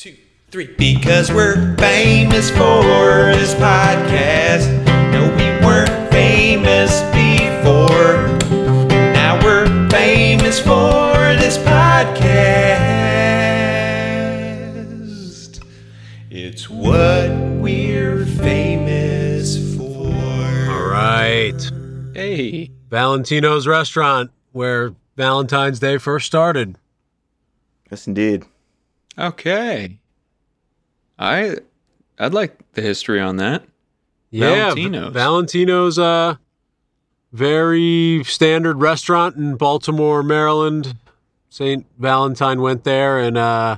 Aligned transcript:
two, 0.00 0.16
three. 0.50 0.66
Because 0.78 1.30
we're 1.30 1.76
famous 1.76 2.48
for 2.50 2.82
this 3.36 3.52
podcast. 3.56 4.66
No, 5.12 5.28
we 5.36 5.44
weren't 5.66 6.10
famous 6.10 7.02
before. 7.12 8.38
Now 9.12 9.38
we're 9.44 9.66
famous 9.90 10.58
for 10.58 11.36
this 11.36 11.58
podcast. 11.58 12.00
It's 16.30 16.70
what 16.70 17.28
we're 17.60 18.24
famous 18.24 19.76
for. 19.76 20.70
All 20.70 20.88
right. 20.88 21.60
Hey. 22.14 22.70
Valentino's 22.88 23.66
restaurant, 23.66 24.30
where 24.52 24.94
Valentine's 25.18 25.78
Day 25.78 25.98
first 25.98 26.24
started. 26.24 26.78
Yes, 27.90 28.06
indeed. 28.06 28.46
Okay. 29.18 29.98
I 31.18 31.58
I'd 32.18 32.34
like 32.34 32.58
the 32.72 32.82
history 32.82 33.20
on 33.20 33.36
that. 33.36 33.64
Yeah, 34.30 34.70
Valentino's. 34.74 35.12
Valentino's 35.12 35.98
uh 35.98 36.36
very 37.32 38.22
standard 38.24 38.80
restaurant 38.80 39.36
in 39.36 39.56
Baltimore, 39.56 40.22
Maryland. 40.22 40.96
St. 41.48 41.84
Valentine 41.98 42.60
went 42.60 42.84
there 42.84 43.18
and 43.18 43.36
uh 43.36 43.76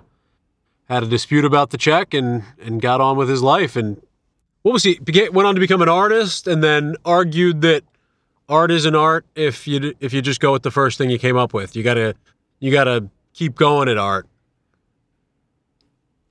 had 0.89 1.03
a 1.03 1.06
dispute 1.06 1.45
about 1.45 1.70
the 1.70 1.78
check 1.78 2.14
and 2.14 2.45
and 2.61 2.80
got 2.80 3.01
on 3.01 3.17
with 3.17 3.28
his 3.28 3.42
life 3.42 3.77
and 3.77 4.01
what 4.62 4.73
was 4.73 4.84
he 4.84 4.98
began, 5.01 5.33
went 5.33 5.47
on 5.47 5.55
to 5.55 5.61
become 5.61 5.83
an 5.83 5.89
artist 5.89 6.47
and 6.47 6.62
then 6.62 6.97
argued 7.05 7.61
that 7.62 7.83
art 8.48 8.70
isn't 8.70 8.95
art 8.95 9.27
if 9.34 9.67
you 9.67 9.95
if 10.01 10.12
you 10.12 10.23
just 10.23 10.41
go 10.41 10.53
with 10.53 10.62
the 10.62 10.70
first 10.70 10.98
thing 10.98 11.11
you 11.11 11.19
came 11.19 11.37
up 11.37 11.53
with. 11.53 11.75
You 11.75 11.83
got 11.83 11.95
to 11.95 12.14
you 12.61 12.70
got 12.70 12.84
to 12.84 13.09
keep 13.34 13.56
going 13.56 13.89
at 13.89 13.98
art. 13.98 14.27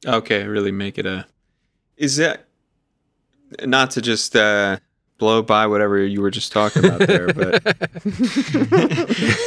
Okay, 0.05 0.45
really 0.47 0.71
make 0.71 0.97
it 0.97 1.05
a 1.05 1.25
Is 1.97 2.17
that 2.17 2.45
not 3.65 3.91
to 3.91 4.01
just 4.01 4.35
uh 4.35 4.77
blow 5.17 5.43
by 5.43 5.67
whatever 5.67 6.03
you 6.03 6.19
were 6.19 6.31
just 6.31 6.51
talking 6.51 6.83
about 6.83 6.99
there, 6.99 7.31
but 7.31 7.61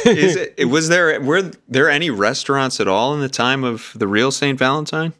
is 0.05 0.37
it 0.57 0.69
was 0.69 0.87
there 0.89 1.19
were 1.21 1.51
there 1.67 1.89
any 1.89 2.09
restaurants 2.09 2.79
at 2.79 2.87
all 2.87 3.13
in 3.13 3.19
the 3.19 3.29
time 3.29 3.63
of 3.63 3.91
the 3.95 4.07
real 4.07 4.31
St. 4.31 4.57
Valentine? 4.57 5.13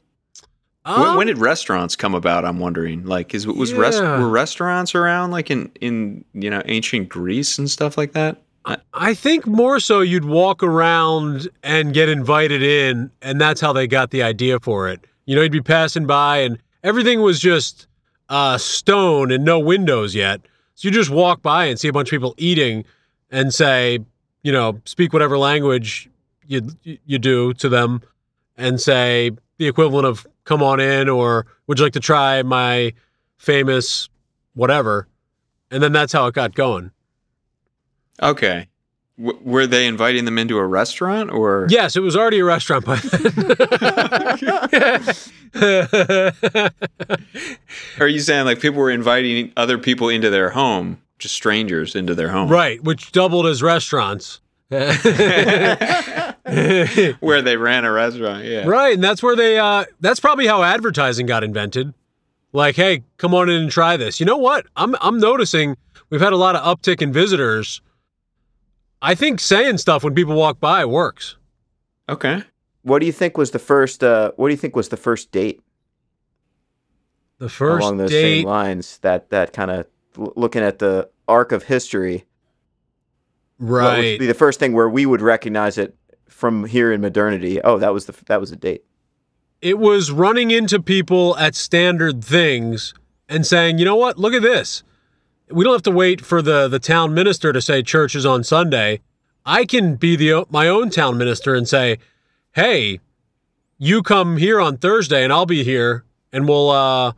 when, 0.85 0.95
Um, 0.95 1.17
when 1.17 1.27
did 1.27 1.39
restaurants 1.39 1.95
come 1.95 2.13
about? 2.15 2.45
I'm 2.45 2.59
wondering. 2.59 3.05
Like, 3.05 3.33
is 3.33 3.45
was 3.47 3.73
rest, 3.73 4.01
were 4.01 4.29
restaurants 4.29 4.95
around 4.95 5.31
like 5.31 5.51
in 5.51 5.71
in 5.81 6.23
you 6.33 6.49
know 6.49 6.61
ancient 6.65 7.09
Greece 7.09 7.57
and 7.57 7.69
stuff 7.69 7.97
like 7.97 8.13
that? 8.13 8.41
I, 8.65 8.77
I 8.93 9.13
think 9.13 9.45
more 9.45 9.79
so 9.79 9.99
you'd 9.99 10.25
walk 10.25 10.63
around 10.63 11.49
and 11.63 11.93
get 11.93 12.07
invited 12.09 12.63
in, 12.63 13.11
and 13.21 13.41
that's 13.41 13.61
how 13.61 13.73
they 13.73 13.87
got 13.87 14.11
the 14.11 14.23
idea 14.23 14.59
for 14.59 14.87
it. 14.89 15.05
You 15.25 15.35
know, 15.35 15.41
you'd 15.41 15.51
be 15.51 15.61
passing 15.61 16.05
by, 16.05 16.37
and 16.39 16.59
everything 16.83 17.21
was 17.21 17.39
just 17.39 17.87
uh, 18.29 18.57
stone 18.57 19.31
and 19.31 19.43
no 19.43 19.59
windows 19.59 20.13
yet. 20.15 20.41
So 20.75 20.87
you 20.87 20.93
just 20.93 21.09
walk 21.09 21.41
by 21.41 21.65
and 21.65 21.79
see 21.79 21.87
a 21.87 21.93
bunch 21.93 22.09
of 22.09 22.11
people 22.11 22.35
eating, 22.37 22.85
and 23.31 23.53
say, 23.53 23.99
you 24.43 24.51
know, 24.51 24.79
speak 24.85 25.13
whatever 25.13 25.37
language 25.37 26.09
you 26.47 26.61
you 26.83 27.17
do 27.17 27.53
to 27.55 27.69
them, 27.69 28.01
and 28.57 28.79
say 28.79 29.31
the 29.57 29.67
equivalent 29.67 30.05
of 30.05 30.27
"come 30.43 30.61
on 30.61 30.79
in" 30.79 31.09
or 31.09 31.47
"would 31.67 31.79
you 31.79 31.85
like 31.85 31.93
to 31.93 31.99
try 31.99 32.43
my 32.43 32.93
famous 33.37 34.09
whatever," 34.53 35.07
and 35.71 35.81
then 35.81 35.91
that's 35.91 36.13
how 36.13 36.27
it 36.27 36.35
got 36.35 36.53
going. 36.53 36.91
okay. 38.21 38.67
W- 39.17 39.39
were 39.43 39.65
they 39.65 39.87
inviting 39.87 40.25
them 40.25 40.37
into 40.37 40.57
a 40.57 40.65
restaurant 40.65 41.31
or? 41.31 41.67
Yes, 41.69 41.95
it 41.95 42.01
was 42.01 42.17
already 42.17 42.39
a 42.39 42.45
restaurant 42.45 42.85
by 42.85 42.97
then. 42.97 45.01
Are 47.99 48.07
you 48.07 48.19
saying 48.19 48.45
like 48.45 48.59
people 48.59 48.79
were 48.79 48.91
inviting 48.91 49.51
other 49.55 49.77
people 49.77 50.09
into 50.09 50.29
their 50.29 50.49
home, 50.49 51.01
just 51.19 51.35
strangers 51.35 51.95
into 51.95 52.15
their 52.15 52.29
home, 52.29 52.49
right, 52.49 52.83
which 52.83 53.11
doubled 53.11 53.45
as 53.45 53.61
restaurants. 53.63 54.41
Where 54.69 54.91
they 57.41 57.57
ran 57.57 57.85
a 57.85 57.91
restaurant? 57.91 58.45
Yeah. 58.45 58.65
Right, 58.67 58.93
and 58.95 59.03
that's 59.03 59.21
where 59.23 59.35
they 59.35 59.57
uh 59.59 59.85
that's 60.01 60.19
probably 60.19 60.47
how 60.47 60.63
advertising 60.63 61.25
got 61.25 61.43
invented. 61.43 61.93
Like, 62.51 62.75
hey, 62.75 63.03
come 63.17 63.33
on 63.33 63.49
in 63.49 63.63
and 63.63 63.71
try 63.71 63.97
this. 63.97 64.19
You 64.19 64.25
know 64.25 64.37
what? 64.37 64.65
I'm 64.75 64.95
I'm 65.01 65.19
noticing 65.19 65.77
we've 66.09 66.21
had 66.21 66.33
a 66.33 66.37
lot 66.37 66.55
of 66.55 66.63
uptick 66.79 67.01
in 67.01 67.13
visitors. 67.13 67.81
I 69.05 69.15
think 69.15 69.39
saying 69.39 69.77
stuff 69.77 70.03
when 70.03 70.15
people 70.15 70.35
walk 70.35 70.59
by 70.59 70.83
works. 70.85 71.37
Okay. 72.09 72.43
What 72.81 72.99
do 72.99 73.05
you 73.05 73.11
think 73.11 73.37
was 73.37 73.51
the 73.51 73.59
first? 73.59 74.03
Uh, 74.03 74.31
what 74.35 74.47
do 74.47 74.53
you 74.53 74.57
think 74.57 74.75
was 74.75 74.89
the 74.89 74.97
first 74.97 75.31
date 75.31 75.61
The 77.37 77.49
first 77.49 77.83
along 77.83 77.97
those 77.97 78.09
date 78.09 78.39
same 78.41 78.47
lines? 78.47 78.97
That 78.99 79.29
that 79.29 79.53
kind 79.53 79.71
of 79.71 79.87
looking 80.17 80.63
at 80.63 80.79
the 80.79 81.09
arc 81.27 81.51
of 81.51 81.63
history. 81.63 82.25
What 83.57 83.69
would 83.69 83.79
right. 83.79 84.19
be 84.19 84.27
the 84.27 84.33
first 84.33 84.59
thing 84.59 84.73
where 84.73 84.89
we 84.89 85.05
would 85.05 85.21
recognize 85.21 85.77
it 85.77 85.95
from 86.27 86.65
here 86.65 86.91
in 86.91 86.99
modernity? 87.01 87.61
Oh, 87.61 87.77
that 87.77 87.93
was 87.93 88.05
the 88.07 88.15
that 88.25 88.39
was 88.41 88.51
a 88.51 88.55
date. 88.55 88.83
it 89.61 89.79
was 89.79 90.11
running 90.11 90.51
into 90.51 90.81
people 90.81 91.35
at 91.37 91.55
standard 91.55 92.23
things 92.23 92.93
and 93.27 93.45
saying, 93.45 93.79
you 93.79 93.85
know 93.85 93.95
what, 93.95 94.17
look 94.17 94.33
at 94.33 94.41
this. 94.41 94.83
We 95.49 95.63
don't 95.63 95.73
have 95.73 95.83
to 95.83 95.91
wait 95.91 96.21
for 96.21 96.41
the 96.41 96.67
the 96.67 96.79
town 96.79 97.13
minister 97.13 97.53
to 97.53 97.61
say 97.61 97.83
church 97.83 98.15
is 98.15 98.25
on 98.25 98.43
Sunday. 98.43 99.01
I 99.45 99.65
can 99.65 99.95
be 99.95 100.15
the 100.15 100.45
my 100.49 100.67
own 100.67 100.89
town 100.89 101.17
minister 101.17 101.53
and 101.53 101.67
say, 101.67 101.99
hey, 102.53 102.99
you 103.77 104.01
come 104.01 104.37
here 104.37 104.59
on 104.59 104.77
Thursday 104.77 105.23
and 105.23 105.31
I'll 105.31 105.45
be 105.45 105.63
here 105.63 106.03
and 106.31 106.47
we'll 106.47 106.69
uh 106.71 107.13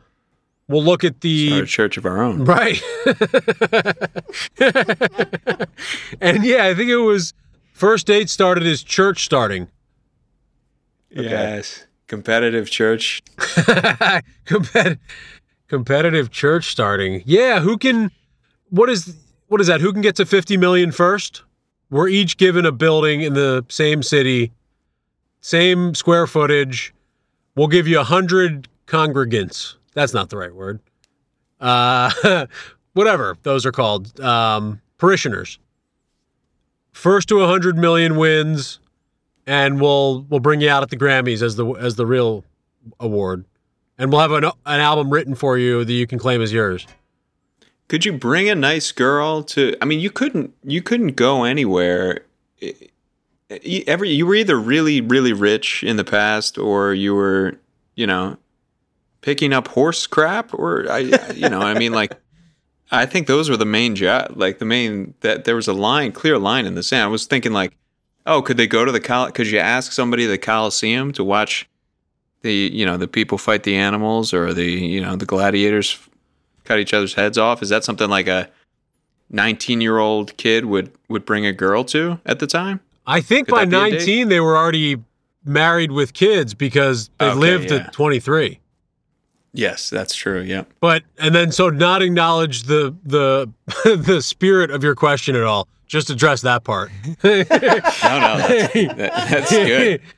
we'll 0.68 0.84
look 0.84 1.04
at 1.04 1.22
the 1.22 1.50
Start 1.50 1.64
a 1.64 1.68
church 1.68 1.98
of 1.98 2.06
our 2.06 2.22
own. 2.22 2.44
Right. 2.46 2.82
and 6.22 6.44
yeah, 6.44 6.66
I 6.66 6.74
think 6.76 6.90
it 6.90 6.98
was 6.98 7.34
first 7.72 8.08
date 8.08 8.30
started 8.30 8.66
as 8.66 8.84
church 8.84 9.24
starting. 9.24 9.70
Yes. 11.10 11.86
Competitive 12.08 12.70
church. 12.70 13.22
Compet- 13.38 15.00
competitive 15.68 16.32
church 16.32 16.72
starting. 16.72 17.24
Yeah, 17.26 17.60
who 17.60 17.78
can 17.78 18.12
what 18.70 18.90
is 18.90 19.16
what 19.48 19.62
is 19.62 19.68
that? 19.68 19.82
Who 19.82 19.94
can 19.94 20.02
get 20.02 20.16
to 20.18 20.26
50 20.26 20.58
million 20.58 20.92
first? 20.92 21.44
We're 21.90 22.10
each 22.10 22.38
given 22.38 22.66
a 22.66 22.72
building 22.72 23.22
in 23.22 23.34
the 23.34 23.66
same 23.70 24.04
city, 24.04 24.52
same 25.40 25.96
square 25.96 26.28
footage. 26.28 26.94
We'll 27.56 27.70
give 27.70 27.88
you 27.88 28.00
a 28.00 28.04
hundred 28.04 28.68
congregants. 28.86 29.76
That's 29.94 30.14
not 30.14 30.30
the 30.30 30.38
right 30.38 30.54
word. 30.54 30.80
Uh, 31.60 32.46
whatever 32.94 33.38
those 33.44 33.66
are 33.66 33.72
called, 33.72 34.20
um, 34.20 34.82
parishioners. 34.98 35.60
First 36.92 37.30
to 37.30 37.42
a 37.42 37.48
hundred 37.48 37.78
million 37.78 38.18
wins, 38.18 38.80
and 39.46 39.80
we'll 39.80 40.22
we'll 40.30 40.40
bring 40.40 40.62
you 40.62 40.70
out 40.70 40.84
at 40.84 40.90
the 40.90 40.98
Grammys 40.98 41.42
as 41.42 41.56
the 41.56 41.66
as 41.74 41.96
the 41.96 42.06
real 42.06 42.44
award, 43.00 43.46
and 43.98 44.12
we'll 44.12 44.22
have 44.22 44.32
an 44.32 44.44
an 44.44 44.80
album 44.80 45.10
written 45.12 45.36
for 45.36 45.58
you 45.58 45.86
that 45.86 45.94
you 45.94 46.06
can 46.06 46.20
claim 46.20 46.42
as 46.42 46.52
yours. 46.52 46.86
Could 47.88 48.04
you 48.04 48.14
bring 48.14 48.50
a 48.50 48.56
nice 48.56 48.92
girl 48.92 49.44
to? 49.44 49.76
I 49.82 49.86
mean, 49.86 50.00
you 50.00 50.10
couldn't. 50.10 50.54
You 50.64 50.82
couldn't 50.82 51.16
go 51.16 51.44
anywhere. 51.44 52.26
Every 53.50 54.10
you 54.10 54.26
were 54.26 54.36
either 54.36 54.60
really, 54.60 55.00
really 55.00 55.32
rich 55.32 55.84
in 55.84 55.96
the 55.96 56.04
past, 56.04 56.58
or 56.58 56.94
you 56.94 57.16
were, 57.16 57.58
you 57.96 58.06
know, 58.06 58.38
picking 59.22 59.54
up 59.54 59.70
horse 59.70 60.06
crap, 60.06 60.54
or 60.54 60.86
I, 60.92 61.00
you 61.34 61.48
know, 61.48 61.62
I 61.62 61.74
mean, 61.80 61.94
like, 61.94 62.14
I 62.92 63.06
think 63.06 63.28
those 63.28 63.50
were 63.50 63.56
the 63.56 63.66
main 63.66 63.96
job. 63.96 64.34
Like 64.36 64.60
the 64.60 64.66
main 64.66 65.14
that 65.22 65.46
there 65.46 65.56
was 65.56 65.70
a 65.70 65.74
line, 65.74 66.12
clear 66.12 66.38
line 66.38 66.66
in 66.66 66.76
the 66.76 66.84
sand. 66.84 67.06
I 67.06 67.08
was 67.08 67.26
thinking 67.26 67.54
like, 67.54 67.78
oh, 68.26 68.42
could 68.42 68.58
they 68.58 68.68
go 68.68 68.84
to 68.84 68.92
the 68.92 69.00
col? 69.00 69.32
Could 69.32 69.48
you 69.48 69.60
ask 69.60 69.94
somebody 69.94 70.26
the 70.26 70.38
Coliseum 70.38 71.14
to 71.14 71.24
watch 71.24 71.70
the, 72.42 72.54
you 72.54 72.86
know, 72.86 72.98
the 72.98 73.08
people 73.08 73.38
fight 73.38 73.64
the 73.64 73.78
animals, 73.78 74.34
or 74.34 74.54
the, 74.54 74.70
you 74.70 75.00
know, 75.00 75.16
the 75.16 75.26
gladiators 75.26 75.98
cut 76.68 76.80
each 76.80 76.94
other's 76.94 77.14
heads 77.14 77.38
off? 77.38 77.62
Is 77.64 77.70
that 77.70 77.84
something 77.84 78.10
like 78.10 78.28
a 78.28 78.50
19 79.30 79.82
year 79.82 79.98
old 80.00 80.36
kid 80.38 80.66
would 80.66 80.92
would 81.10 81.26
bring 81.26 81.46
a 81.46 81.54
girl 81.54 81.84
to 81.86 82.20
at 82.26 82.40
the 82.40 82.48
time? 82.48 82.80
I 83.06 83.22
think 83.22 83.48
Could 83.48 83.56
by 83.56 83.66
that 83.66 83.72
be 83.72 83.78
a 83.78 83.92
date? 83.92 83.98
19 84.00 84.28
they 84.30 84.40
were 84.40 84.58
already 84.58 84.98
married 85.46 85.92
with 85.92 86.14
kids 86.14 86.54
because 86.54 87.10
they 87.20 87.28
Okay, 87.28 87.40
lived 87.40 87.72
yeah. 87.72 87.78
at 87.78 87.94
23. 87.94 88.60
Yes, 89.54 89.90
that's 89.90 90.14
true. 90.14 90.42
Yeah. 90.42 90.64
But 90.82 91.04
and 91.18 91.34
then 91.34 91.52
so 91.52 91.70
not 91.70 92.02
acknowledge 92.02 92.64
the 92.64 92.96
the 93.06 93.50
the 93.96 94.22
spirit 94.22 94.70
of 94.72 94.84
your 94.84 94.94
question 94.96 95.36
at 95.36 95.44
all. 95.44 95.68
Just 95.88 96.10
address 96.10 96.42
that 96.42 96.64
part. 96.66 96.92
No, 97.24 97.40
no, 98.20 98.38
that's, 98.38 98.74
that, 98.74 98.98
that's 99.30 99.50
good. 99.52 100.02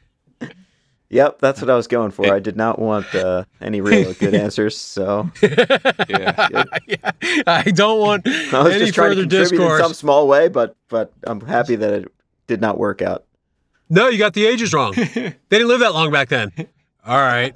Yep, 1.11 1.39
that's 1.39 1.59
what 1.59 1.71
I 1.71 1.75
was 1.75 1.87
going 1.87 2.11
for. 2.11 2.31
I 2.31 2.39
did 2.39 2.55
not 2.55 2.77
want 2.77 3.13
uh, 3.15 3.45
any 3.61 3.81
real 3.81 4.13
good 4.13 4.35
answers, 4.35 4.77
so 4.77 5.31
Yeah. 5.41 5.85
yeah, 6.87 7.11
I 7.47 7.63
don't 7.63 7.99
want 7.99 8.27
I 8.27 8.63
was 8.63 8.73
any 8.75 8.85
just 8.85 8.93
trying 8.93 9.11
to 9.11 9.15
further 9.15 9.23
in 9.23 9.29
discourse. 9.29 9.81
some 9.81 9.93
small 9.93 10.27
way. 10.27 10.49
But 10.49 10.75
but 10.87 11.11
I'm 11.23 11.41
happy 11.41 11.75
that 11.77 11.93
it 11.93 12.11
did 12.45 12.61
not 12.61 12.77
work 12.77 13.01
out. 13.01 13.25
No, 13.89 14.07
you 14.07 14.19
got 14.19 14.33
the 14.35 14.45
ages 14.45 14.71
wrong. 14.71 14.93
they 14.95 15.33
didn't 15.49 15.67
live 15.67 15.79
that 15.79 15.95
long 15.95 16.11
back 16.11 16.29
then. 16.29 16.51
All 17.03 17.17
right. 17.17 17.55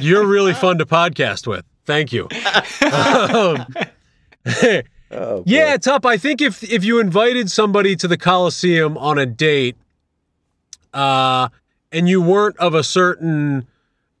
You're 0.00 0.24
really 0.24 0.54
fun 0.54 0.78
to 0.78 0.86
podcast 0.86 1.48
with. 1.48 1.64
Thank 1.84 2.12
you. 2.12 2.28
Um, 2.92 3.66
Oh, 5.10 5.42
yeah, 5.46 5.76
Tup, 5.78 6.04
I 6.04 6.18
think 6.18 6.42
if 6.42 6.62
if 6.62 6.84
you 6.84 6.98
invited 7.00 7.50
somebody 7.50 7.96
to 7.96 8.06
the 8.06 8.18
Coliseum 8.18 8.98
on 8.98 9.18
a 9.18 9.24
date, 9.24 9.76
uh, 10.92 11.48
and 11.92 12.08
you 12.08 12.20
weren't 12.20 12.56
of 12.58 12.74
a 12.74 12.84
certain 12.84 13.66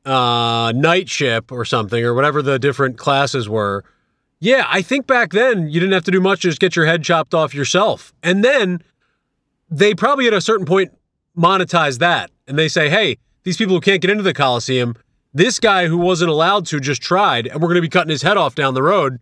uh 0.04 0.72
night 0.74 1.08
ship 1.08 1.52
or 1.52 1.64
something 1.64 2.02
or 2.04 2.14
whatever 2.14 2.40
the 2.40 2.58
different 2.58 2.96
classes 2.96 3.48
were, 3.48 3.84
yeah, 4.40 4.64
I 4.68 4.82
think 4.82 5.06
back 5.06 5.32
then 5.32 5.68
you 5.68 5.80
didn't 5.80 5.92
have 5.92 6.04
to 6.04 6.10
do 6.10 6.20
much, 6.20 6.40
just 6.40 6.60
get 6.60 6.76
your 6.76 6.86
head 6.86 7.02
chopped 7.02 7.34
off 7.34 7.54
yourself. 7.54 8.12
And 8.22 8.44
then 8.44 8.82
they 9.70 9.94
probably 9.94 10.26
at 10.26 10.32
a 10.32 10.40
certain 10.40 10.66
point 10.66 10.92
monetize 11.36 11.98
that 11.98 12.30
and 12.46 12.58
they 12.58 12.68
say, 12.68 12.88
hey, 12.88 13.18
these 13.42 13.56
people 13.56 13.74
who 13.74 13.80
can't 13.80 14.00
get 14.00 14.10
into 14.10 14.22
the 14.22 14.34
Coliseum, 14.34 14.94
this 15.34 15.60
guy 15.60 15.86
who 15.86 15.98
wasn't 15.98 16.30
allowed 16.30 16.66
to 16.66 16.80
just 16.80 17.02
tried, 17.02 17.46
and 17.46 17.60
we're 17.60 17.68
going 17.68 17.76
to 17.76 17.82
be 17.82 17.88
cutting 17.88 18.10
his 18.10 18.22
head 18.22 18.36
off 18.36 18.54
down 18.54 18.74
the 18.74 18.82
road. 18.82 19.18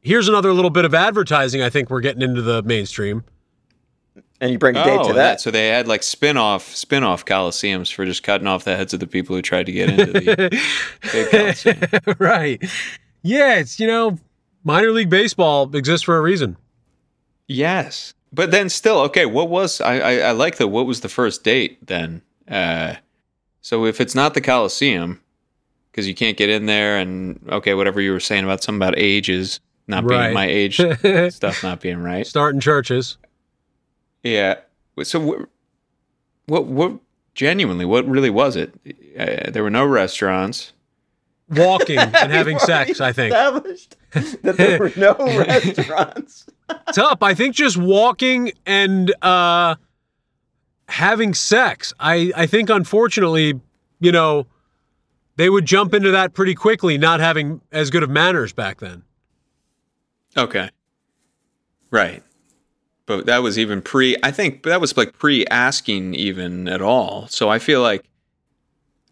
Here's 0.00 0.28
another 0.28 0.52
little 0.52 0.70
bit 0.70 0.84
of 0.84 0.94
advertising 0.94 1.62
I 1.62 1.70
think 1.70 1.90
we're 1.90 2.00
getting 2.00 2.22
into 2.22 2.42
the 2.42 2.62
mainstream. 2.62 3.24
And 4.40 4.50
you 4.52 4.58
bring 4.58 4.76
a 4.76 4.84
date 4.84 4.98
Oh, 4.98 5.02
to 5.04 5.08
and 5.10 5.18
that. 5.18 5.40
So 5.40 5.50
they 5.50 5.68
had 5.68 5.88
like 5.88 6.02
spin-off 6.02 6.74
spin-off 6.76 7.24
coliseums 7.24 7.90
for 7.92 8.04
just 8.04 8.22
cutting 8.22 8.46
off 8.46 8.64
the 8.64 8.76
heads 8.76 8.92
of 8.92 9.00
the 9.00 9.06
people 9.06 9.34
who 9.34 9.40
tried 9.42 9.64
to 9.66 9.72
get 9.72 9.88
into 9.88 10.12
the 10.12 10.62
big 11.12 11.30
coliseum. 11.30 12.16
right. 12.18 12.62
Yeah, 13.22 13.54
it's, 13.56 13.80
you 13.80 13.86
know, 13.86 14.18
minor 14.64 14.90
league 14.90 15.08
baseball 15.10 15.74
exists 15.74 16.04
for 16.04 16.16
a 16.16 16.20
reason. 16.20 16.56
Yes, 17.48 18.12
but 18.32 18.50
then 18.50 18.68
still, 18.68 18.98
okay. 19.02 19.24
What 19.26 19.48
was 19.48 19.80
I? 19.80 19.98
I, 19.98 20.12
I 20.18 20.30
like 20.32 20.56
the 20.56 20.66
what 20.66 20.84
was 20.86 21.00
the 21.00 21.08
first 21.08 21.44
date 21.44 21.84
then? 21.86 22.22
Uh, 22.48 22.96
so 23.62 23.84
if 23.86 24.00
it's 24.00 24.14
not 24.14 24.34
the 24.34 24.40
Coliseum, 24.40 25.20
because 25.90 26.08
you 26.08 26.14
can't 26.14 26.36
get 26.36 26.50
in 26.50 26.66
there, 26.66 26.98
and 26.98 27.40
okay, 27.48 27.74
whatever 27.74 28.00
you 28.00 28.12
were 28.12 28.20
saying 28.20 28.44
about 28.44 28.62
something 28.62 28.80
about 28.86 28.98
ages 28.98 29.60
not 29.88 30.02
Right. 30.04 30.24
being 30.24 30.34
my 30.34 30.46
age 30.46 30.76
stuff 31.32 31.62
not 31.62 31.80
being 31.80 31.98
right. 32.02 32.26
Starting 32.26 32.60
churches. 32.60 33.16
Yeah. 34.26 34.56
So 35.02 35.20
what? 35.20 35.38
What? 36.46 36.66
What? 36.66 36.92
Genuinely, 37.34 37.84
what 37.84 38.06
really 38.08 38.30
was 38.30 38.56
it? 38.56 38.72
Uh, 39.18 39.50
there 39.50 39.62
were 39.62 39.70
no 39.70 39.84
restaurants. 39.84 40.72
Walking 41.50 41.98
and 41.98 42.14
having 42.32 42.58
sex, 42.58 42.98
I 43.00 43.12
think. 43.12 43.34
Established 43.34 43.96
that 44.42 44.56
there 44.56 44.78
were 44.78 44.92
no 44.96 45.14
restaurants. 45.18 46.46
It's 46.88 46.98
up. 46.98 47.22
I 47.22 47.34
think 47.34 47.54
just 47.54 47.76
walking 47.76 48.52
and 48.64 49.14
uh 49.22 49.76
having 50.88 51.34
sex. 51.34 51.92
I 52.00 52.32
I 52.34 52.46
think 52.46 52.70
unfortunately, 52.70 53.60
you 54.00 54.12
know, 54.12 54.46
they 55.36 55.50
would 55.50 55.66
jump 55.66 55.92
into 55.92 56.10
that 56.12 56.32
pretty 56.32 56.54
quickly, 56.54 56.96
not 56.96 57.20
having 57.20 57.60
as 57.70 57.90
good 57.90 58.02
of 58.02 58.08
manners 58.10 58.54
back 58.54 58.80
then. 58.80 59.02
Okay. 60.36 60.70
Right. 61.90 62.22
But 63.06 63.26
that 63.26 63.38
was 63.38 63.58
even 63.58 63.82
pre 63.82 64.16
I 64.22 64.30
think 64.32 64.64
that 64.64 64.80
was 64.80 64.96
like 64.96 65.16
pre 65.18 65.46
asking 65.46 66.14
even 66.14 66.68
at 66.68 66.82
all. 66.82 67.28
So 67.28 67.48
I 67.48 67.58
feel 67.58 67.80
like 67.80 68.04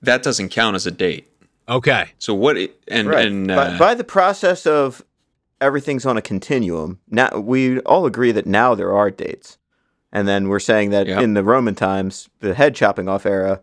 that 0.02 0.22
doesn't 0.22 0.50
count 0.50 0.74
as 0.76 0.86
a 0.86 0.90
date. 0.90 1.30
Okay. 1.68 2.10
So 2.18 2.34
what 2.34 2.56
and 2.88 3.08
right. 3.08 3.26
and 3.26 3.48
by, 3.48 3.54
uh, 3.54 3.78
by 3.78 3.94
the 3.94 4.04
process 4.04 4.66
of 4.66 5.02
everything's 5.60 6.04
on 6.04 6.16
a 6.16 6.22
continuum, 6.22 6.98
now 7.08 7.30
we 7.38 7.78
all 7.80 8.04
agree 8.04 8.32
that 8.32 8.46
now 8.46 8.74
there 8.74 8.92
are 8.92 9.10
dates. 9.10 9.58
And 10.12 10.28
then 10.28 10.48
we're 10.48 10.60
saying 10.60 10.90
that 10.90 11.06
Yep. 11.06 11.22
in 11.22 11.34
the 11.34 11.42
Roman 11.42 11.74
times, 11.74 12.28
the 12.40 12.54
head 12.54 12.74
chopping 12.74 13.08
off 13.08 13.26
era, 13.26 13.62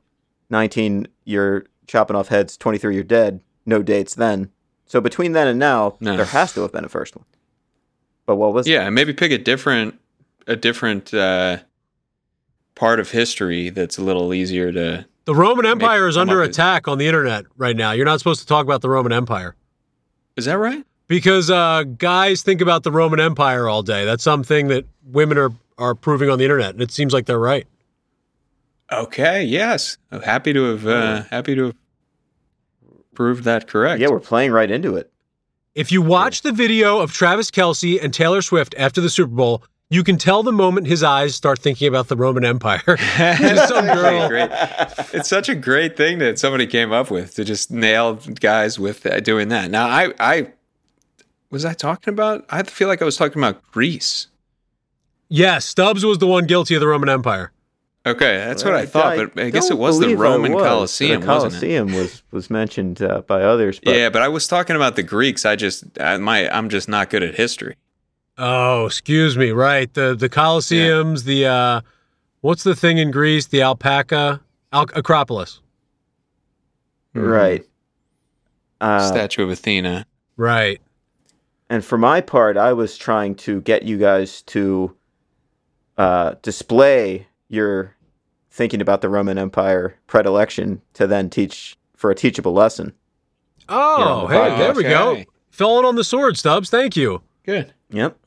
19 0.50 1.08
you're 1.24 1.66
chopping 1.88 2.16
off 2.16 2.30
heads, 2.30 2.58
23 2.58 2.96
you're 2.96 3.04
dead, 3.04 3.42
no 3.66 3.84
dates 3.84 4.16
then. 4.16 4.50
So 4.86 5.00
between 5.00 5.32
then 5.34 5.48
and 5.48 5.60
now, 5.60 5.96
No. 6.02 6.18
there 6.18 6.26
has 6.26 6.54
to 6.54 6.62
have 6.62 6.72
been 6.74 6.84
a 6.84 6.90
first 6.90 7.16
one. 7.16 7.26
But 8.26 8.36
what 8.38 8.54
was 8.54 8.68
yeah, 8.68 8.90
maybe 8.90 9.14
pick 9.14 9.32
a 9.32 9.38
different 9.38 10.00
a 10.48 10.56
different 10.56 11.14
uh 11.14 11.58
part 12.76 13.00
of 13.00 13.12
history 13.12 13.70
that's 13.70 13.98
a 13.98 14.04
little 14.04 14.34
easier 14.34 14.72
to 14.72 15.06
The 15.26 15.36
Roman 15.36 15.66
Empire 15.66 16.08
is 16.08 16.18
under 16.18 16.42
up 16.42 16.48
with- 16.48 16.56
attack 16.56 16.88
on 16.88 16.98
the 16.98 17.06
internet 17.08 17.46
right 17.58 17.76
now. 17.76 17.92
You're 17.92 18.06
not 18.06 18.20
supposed 18.20 18.42
to 18.42 18.48
talk 18.48 18.66
about 18.66 18.82
the 18.82 18.90
Roman 18.90 19.12
Empire 19.14 19.56
Is 20.36 20.46
that 20.46 20.58
right? 20.58 20.84
because 21.08 21.50
uh, 21.52 21.84
guys 21.98 22.42
think 22.42 22.62
about 22.62 22.84
the 22.84 22.92
Roman 22.92 23.20
Empire 23.20 23.68
all 23.68 23.84
day. 23.84 24.06
That's 24.06 24.24
something 24.24 24.68
that 24.70 24.86
women 25.06 25.38
are 25.38 25.52
are 25.78 25.94
proving 25.96 26.30
on 26.30 26.38
the 26.38 26.44
internet, 26.46 26.72
and 26.74 26.82
it 26.82 26.92
seems 26.92 27.12
like 27.14 27.26
they're 27.26 27.40
right. 27.40 27.66
Okay, 28.92 29.44
yes. 29.44 29.98
I'm 30.12 30.22
happy 30.22 30.54
to 30.54 30.64
have 30.66 30.88
uh 30.88 31.24
happy 31.30 31.56
to 31.56 31.66
have 31.68 31.76
proved 33.14 33.44
that 33.46 33.68
correct. 33.68 34.02
Yeah, 34.02 34.10
we're 34.10 34.20
playing 34.20 34.52
right 34.52 34.70
into 34.70 34.96
it. 34.96 35.12
If 35.76 35.92
you 35.92 36.02
watch 36.02 36.42
the 36.42 36.52
video 36.52 37.00
of 37.00 37.14
Travis 37.14 37.50
Kelce 37.50 38.02
and 38.04 38.14
Taylor 38.14 38.42
Swift 38.42 38.76
after 38.78 39.00
the 39.00 39.10
Super 39.10 39.34
Bowl, 39.34 39.64
you 39.92 40.04
can 40.04 40.18
tell 40.18 40.42
the 40.42 40.52
moment 40.52 40.88
his 40.88 41.04
eyes 41.04 41.36
start 41.36 41.60
thinking 41.60 41.88
about 41.88 42.08
the 42.08 42.16
Roman 42.16 42.44
Empire. 42.44 42.82
Just 43.18 43.68
some 43.70 43.86
girl. 43.86 44.28
Great. 44.30 44.50
It's 45.14 45.30
such 45.30 45.50
a 45.50 45.56
great 45.56 45.96
thing 45.96 46.18
that 46.20 46.40
somebody 46.40 46.66
came 46.66 46.92
up 46.92 47.12
with 47.12 47.36
to 47.36 47.44
just 47.44 47.70
nail 47.70 48.16
guys 48.16 48.80
with 48.80 49.06
uh, 49.06 49.20
doing 49.20 49.50
that. 49.50 49.70
Now, 49.70 49.88
I, 49.88 50.14
I 50.20 50.52
was 51.52 51.66
I 51.66 51.74
talking 51.74 52.14
about? 52.14 52.46
I 52.50 52.64
feel 52.64 52.88
like 52.88 53.02
I 53.02 53.06
was 53.06 53.18
talking 53.18 53.40
about 53.42 53.62
Greece. 53.72 54.28
Yes, 55.28 55.66
Stubbs 55.66 56.04
was 56.06 56.18
the 56.18 56.28
one 56.28 56.46
guilty 56.48 56.74
of 56.76 56.82
the 56.82 56.88
Roman 56.88 57.10
Empire. 57.10 57.52
Okay, 58.06 58.38
that's 58.38 58.64
what 58.64 58.74
I 58.74 58.78
Right. 58.80 58.90
thought, 58.90 59.18
but 59.36 59.40
I 59.40 59.50
guess 59.52 59.70
it 59.70 59.78
was 59.78 60.00
the 60.00 60.16
Roman 60.16 60.54
was. 60.54 60.64
Colosseum, 60.64 61.22
The 61.22 61.28
wasn't 61.28 61.54
it? 61.54 61.60
Colosseum 61.60 61.94
was 61.94 62.24
was 62.32 62.50
mentioned 62.50 63.02
uh, 63.02 63.22
by 63.22 63.44
others, 63.44 63.80
but 63.84 63.96
yeah, 63.96 64.10
but 64.10 64.24
I 64.24 64.28
was 64.28 64.48
talking 64.48 64.76
about 64.76 64.96
the 64.96 65.04
Greeks. 65.04 65.46
I 65.46 65.56
just 65.56 65.84
I, 66.02 66.18
my 66.18 66.50
I'm 66.50 66.70
just 66.70 66.90
not 66.90 67.10
good 67.12 67.22
at 67.22 67.36
history. 67.36 67.76
Oh, 68.44 68.88
excuse 68.88 69.38
me. 69.38 69.52
Right. 69.52 69.94
The 69.94 70.16
the 70.16 70.28
Colosseums, 70.30 71.26
the 71.26 71.46
uh 71.46 71.82
what's 72.42 72.64
the 72.64 72.76
thing 72.76 72.98
in 72.98 73.12
Greece? 73.12 73.46
The 73.48 73.62
alpaca 73.62 74.42
Al- 74.74 74.88
Acropolis. 74.96 75.60
right. 77.14 77.66
Uh, 78.80 79.08
Statue 79.08 79.44
of 79.44 79.52
Athena. 79.52 80.06
Right. 80.38 80.82
And 81.70 81.86
for 81.86 81.98
my 82.00 82.20
part, 82.20 82.58
I 82.58 82.74
was 82.74 82.98
trying 82.98 83.36
to 83.36 83.62
get 83.62 83.84
you 83.84 83.98
guys 83.98 84.42
to 84.44 84.96
uh, 85.98 86.34
display 86.42 87.28
your 87.48 87.96
thinking 88.50 88.82
about 88.82 89.02
the 89.02 89.10
Roman 89.10 89.38
Empire 89.38 89.96
predilection 90.08 90.82
to 90.96 91.06
then 91.06 91.30
teach 91.30 91.78
for 91.96 92.10
a 92.10 92.16
teachable 92.16 92.54
lesson. 92.54 92.94
Oh, 93.70 94.28
Yeah, 94.32 94.50
hey, 94.50 94.58
there 94.58 94.74
we 94.74 94.84
go. 94.84 95.12
okay. 95.12 95.28
Falling 95.52 95.86
on 95.86 95.96
the 95.96 96.04
sword, 96.04 96.38
Stubbs. 96.38 96.70
Thank 96.72 96.98
you. 96.98 97.22
Good. 97.46 97.74
Yep. 97.92 98.18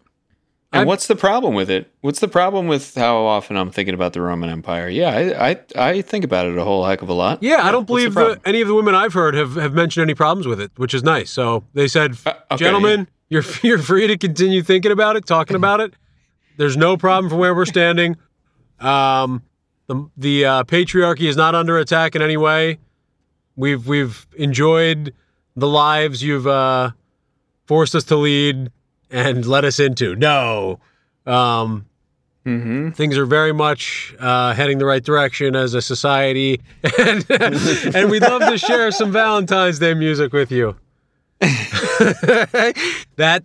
And 0.75 0.81
I'm- 0.81 0.87
what's 0.89 1.07
the 1.07 1.15
problem 1.17 1.55
with 1.55 1.71
it? 1.71 1.91
What's 2.01 2.19
the 2.21 2.29
problem 2.29 2.67
with 2.67 2.95
how 2.97 3.17
often 3.25 3.57
I'm 3.57 3.71
thinking 3.71 3.95
about 3.95 4.13
the 4.13 4.21
Roman 4.21 4.51
Empire? 4.51 4.89
Yeah, 4.89 5.11
I 5.11 5.51
I, 5.51 5.89
I 5.91 6.03
think 6.03 6.25
about 6.25 6.47
it 6.47 6.59
a 6.59 6.65
whole 6.65 6.85
heck 6.85 7.01
of 7.01 7.09
a 7.09 7.13
lot. 7.15 7.43
Yeah, 7.43 7.67
I 7.67 7.71
don't 7.71 7.89
what's 7.89 8.05
the 8.05 8.11
believe 8.11 8.15
that 8.15 8.41
any 8.45 8.61
of 8.61 8.69
the 8.69 8.75
women 8.75 8.95
I've 8.95 9.13
heard 9.15 9.35
have, 9.35 9.55
have 9.55 9.73
mentioned 9.73 10.03
any 10.03 10.15
problems 10.15 10.47
with 10.47 10.61
it, 10.61 10.73
which 10.77 10.93
is 10.93 11.03
nice. 11.03 11.31
So 11.31 11.65
they 11.75 11.87
said, 11.89 12.17
Uh, 12.27 12.35
okay, 12.51 12.65
gentlemen, 12.65 13.07
you're 13.29 13.45
you're 13.63 13.79
free 13.79 14.07
to 14.09 14.19
continue 14.19 14.63
thinking 14.63 14.91
about 14.93 15.15
it, 15.17 15.27
talking 15.27 15.55
about 15.57 15.81
it. 15.81 15.95
There's 16.57 16.77
no 16.77 16.97
problem 16.97 17.31
from 17.31 17.39
where 17.39 17.55
we're 17.55 17.67
standing. 17.67 18.17
Um, 18.81 19.43
the 19.87 20.09
the 20.17 20.45
uh, 20.45 20.65
patriarchy 20.65 21.29
is 21.29 21.37
not 21.37 21.55
under 21.55 21.79
attack 21.79 22.17
in 22.17 22.23
any 22.23 22.37
way. 22.37 22.79
We've 23.57 23.87
we've 23.87 24.27
enjoyed 24.37 25.15
the 25.55 25.69
lives 25.69 26.23
you've 26.23 26.47
uh, 26.49 26.91
forced 27.67 27.95
us 27.95 28.03
to 28.05 28.17
lead 28.17 28.73
and 29.15 29.47
let 29.47 29.65
us 29.65 29.81
into. 29.81 30.15
No, 30.17 30.81
um, 31.27 31.87
Mm-hmm. 32.45 32.91
things 32.91 33.17
are 33.17 33.25
very 33.25 33.55
much 33.55 34.15
uh, 34.19 34.53
heading 34.53 34.77
the 34.77 34.85
right 34.85 35.03
direction 35.03 35.57
as 35.57 35.73
a 35.73 35.81
society, 35.81 36.61
and 36.99 37.25
and 37.31 38.11
we'd 38.11 38.21
love 38.21 38.43
to 38.43 38.59
share 38.59 38.91
some 38.91 39.13
Valentine's 39.13 39.79
Day 39.79 39.95
music 39.95 40.35
with 40.35 40.53
you. 40.53 40.77
that 41.41 42.75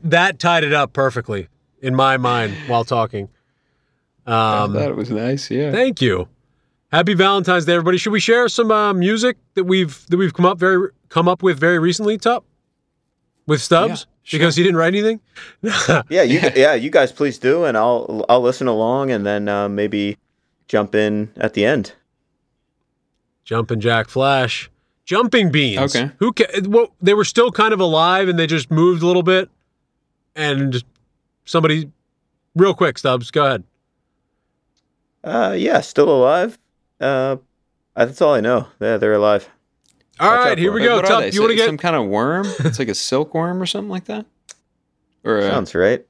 that 0.04 0.40
tied 0.40 0.66
it 0.66 0.74
up 0.74 0.92
perfectly 0.92 1.48
in 1.82 1.96
my 1.96 2.18
mind 2.18 2.54
while 2.68 2.84
talking. 2.84 3.30
Um, 4.26 4.74
that 4.74 4.98
was 4.98 5.10
nice. 5.10 5.50
Yeah. 5.50 5.72
Thank 5.72 6.02
you. 6.02 6.28
Happy 6.92 7.14
Valentine's 7.14 7.64
Day, 7.66 7.76
everybody. 7.76 7.98
Should 7.98 8.12
we 8.12 8.20
share 8.20 8.50
some 8.50 8.70
uh, 8.70 8.92
music 8.94 9.38
that 9.54 9.64
we've 9.64 10.06
that 10.08 10.18
we've 10.18 10.34
come 10.34 10.46
up 10.46 10.58
very 10.58 10.90
come 11.08 11.30
up 11.30 11.42
with 11.42 11.58
very 11.58 11.80
recently, 11.80 12.18
Tup? 12.18 12.44
With 13.50 13.62
Stubbs? 13.62 13.90
Yeah, 13.90 13.96
sure. 14.24 14.40
Because 14.40 14.56
he 14.56 14.64
didn't 14.64 14.78
write 14.78 14.94
anything? 14.96 15.20
Yeah, 16.10 16.22
you 16.22 16.40
yeah, 16.56 16.76
you 16.76 16.90
guys 16.90 17.12
please 17.12 17.38
do, 17.38 17.66
and 17.66 17.76
I'll 17.76 18.26
I'll 18.30 18.42
listen 18.42 18.68
along, 18.68 19.12
and 19.12 19.26
then 19.26 19.50
uh, 19.50 19.68
maybe 19.68 20.18
jump 20.68 20.94
in 20.96 21.32
at 21.36 21.54
the 21.56 21.66
end. 21.66 21.94
Jumping 23.44 23.80
Jack 23.80 24.08
Flash. 24.10 24.70
Jumping 25.06 25.52
Beans. 25.52 25.96
Okay. 25.96 26.12
Who 26.20 26.32
ca- 26.32 26.62
well, 26.66 26.94
they 27.02 27.16
were 27.16 27.26
still 27.26 27.50
kind 27.52 27.74
of 27.74 27.80
alive 27.80 28.30
and 28.30 28.38
they 28.38 28.46
just 28.46 28.70
moved 28.70 29.02
a 29.02 29.08
little 29.08 29.24
bit. 29.24 29.50
And 30.36 30.84
somebody 31.46 31.92
real 32.56 32.76
quick, 32.76 33.00
Stubbs, 33.00 33.32
go 33.32 33.46
ahead. 33.48 33.64
Uh, 35.24 35.56
yeah, 35.58 35.82
still 35.82 36.10
alive. 36.12 36.60
Uh, 37.02 37.38
that's 37.96 38.22
all 38.22 38.36
I 38.36 38.42
know. 38.42 38.68
Yeah, 38.80 38.98
they're 38.98 39.14
alive. 39.14 39.50
All 40.20 40.30
Watch 40.30 40.60
here 40.60 40.72
for 40.72 40.76
we 40.76 40.84
go. 40.84 40.98
What 40.98 41.10
are 41.10 41.22
they? 41.22 41.32
you 41.32 41.42
want 41.42 41.52
to 41.52 41.56
get 41.56 41.66
some 41.66 41.78
kind 41.78 41.96
of 41.96 42.08
worm? 42.08 42.46
It's 42.60 42.78
like 42.80 42.90
a 42.90 42.96
silkworm 42.96 43.62
or 43.62 43.66
something 43.66 43.90
like 43.90 44.06
that, 44.06 44.26
or 45.24 45.38
a, 45.38 45.44
Sounds 45.44 45.74
right. 45.74 46.06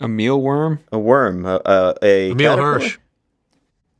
a 0.00 0.06
mealworm. 0.06 0.78
A 0.92 0.98
worm. 0.98 1.44
Uh, 1.44 1.56
uh, 1.56 1.94
a 2.02 2.30
Emil 2.30 2.56
caterpillar? 2.56 2.80
Hirsch? 2.80 2.98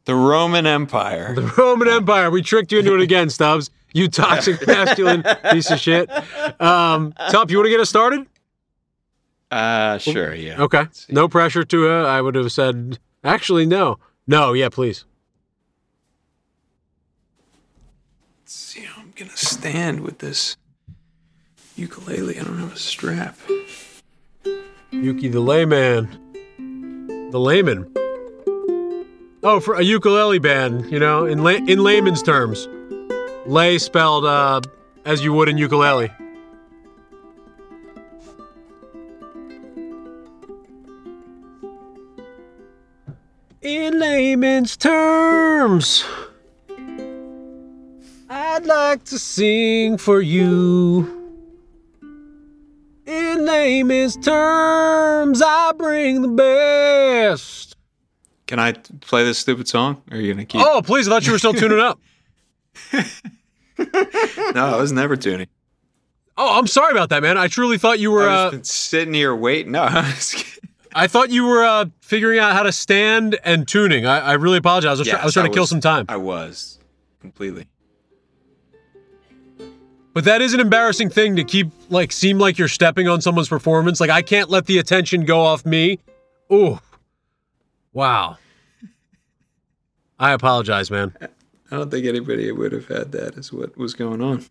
The 0.04 0.14
Roman 0.14 0.66
Empire. 0.66 1.35
The 1.35 1.42
Roman 1.59 1.88
Empire. 1.88 2.31
We 2.31 2.42
tricked 2.42 2.73
you 2.73 2.78
into 2.81 2.95
it 2.95 3.00
again, 3.02 3.28
Stubbs. 3.31 3.71
You 3.92 4.09
toxic 4.09 4.66
masculine 4.66 5.23
piece 5.50 5.71
of 5.71 5.78
shit. 5.78 6.11
Um, 6.61 7.12
Tup, 7.31 7.50
you 7.50 7.59
want 7.59 7.66
to 7.66 7.71
get 7.71 7.81
us 7.81 7.90
started? 7.90 8.26
Uh, 9.50 9.99
sure, 9.99 10.35
yeah. 10.35 10.61
Okay. 10.61 10.87
No 11.11 11.28
pressure 11.28 11.62
to 11.62 11.87
it. 11.87 12.04
I 12.07 12.21
would 12.23 12.35
have 12.35 12.50
said, 12.50 12.99
actually, 13.23 13.66
no. 13.66 13.99
No, 14.26 14.54
yeah, 14.54 14.71
please. 14.71 15.04
Let's 18.40 18.54
see 18.54 18.81
I'm 19.23 19.29
gonna 19.29 19.38
stand 19.38 20.00
with 20.00 20.19
this 20.19 20.57
ukulele. 21.76 22.41
I 22.41 22.43
don't 22.43 22.59
have 22.59 22.73
a 22.73 22.76
strap. 22.76 23.38
Yuki 24.91 25.29
the 25.29 25.38
layman. 25.38 26.09
The 27.31 27.38
layman. 27.38 27.88
Oh, 29.45 29.61
for 29.61 29.75
a 29.75 29.83
ukulele 29.83 30.41
band, 30.41 30.91
you 30.91 30.99
know, 30.99 31.25
in 31.25 31.45
lay, 31.45 31.59
in 31.59 31.85
layman's 31.85 32.21
terms. 32.21 32.67
Lay 33.47 33.79
spelled 33.79 34.25
uh, 34.25 34.61
as 35.05 35.23
you 35.23 35.33
would 35.35 35.49
in 35.49 35.57
ukulele. 35.57 36.11
In 43.61 44.00
layman's 44.00 44.76
terms, 44.76 46.05
I'd 48.35 48.65
like 48.65 49.05
to 49.05 49.19
sing 49.19 49.99
for 49.99 50.23
you. 50.23 51.21
In 53.05 53.45
layman's 53.45 54.17
terms, 54.17 55.43
I 55.45 55.73
bring 55.73 56.23
the 56.23 56.29
best. 56.29 57.77
Can 58.47 58.59
I 58.59 58.73
play 58.73 59.25
this 59.25 59.39
stupid 59.39 59.69
song? 59.69 60.01
Or 60.11 60.17
are 60.17 60.21
you 60.21 60.33
gonna 60.33 60.47
keep? 60.47 60.62
Oh, 60.65 60.81
please! 60.83 61.07
I 61.09 61.11
thought 61.11 61.27
you 61.27 61.33
were 61.33 61.39
still 61.39 61.53
tuning 61.53 61.79
up. 61.79 62.01
no, 62.95 63.05
I 64.65 64.77
was 64.79 64.93
never 64.93 65.15
tuning. 65.15 65.49
Oh, 66.39 66.59
I'm 66.59 66.67
sorry 66.67 66.93
about 66.93 67.11
that, 67.11 67.23
man. 67.23 67.37
I 67.37 67.49
truly 67.49 67.77
thought 67.77 67.99
you 67.99 68.12
were. 68.12 68.27
Uh, 68.27 68.51
been 68.51 68.65
sitting 68.65 69.12
here 69.12 69.37
waiting. 69.37 69.73
No, 69.73 69.83
I 69.91 70.09
was 70.09 70.33
kidding. 70.33 70.71
I 70.95 71.07
thought 71.07 71.29
you 71.29 71.45
were 71.45 71.65
uh, 71.65 71.85
figuring 72.01 72.39
out 72.39 72.55
how 72.55 72.62
to 72.62 72.73
stand 72.73 73.39
and 73.45 73.69
tuning. 73.69 74.07
I, 74.07 74.21
I 74.21 74.33
really 74.35 74.57
apologize. 74.57 74.99
I 74.99 75.03
was, 75.03 75.09
try- 75.09 75.21
I 75.21 75.25
was 75.27 75.35
trying 75.35 75.47
I 75.47 75.49
to 75.49 75.55
kill 75.55 75.67
some 75.67 75.81
time. 75.81 76.07
I 76.09 76.17
was 76.17 76.79
completely. 77.21 77.67
But 80.14 80.25
that 80.25 80.42
is 80.42 80.52
an 80.52 80.61
embarrassing 80.61 81.11
thing 81.11 81.37
to 81.37 81.45
keep 81.45 81.69
like 81.88 82.12
seem 82.12 82.38
like 82.38 82.59
you're 82.59 82.69
stepping 82.69 83.09
on 83.09 83.21
someone's 83.21 83.49
performance. 83.49 84.00
Like 84.00 84.11
I 84.11 84.23
can't 84.23 84.50
let 84.50 84.66
the 84.66 84.78
attention 84.78 85.25
go 85.25 85.40
off 85.40 85.64
me. 85.64 85.99
Ooh. 86.52 86.78
Wow. 87.92 88.38
I 90.19 90.33
apologize, 90.33 90.90
man. 90.90 91.14
I 91.71 91.76
don't 91.76 91.90
think 91.90 92.07
anybody 92.07 92.52
would 92.52 92.73
have 92.73 92.88
had 92.88 93.12
that 93.12 93.38
as 93.38 93.52
what 93.52 93.76
was 93.76 93.95
going 93.95 94.21
on. 94.21 94.45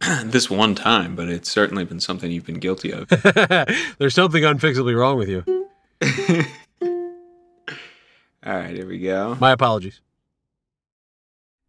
this 0.24 0.50
one 0.50 0.74
time, 0.74 1.16
but 1.16 1.28
it's 1.28 1.50
certainly 1.50 1.84
been 1.84 2.00
something 2.00 2.30
you've 2.30 2.44
been 2.44 2.58
guilty 2.58 2.92
of. 2.92 3.08
There's 3.98 4.14
something 4.14 4.44
unfixably 4.44 4.94
wrong 4.94 5.16
with 5.16 5.28
you. 5.28 5.44
All 8.46 8.54
right, 8.54 8.76
here 8.76 8.86
we 8.86 8.98
go. 8.98 9.38
My 9.40 9.52
apologies. 9.52 10.02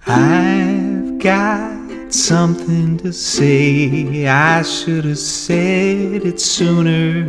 I've 0.09 1.19
got 1.19 2.13
something 2.13 2.97
to 2.99 3.11
say. 3.11 4.25
I 4.25 4.61
should 4.61 5.03
have 5.03 5.19
said 5.19 6.25
it 6.25 6.39
sooner. 6.39 7.25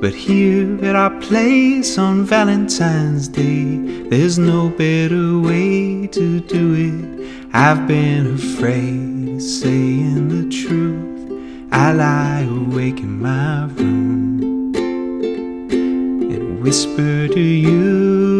But 0.00 0.14
here 0.14 0.82
at 0.82 0.96
our 0.96 1.10
place 1.20 1.98
on 1.98 2.24
Valentine's 2.24 3.28
Day, 3.28 3.76
there's 4.08 4.38
no 4.38 4.70
better 4.70 5.38
way 5.40 6.06
to 6.06 6.40
do 6.40 6.74
it. 6.74 7.50
I've 7.52 7.86
been 7.86 8.34
afraid 8.34 9.36
of 9.36 9.42
saying 9.42 10.28
the 10.28 10.48
truth. 10.48 11.68
I 11.70 11.92
lie 11.92 12.46
awake 12.48 13.00
in 13.00 13.20
my 13.20 13.66
room 13.66 14.74
and 16.32 16.62
whisper 16.62 17.28
to 17.28 17.40
you. 17.40 18.37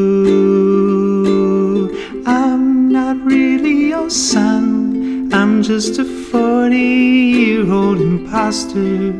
Son, 4.10 5.32
I'm 5.32 5.62
just 5.62 5.98
a 5.98 6.04
40 6.04 6.76
year 6.76 7.70
old 7.70 8.00
imposter. 8.00 9.12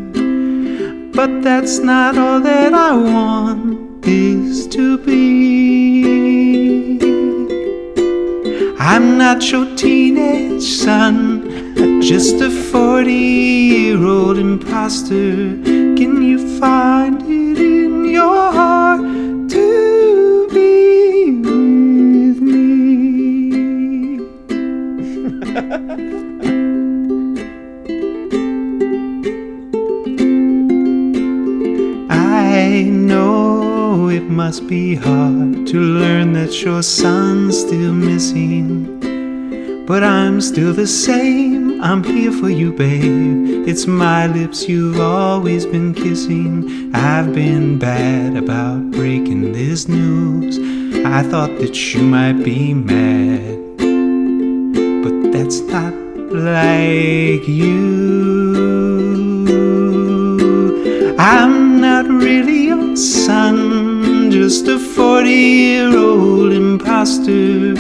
But 1.12 1.42
that's 1.42 1.78
not 1.78 2.16
all 2.16 2.40
that 2.40 2.72
I 2.72 2.94
want 2.94 4.06
is 4.06 4.66
to 4.68 4.98
be. 4.98 6.48
I'm 8.78 9.18
not 9.18 9.50
your 9.50 9.66
teenage 9.76 10.62
son, 10.62 12.00
just 12.00 12.36
a 12.40 12.50
40 12.50 13.12
year 13.12 14.02
old 14.02 14.38
imposter. 14.38 15.60
Can 15.98 16.22
you 16.22 16.58
find 16.58 17.20
it 17.22 17.58
in 17.58 18.06
your 18.06 18.52
heart 18.52 18.67
must 34.58 34.68
be 34.68 34.96
hard 34.96 35.68
to 35.68 35.78
learn 35.78 36.32
that 36.32 36.62
your 36.62 36.82
son's 36.82 37.60
still 37.60 37.92
missing. 37.92 38.98
But 39.86 40.02
I'm 40.02 40.40
still 40.40 40.72
the 40.72 40.86
same, 40.86 41.80
I'm 41.80 42.02
here 42.02 42.32
for 42.32 42.50
you, 42.50 42.72
babe. 42.72 43.68
It's 43.68 43.86
my 43.86 44.26
lips 44.26 44.68
you've 44.68 44.98
always 44.98 45.64
been 45.64 45.94
kissing. 45.94 46.90
I've 46.92 47.32
been 47.32 47.78
bad 47.78 48.36
about 48.36 48.90
breaking 48.90 49.52
this 49.52 49.86
news. 49.86 50.58
I 51.06 51.22
thought 51.22 51.56
that 51.60 51.94
you 51.94 52.02
might 52.02 52.42
be 52.42 52.74
mad, 52.74 53.78
but 55.04 55.30
that's 55.30 55.60
not 55.60 55.94
like 56.32 57.46
you. 57.46 57.97
Just 64.48 64.66
a 64.66 64.78
40 64.78 65.28
year 65.30 65.94
old 65.94 66.52
imposter. 66.54 67.74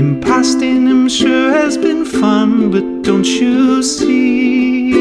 Imposting, 0.00 0.86
I'm 0.90 1.08
sure, 1.08 1.50
has 1.50 1.78
been 1.78 2.04
fun, 2.04 2.70
but 2.70 2.84
don't 3.00 3.24
you 3.24 3.82
see? 3.82 4.92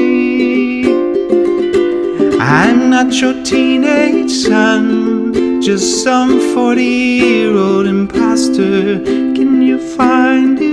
I'm 2.39 2.89
not 2.89 3.13
your 3.19 3.43
teenage 3.43 4.31
son, 4.31 5.61
just 5.61 6.05
some 6.05 6.39
40 6.53 6.81
year 6.81 7.57
old 7.57 7.85
imposter. 7.85 9.03
Can 9.37 9.61
you 9.61 9.79
find 9.97 10.57
it 10.61 10.72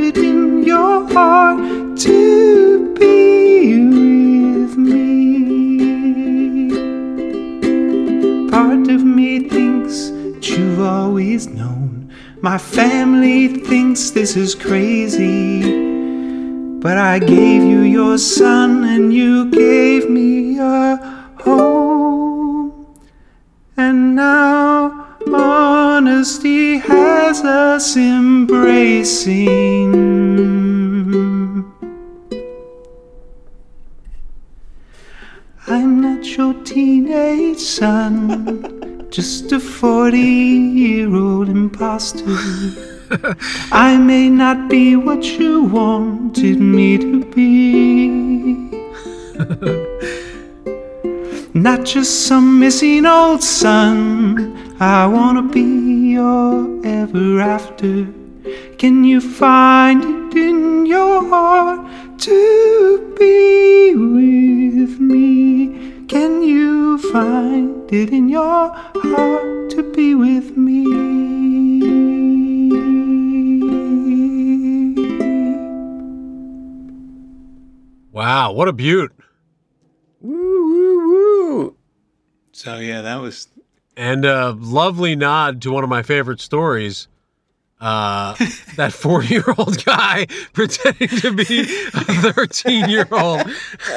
My 12.42 12.56
family 12.56 13.48
thinks 13.48 14.10
this 14.10 14.34
is 14.34 14.54
crazy. 14.54 15.60
But 16.80 16.96
I 16.96 17.18
gave 17.18 17.62
you 17.62 17.80
your 17.80 18.16
son 18.16 18.84
and 18.84 19.12
you 19.12 19.50
gave 19.50 20.08
me 20.08 20.58
a 20.58 20.96
home. 21.40 22.96
And 23.76 24.16
now 24.16 25.16
honesty 25.34 26.78
has 26.78 27.42
us 27.42 27.94
embracing. 27.98 29.92
I'm 35.66 36.00
not 36.00 36.26
your 36.38 36.54
teenage 36.64 37.58
son, 37.58 38.59
just 39.10 39.50
a 39.50 39.58
40 39.58 40.18
year 40.18 41.14
old 41.14 41.48
imposter. 41.48 42.24
I 43.72 43.96
may 43.98 44.30
not 44.30 44.68
be 44.68 44.94
what 44.94 45.24
you 45.24 45.64
wanted 45.64 46.60
me 46.60 46.96
to 46.98 47.24
be. 47.24 48.08
Not 51.52 51.84
just 51.84 52.26
some 52.26 52.60
missing 52.60 53.04
old 53.04 53.42
son. 53.42 54.56
I 54.78 55.06
wanna 55.06 55.42
be 55.42 56.12
your 56.12 56.86
ever 56.86 57.40
after? 57.40 58.06
Can 58.78 59.02
you 59.02 59.20
find 59.20 60.04
it 60.04 60.36
in 60.38 60.86
your 60.86 61.28
heart 61.28 61.80
to 62.20 63.14
be 63.18 63.94
with 63.96 65.00
me? 65.00 66.06
Can 66.06 66.42
you 66.44 66.98
find 67.12 67.79
it 67.92 68.10
in 68.10 68.28
your 68.28 68.70
heart 68.72 69.70
to 69.70 69.82
be 69.94 70.14
with 70.14 70.56
me? 70.56 70.84
Wow, 78.12 78.52
what 78.52 78.68
a 78.68 78.72
beaut. 78.72 79.12
Woo, 80.20 80.34
woo, 80.34 81.08
woo. 81.08 81.76
So 82.52 82.76
yeah, 82.76 83.00
that 83.02 83.20
was 83.20 83.48
And 83.96 84.24
a 84.24 84.50
lovely 84.50 85.16
nod 85.16 85.62
to 85.62 85.72
one 85.72 85.84
of 85.84 85.90
my 85.90 86.02
favorite 86.02 86.40
stories. 86.40 87.08
Uh, 87.80 88.34
that 88.76 88.92
40 88.92 89.26
year 89.28 89.44
old 89.56 89.82
guy 89.86 90.26
pretending 90.52 91.08
to 91.20 91.32
be 91.32 91.60
a 91.62 92.32
13 92.32 92.90
year 92.90 93.08
old. 93.10 93.40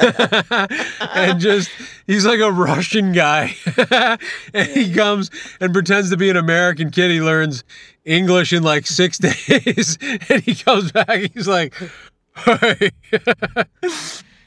and 1.14 1.38
just, 1.38 1.70
he's 2.06 2.24
like 2.24 2.40
a 2.40 2.50
Russian 2.50 3.12
guy. 3.12 3.54
and 4.54 4.68
he 4.70 4.92
comes 4.94 5.30
and 5.60 5.74
pretends 5.74 6.08
to 6.10 6.16
be 6.16 6.30
an 6.30 6.36
American 6.36 6.90
kid. 6.90 7.10
He 7.10 7.20
learns 7.20 7.62
English 8.06 8.54
in 8.54 8.62
like 8.62 8.86
six 8.86 9.18
days. 9.18 9.98
and 10.30 10.42
he 10.42 10.54
comes 10.54 10.90
back. 10.90 11.30
He's 11.34 11.48
like, 11.48 11.74
hey, 12.36 12.90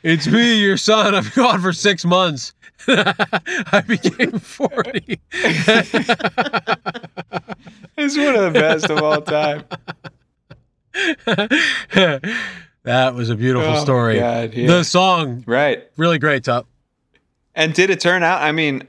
it's 0.03 0.27
me, 0.27 0.59
your 0.61 0.77
son. 0.77 1.13
I've 1.13 1.33
gone 1.35 1.61
for 1.61 1.73
six 1.73 2.05
months. 2.05 2.53
I 2.87 3.83
became 3.87 4.39
40. 4.39 5.19
it's 7.97 8.17
one 8.17 8.35
of 8.35 8.41
the 8.43 8.51
best 8.53 8.89
of 8.89 9.01
all 9.01 9.21
time. 9.21 9.63
that 12.83 13.13
was 13.15 13.29
a 13.29 13.35
beautiful 13.35 13.69
Oh, 13.69 13.83
story. 13.83 14.19
God, 14.19 14.53
yeah. 14.53 14.67
The 14.67 14.83
song, 14.83 15.43
Right. 15.47 15.83
really 15.97 16.19
great, 16.19 16.43
Tup. 16.43 16.67
And 17.55 17.73
did 17.73 17.89
it 17.89 17.99
turn 17.99 18.23
out? 18.23 18.41
I 18.41 18.51
mean, 18.51 18.87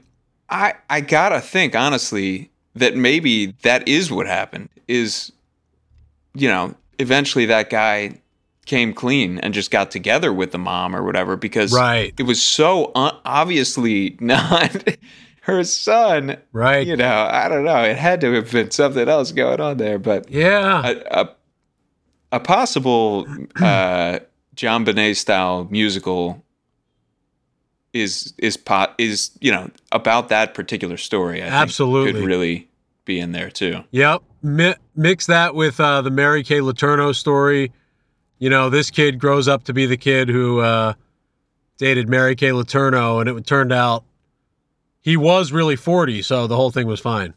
I 0.49 0.73
I 0.89 1.01
gotta 1.01 1.41
think 1.41 1.75
honestly 1.75 2.51
that 2.75 2.95
maybe 2.95 3.55
that 3.63 3.87
is 3.87 4.11
what 4.11 4.27
happened. 4.27 4.69
Is 4.87 5.31
you 6.35 6.47
know 6.47 6.75
eventually 6.99 7.45
that 7.47 7.69
guy 7.69 8.19
came 8.69 8.93
clean 8.93 9.39
and 9.39 9.53
just 9.53 9.71
got 9.71 9.89
together 9.91 10.31
with 10.31 10.51
the 10.51 10.57
mom 10.59 10.95
or 10.95 11.03
whatever 11.03 11.35
because 11.35 11.73
Right. 11.73 12.13
it 12.17 12.23
was 12.23 12.39
so 12.41 12.91
un- 12.95 13.17
obviously 13.25 14.15
not 14.21 14.83
her 15.41 15.63
son. 15.63 16.37
Right. 16.53 16.85
You 16.85 16.95
know, 16.95 17.27
I 17.31 17.49
don't 17.49 17.65
know. 17.65 17.83
It 17.83 17.97
had 17.97 18.21
to 18.21 18.31
have 18.33 18.51
been 18.51 18.69
something 18.71 19.09
else 19.09 19.31
going 19.31 19.59
on 19.59 19.77
there, 19.77 19.97
but 19.97 20.29
Yeah. 20.29 20.87
a 20.87 21.21
a, 21.21 21.29
a 22.33 22.39
possible 22.39 23.25
uh, 23.61 24.19
John 24.55 24.85
Bonet 24.85 25.15
style 25.17 25.67
musical 25.71 26.45
is 27.91 28.33
is 28.37 28.55
pot 28.55 28.93
is 28.99 29.31
you 29.41 29.51
know 29.51 29.69
about 29.91 30.29
that 30.29 30.53
particular 30.53 30.95
story. 30.97 31.39
I 31.41 31.45
think 31.45 31.53
Absolutely. 31.55 32.13
could 32.13 32.23
really 32.23 32.69
be 33.05 33.19
in 33.19 33.31
there 33.31 33.49
too. 33.49 33.83
Yep. 33.91 34.21
Mi- 34.43 34.75
mix 34.95 35.25
that 35.25 35.55
with 35.55 35.79
uh, 35.79 36.01
the 36.03 36.11
Mary 36.11 36.43
Kay 36.43 36.59
Letourneau 36.59 37.15
story. 37.15 37.71
You 38.39 38.49
know, 38.49 38.69
this 38.69 38.89
kid 38.89 39.19
grows 39.19 39.47
up 39.47 39.65
to 39.65 39.73
be 39.73 39.85
the 39.85 39.97
kid 39.97 40.29
who 40.29 40.59
uh, 40.59 40.93
dated 41.77 42.07
Mary 42.09 42.35
Kay 42.35 42.49
Letourneau, 42.49 43.19
and 43.19 43.29
it 43.29 43.45
turned 43.45 43.71
out 43.73 44.03
he 45.01 45.15
was 45.17 45.51
really 45.51 45.75
40, 45.75 46.21
so 46.21 46.47
the 46.47 46.55
whole 46.55 46.71
thing 46.71 46.87
was 46.87 46.99
fine. 46.99 47.33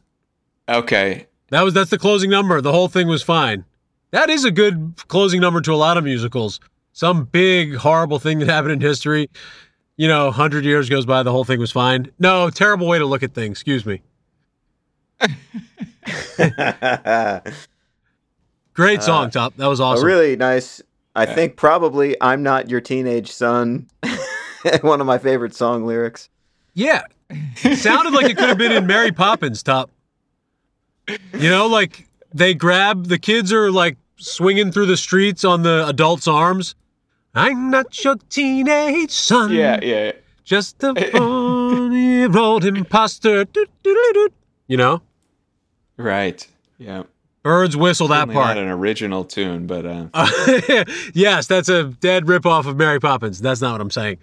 Okay, 0.68 1.26
That 1.50 1.62
was 1.62 1.74
that's 1.74 1.90
the 1.90 1.98
closing 1.98 2.30
number. 2.30 2.60
The 2.60 2.72
whole 2.72 2.88
thing 2.88 3.08
was 3.08 3.22
fine. 3.22 3.64
That 4.12 4.30
is 4.30 4.44
a 4.44 4.50
good 4.50 4.94
closing 5.08 5.40
number 5.40 5.60
to 5.60 5.72
a 5.72 5.76
lot 5.76 5.96
of 5.96 6.04
musicals. 6.04 6.60
Some 6.92 7.24
big 7.24 7.74
horrible 7.76 8.18
thing 8.20 8.38
that 8.38 8.48
happened 8.48 8.72
in 8.72 8.80
history. 8.80 9.28
You 9.96 10.06
know, 10.08 10.30
hundred 10.30 10.64
years 10.64 10.88
goes 10.88 11.04
by, 11.04 11.22
the 11.24 11.32
whole 11.32 11.44
thing 11.44 11.58
was 11.58 11.72
fine. 11.72 12.10
No, 12.18 12.48
terrible 12.50 12.86
way 12.86 12.98
to 12.98 13.06
look 13.06 13.22
at 13.22 13.34
things. 13.34 13.52
Excuse 13.60 13.84
me. 13.84 14.02
Great 18.74 19.02
song, 19.02 19.30
Tup. 19.30 19.56
That 19.56 19.66
was 19.66 19.80
A 19.80 19.84
awesome. 19.84 20.06
really 20.06 20.36
nice. 20.36 20.80
I 21.14 21.26
think 21.26 21.56
probably 21.56 22.16
"I'm 22.20 22.42
Not 22.42 22.70
Your 22.70 22.80
Teenage 22.80 23.30
Son." 23.30 23.88
One 24.82 25.00
of 25.00 25.06
my 25.06 25.18
favorite 25.18 25.54
song 25.54 25.84
lyrics. 25.84 26.28
Yeah, 26.74 27.02
it 27.30 27.78
sounded 27.78 28.14
like 28.14 28.30
it 28.30 28.36
could 28.36 28.48
have 28.48 28.58
been 28.58 28.72
in 28.72 28.86
Mary 28.86 29.12
Poppins. 29.12 29.62
Tup. 29.62 29.90
You 31.08 31.50
know, 31.50 31.66
like 31.66 32.06
they 32.32 32.54
grab 32.54 33.06
the 33.06 33.18
kids 33.18 33.52
are 33.52 33.70
like 33.70 33.96
swinging 34.16 34.72
through 34.72 34.86
the 34.86 34.96
streets 34.96 35.44
on 35.44 35.62
the 35.62 35.86
adults' 35.86 36.28
arms. 36.28 36.74
I'm 37.34 37.70
not 37.70 38.04
your 38.04 38.16
teenage 38.28 39.10
son. 39.10 39.52
yeah, 39.52 39.80
yeah, 39.82 40.12
Just 40.44 40.82
a 40.84 40.94
funny 41.12 42.26
road 42.26 42.64
imposter. 42.64 43.46
You 44.68 44.76
know, 44.76 45.02
right, 45.96 46.46
yeah. 46.78 47.02
Birds 47.42 47.76
whistle 47.76 48.08
that 48.08 48.20
Certainly 48.28 48.34
Not 48.34 48.44
part. 48.44 48.56
an 48.58 48.68
original 48.68 49.24
tune, 49.24 49.66
but 49.66 49.84
uh, 49.86 50.06
yes, 51.14 51.46
that's 51.46 51.68
a 51.68 51.84
dead 51.84 52.24
ripoff 52.26 52.66
of 52.66 52.76
Mary 52.76 53.00
Poppins. 53.00 53.40
That's 53.40 53.60
not 53.60 53.72
what 53.72 53.80
I'm 53.80 53.90
saying. 53.90 54.18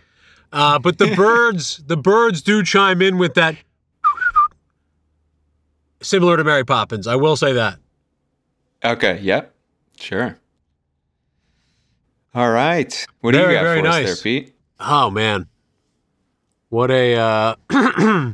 Uh, 0.52 0.80
but 0.80 0.98
the 0.98 1.14
birds, 1.16 1.84
the 1.86 1.98
birds 1.98 2.42
do 2.42 2.64
chime 2.64 3.02
in 3.02 3.18
with 3.18 3.34
that, 3.36 3.56
similar 6.02 6.38
to 6.38 6.44
Mary 6.44 6.64
Poppins. 6.66 7.08
I 7.08 7.16
will 7.16 7.36
say 7.36 7.54
that. 7.54 7.78
okay, 8.84 9.20
yep, 9.22 9.54
sure. 10.00 10.38
All 12.34 12.52
right, 12.52 13.06
what 13.22 13.32
do 13.32 13.40
Very, 13.40 13.54
you 13.54 13.60
got 13.60 13.64
very 13.64 13.82
for 13.82 13.88
us 13.88 13.94
nice. 13.96 14.06
there, 14.06 14.16
Pete? 14.42 14.56
Oh 14.80 15.10
man, 15.10 15.48
what 16.70 16.90
a 16.92 17.16
uh, 17.16 17.56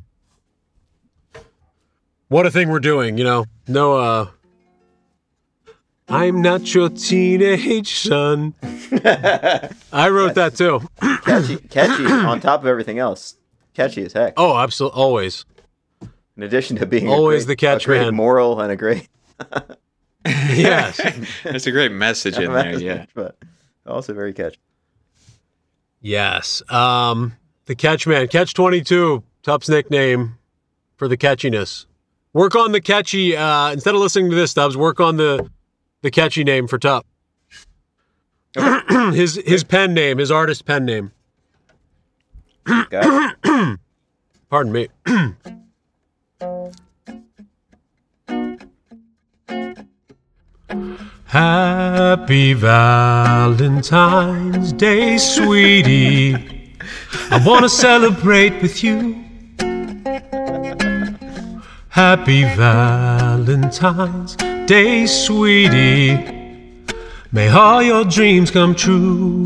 what 2.28 2.46
a 2.46 2.52
thing 2.52 2.70
we're 2.70 2.80
doing. 2.80 3.18
You 3.18 3.24
know, 3.24 3.46
no. 3.68 4.30
I'm 6.08 6.42
not 6.42 6.74
your 6.74 6.90
teenage 6.90 7.96
son. 8.00 8.54
I 8.62 10.10
wrote 10.10 10.36
that 10.36 10.56
too. 10.56 10.82
Catchy, 11.24 11.58
catchy 11.70 12.06
on 12.06 12.40
top 12.40 12.62
of 12.62 12.68
everything 12.68 13.00
else. 13.00 13.36
Catchy 13.74 14.04
as 14.06 14.14
heck. 14.14 14.34
Oh, 14.38 14.56
absolutely, 14.58 15.00
always. 15.02 15.46
In 16.38 16.44
addition 16.44 16.76
to 16.78 16.86
being 16.86 17.08
a 17.08 17.12
Always 17.12 17.46
great- 17.46 17.54
the 17.54 17.56
catch 17.56 17.84
a 17.84 17.88
great 17.88 18.02
man. 18.02 18.16
moral 18.16 18.60
and 18.62 18.72
a 18.72 18.76
great 18.76 19.08
Yes. 20.26 21.00
That's 21.44 21.66
a 21.68 21.72
great 21.72 21.92
message 21.92 22.38
in 22.38 22.52
there. 22.52 22.80
Yeah. 22.80 23.06
but 23.14 23.38
also 23.86 24.14
very 24.14 24.34
catchy. 24.34 24.58
Yes. 26.02 26.62
Um, 26.72 27.36
the 27.66 27.76
catch 27.76 28.06
man, 28.08 28.28
catch 28.28 28.54
22, 28.54 29.24
Tup's 29.44 29.70
nickname 29.70 30.38
for 30.98 31.08
the 31.08 31.18
catchiness. 31.18 31.86
Work 32.34 32.56
on 32.56 32.72
the 32.74 32.82
catchy, 32.82 33.36
uh, 33.36 33.72
instead 33.72 33.96
of 33.96 34.02
listening 34.02 34.30
to 34.30 34.36
this, 34.36 34.52
Stubbs, 34.52 34.76
work 34.76 35.00
on 35.00 35.18
the, 35.18 35.50
the 36.06 36.12
catchy 36.12 36.44
name 36.44 36.68
for 36.68 36.78
Tup. 36.78 37.04
his, 39.12 39.42
his 39.44 39.64
pen 39.64 39.96
name, 39.96 40.20
his 40.20 40.30
artist 40.30 40.64
pen 40.64 40.86
name. 40.86 41.12
Pardon 44.50 44.72
me. 44.72 44.88
Happy 51.26 52.54
Valentine's 52.54 53.12
Day, 54.74 55.18
sweetie. 55.18 56.36
I 57.32 57.44
want 57.44 57.64
to 57.64 57.70
celebrate 57.70 58.62
with 58.62 58.84
you. 58.84 59.24
Happy 61.90 62.44
Valentine's 62.44 64.36
Day, 64.68 65.06
sweetie. 65.06 66.18
May 67.32 67.50
all 67.50 67.84
your 67.84 68.04
dreams 68.04 68.50
come 68.50 68.74
true. 68.74 69.46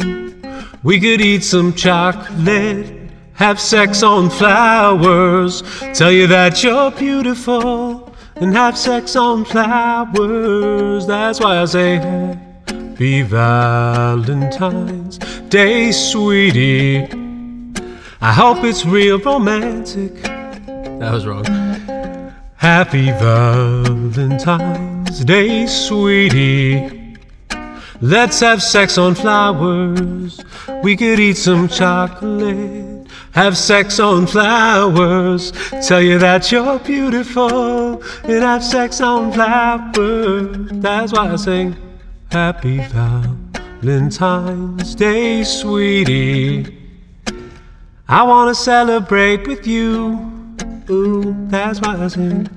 We 0.81 0.97
could 1.01 1.19
eat 1.19 1.43
some 1.43 1.73
chocolate, 1.73 2.93
have 3.33 3.59
sex 3.59 4.01
on 4.01 4.29
flowers, 4.29 5.61
tell 5.93 6.09
you 6.09 6.25
that 6.27 6.63
you're 6.63 6.91
beautiful, 6.91 8.15
and 8.35 8.53
have 8.53 8.77
sex 8.77 9.17
on 9.17 9.43
flowers. 9.43 11.05
That's 11.05 11.41
why 11.41 11.61
I 11.61 11.65
say 11.65 11.97
Happy 12.99 13.21
Valentine's 13.23 15.17
Day, 15.49 15.91
sweetie. 15.91 17.09
I 18.21 18.31
hope 18.31 18.63
it's 18.63 18.85
real 18.85 19.19
romantic. 19.19 20.13
That 20.21 21.11
was 21.11 21.25
wrong. 21.27 21.43
Happy 22.55 23.11
Valentine's 23.11 24.98
Day, 25.17 25.65
sweetie. 25.65 27.17
Let's 27.99 28.39
have 28.41 28.61
sex 28.61 28.99
on 28.99 29.15
flowers. 29.15 30.39
We 30.83 30.95
could 30.95 31.19
eat 31.19 31.37
some 31.37 31.67
chocolate. 31.67 33.07
Have 33.31 33.57
sex 33.57 33.99
on 33.99 34.27
flowers. 34.27 35.51
Tell 35.87 35.99
you 36.01 36.19
that 36.19 36.51
you're 36.51 36.77
beautiful. 36.77 38.03
And 38.23 38.43
have 38.43 38.63
sex 38.63 39.01
on 39.01 39.33
flowers. 39.33 40.69
That's 40.73 41.11
why 41.11 41.31
I 41.31 41.35
sing 41.37 41.75
Happy 42.31 42.77
Valentine's 43.81 44.93
Day, 44.93 45.43
sweetie. 45.43 46.77
I 48.07 48.21
wanna 48.23 48.53
celebrate 48.53 49.47
with 49.47 49.65
you. 49.65 50.19
Ooh, 50.89 51.35
that's 51.49 51.81
why 51.81 51.97
I 51.97 52.07
sing 52.07 52.47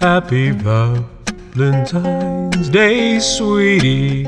Happy 0.00 0.50
Valentine's 0.50 1.13
Day, 1.54 3.20
sweetie. 3.20 4.24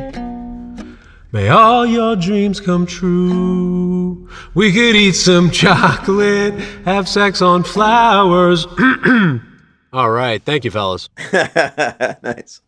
May 1.33 1.49
all 1.49 1.85
your 1.85 2.15
dreams 2.15 2.61
come 2.61 2.87
true. 2.87 4.29
We 4.55 4.73
could 4.73 4.95
eat 4.95 5.15
some 5.15 5.51
chocolate, 5.51 6.55
have 6.85 7.09
sex 7.09 7.43
on 7.43 7.65
flowers. 7.65 8.65
all 9.93 10.11
right, 10.11 10.41
thank 10.41 10.65
you, 10.65 10.71
fellas. 10.71 11.09
nice. 11.33 12.61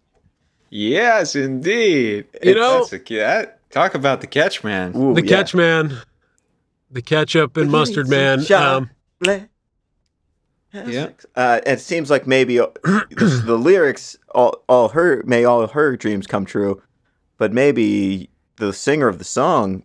Yes, 0.71 1.37
indeed. 1.37 2.25
You 2.43 2.57
know- 2.57 2.85
That's 2.85 2.93
a, 3.11 3.15
that, 3.15 3.71
talk 3.71 3.95
about 3.95 4.21
the 4.21 4.27
catch, 4.27 4.65
man. 4.65 4.93
Ooh, 4.97 5.15
The 5.15 5.23
yeah. 5.23 5.29
catch 5.37 5.55
man, 5.55 5.97
the 6.91 7.01
ketchup 7.01 7.57
and 7.57 7.71
mustard 7.71 8.09
man. 8.09 8.41
Um, 8.41 8.45
Chocolate. 8.45 9.49
Yeah. 10.73 11.11
Uh, 11.35 11.61
it 11.67 11.81
seems 11.81 12.11
like 12.11 12.27
maybe 12.27 12.57
the, 12.85 13.59
lyrics, 13.59 14.17
all, 14.35 14.63
all 14.69 14.89
her, 14.91 15.23
may 15.25 15.45
all 15.45 15.67
her 15.67 15.97
dreams 15.97 16.27
come 16.27 16.45
true, 16.45 16.83
but 17.39 17.53
maybe 17.53 18.29
the 18.57 18.73
singer 18.73 19.09
of 19.09 19.19
the 19.19 19.25
song 19.25 19.85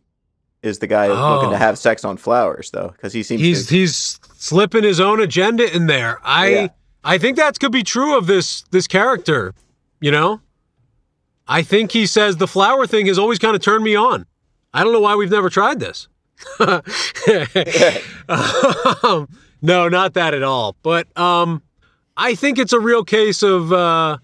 is 0.61 0.79
the 0.79 0.87
guy 0.87 1.07
looking 1.07 1.49
Oh. 1.49 1.51
to 1.51 1.57
have 1.57 1.77
sex 1.77 2.03
on 2.05 2.17
flowers, 2.17 2.71
though, 2.71 2.89
because 2.89 3.13
he 3.13 3.23
seems 3.23 3.41
he's 3.41 3.67
to. 3.67 3.75
he's 3.75 4.19
slipping 4.37 4.83
his 4.83 4.99
own 4.99 5.19
agenda 5.21 5.73
in 5.73 5.87
there. 5.87 6.19
I 6.23 6.47
Yeah. 6.49 6.67
I 7.05 7.17
think 7.17 7.35
that 7.37 7.59
could 7.59 7.71
be 7.73 7.83
true 7.83 8.17
of 8.17 8.27
this 8.27 8.63
this 8.71 8.87
character. 8.87 9.53
You 9.99 10.11
know, 10.11 10.39
I 11.47 11.61
think 11.63 11.91
he 11.91 12.05
says 12.05 12.37
the 12.37 12.47
flower 12.47 12.87
thing 12.87 13.07
has 13.07 13.19
always 13.19 13.39
kind 13.39 13.55
of 13.55 13.61
turned 13.61 13.83
me 13.83 13.95
on. 13.95 14.25
I 14.73 14.83
don't 14.83 14.93
know 14.93 15.01
why 15.01 15.15
we've 15.15 15.29
never 15.31 15.49
tried 15.49 15.79
this. 15.81 16.07
um, 19.03 19.27
no, 19.63 19.87
not 19.87 20.13
that 20.13 20.33
at 20.33 20.43
all. 20.43 20.75
But 20.83 21.17
um, 21.17 21.63
I 22.17 22.35
think 22.35 22.59
it's 22.59 22.73
a 22.73 22.79
real 22.79 23.03
case 23.03 23.41
of 23.41 23.71
uh, 23.71 24.17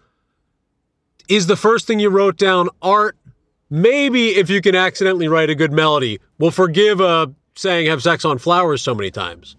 is 1.30 1.48
the 1.48 1.56
first 1.56 1.88
thing 1.88 2.00
you 2.00 2.10
wrote 2.10 2.38
down 2.38 2.70
art. 2.82 3.18
Maybe 3.70 4.30
if 4.30 4.50
you 4.50 4.62
can 4.62 4.76
accidentally 4.76 5.28
write 5.28 5.50
a 5.50 5.56
good 5.56 5.72
melody, 5.72 6.20
we'll 6.40 6.52
forgive 6.52 7.00
uh, 7.00 7.28
saying 7.56 7.88
have 7.88 8.04
sex 8.04 8.26
on 8.26 8.38
flowers 8.38 8.82
so 8.82 8.94
many 8.94 9.12
times. 9.12 9.56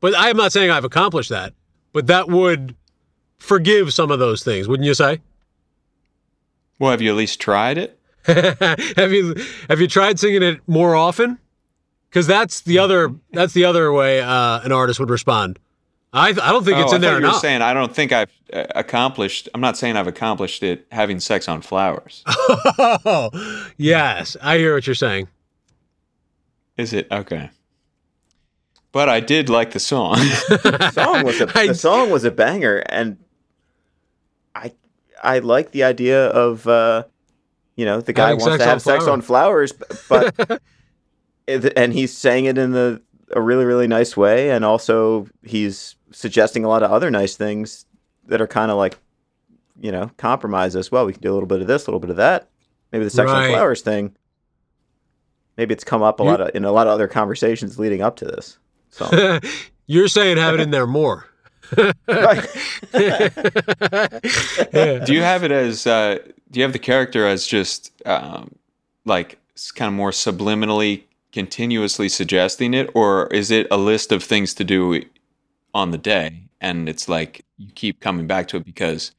But 0.00 0.14
I 0.16 0.30
am 0.30 0.36
not 0.36 0.52
saying 0.52 0.70
I've 0.70 0.84
accomplished 0.84 1.30
that, 1.30 1.54
but 1.92 2.06
that 2.08 2.28
would 2.28 2.74
forgive 3.38 3.94
some 3.94 4.10
of 4.10 4.18
those 4.18 4.42
things, 4.42 4.66
wouldn't 4.66 4.86
you 4.86 4.94
say? 4.94 5.20
Well, 6.78 6.90
have 6.90 7.02
you 7.02 7.10
at 7.10 7.16
least 7.16 7.40
tried 7.40 7.78
it? 7.78 7.98
have 8.24 9.12
you 9.12 9.34
have 9.68 9.80
you 9.80 9.86
tried 9.86 10.18
singing 10.18 10.42
it 10.42 10.60
more 10.66 10.94
often? 10.94 11.38
Because 12.10 12.26
that's 12.26 12.60
the 12.62 12.78
other 12.78 13.14
that's 13.32 13.52
the 13.52 13.64
other 13.64 13.92
way 13.92 14.20
uh, 14.20 14.60
an 14.60 14.72
artist 14.72 14.98
would 15.00 15.10
respond. 15.10 15.58
I 16.12 16.28
I 16.30 16.32
don't 16.32 16.64
think 16.64 16.78
it's 16.78 16.92
Oh, 16.92 16.96
in 16.96 17.04
I 17.04 17.06
there 17.06 17.10
thought 17.12 17.16
you 17.18 17.22
were 17.22 17.28
enough. 17.28 17.40
saying 17.40 17.60
I 17.62 17.74
don't 17.74 17.94
think 17.94 18.12
I've 18.12 18.30
uh, 18.52 18.64
accomplished. 18.74 19.48
I'm 19.54 19.60
not 19.60 19.76
saying 19.76 19.96
I've 19.96 20.06
accomplished 20.06 20.62
it 20.62 20.86
having 20.90 21.20
sex 21.20 21.48
on 21.48 21.60
flowers. 21.60 22.22
oh, 22.26 23.30
yes, 23.76 24.36
I 24.42 24.56
hear 24.56 24.74
what 24.74 24.86
you're 24.86 24.94
saying. 24.94 25.28
Is 26.78 26.92
it 26.94 27.08
okay? 27.12 27.50
But 28.90 29.10
I 29.10 29.20
did 29.20 29.50
like 29.50 29.72
the 29.72 29.80
song. 29.80 30.14
the 30.48 30.90
song 30.94 31.24
was 31.26 31.40
a 31.42 31.52
I- 31.54 31.66
the 31.66 31.74
song 31.74 32.08
was 32.10 32.24
a 32.24 32.30
banger, 32.30 32.78
and 32.88 33.18
I 34.54 34.72
I 35.22 35.40
like 35.40 35.72
the 35.72 35.84
idea 35.84 36.28
of 36.28 36.66
uh, 36.66 37.04
you 37.76 37.84
know 37.84 38.00
the 38.00 38.14
guy 38.14 38.28
Having 38.30 38.40
wants 38.40 38.52
sex 38.54 38.58
to 38.58 38.64
on 38.64 38.68
have 38.70 38.82
sex 38.82 39.04
flower. 39.04 39.12
on 39.12 39.20
flowers, 39.20 39.72
but 40.08 40.34
it- 40.38 40.62
and 41.48 41.92
he's 41.92 42.16
saying 42.16 42.44
it 42.44 42.58
in 42.58 42.72
the 42.72 43.00
a 43.32 43.40
really 43.40 43.64
really 43.64 43.86
nice 43.86 44.16
way, 44.16 44.50
and 44.50 44.64
also 44.64 45.26
he's 45.42 45.96
suggesting 46.12 46.64
a 46.64 46.68
lot 46.68 46.82
of 46.82 46.90
other 46.90 47.10
nice 47.10 47.36
things 47.36 47.84
that 48.26 48.40
are 48.40 48.46
kind 48.46 48.70
of 48.70 48.76
like 48.76 48.98
you 49.80 49.90
know 49.92 50.10
compromise 50.16 50.76
as 50.76 50.90
well. 50.92 51.06
We 51.06 51.12
can 51.12 51.22
do 51.22 51.32
a 51.32 51.34
little 51.34 51.46
bit 51.48 51.60
of 51.60 51.66
this, 51.66 51.86
a 51.86 51.90
little 51.90 52.00
bit 52.00 52.10
of 52.10 52.16
that. 52.16 52.48
Maybe 52.92 53.04
the 53.04 53.10
sex 53.10 53.30
Right. 53.30 53.50
flowers 53.50 53.82
thing. 53.82 54.14
Maybe 55.56 55.74
it's 55.74 55.84
come 55.84 56.02
up 56.02 56.20
a 56.20 56.22
You- 56.22 56.30
lot 56.30 56.40
of 56.40 56.50
in 56.54 56.64
a 56.64 56.72
lot 56.72 56.86
of 56.86 56.92
other 56.92 57.08
conversations 57.08 57.78
leading 57.78 58.00
up 58.02 58.16
to 58.16 58.24
this. 58.24 58.58
So 58.90 59.40
you're 59.86 60.08
saying 60.08 60.36
have 60.38 60.54
it 60.54 60.60
in 60.60 60.70
there 60.70 60.86
more. 60.86 61.26
Do 61.76 61.92
you 65.12 65.22
have 65.22 65.44
it 65.44 65.50
as? 65.52 65.86
Uh, 65.86 66.18
do 66.50 66.60
you 66.60 66.62
have 66.64 66.72
the 66.72 66.78
character 66.78 67.26
as 67.26 67.46
just 67.46 67.92
um, 68.06 68.54
like 69.04 69.38
kind 69.74 69.88
of 69.88 69.94
more 69.94 70.10
subliminally, 70.12 71.02
continuously 71.32 72.08
suggesting 72.08 72.74
it, 72.74 72.90
or 72.94 73.26
is 73.28 73.50
it 73.50 73.66
a 73.70 73.76
list 73.76 74.12
of 74.12 74.22
things 74.22 74.54
to 74.54 74.64
do 74.64 75.02
on 75.74 75.90
the 75.90 75.98
day, 75.98 76.48
and 76.60 76.88
it's 76.88 77.08
like 77.08 77.44
you 77.56 77.68
keep 77.74 78.00
coming 78.00 78.26
back 78.26 78.48
to 78.48 78.56
it 78.56 78.64
because 78.64 79.12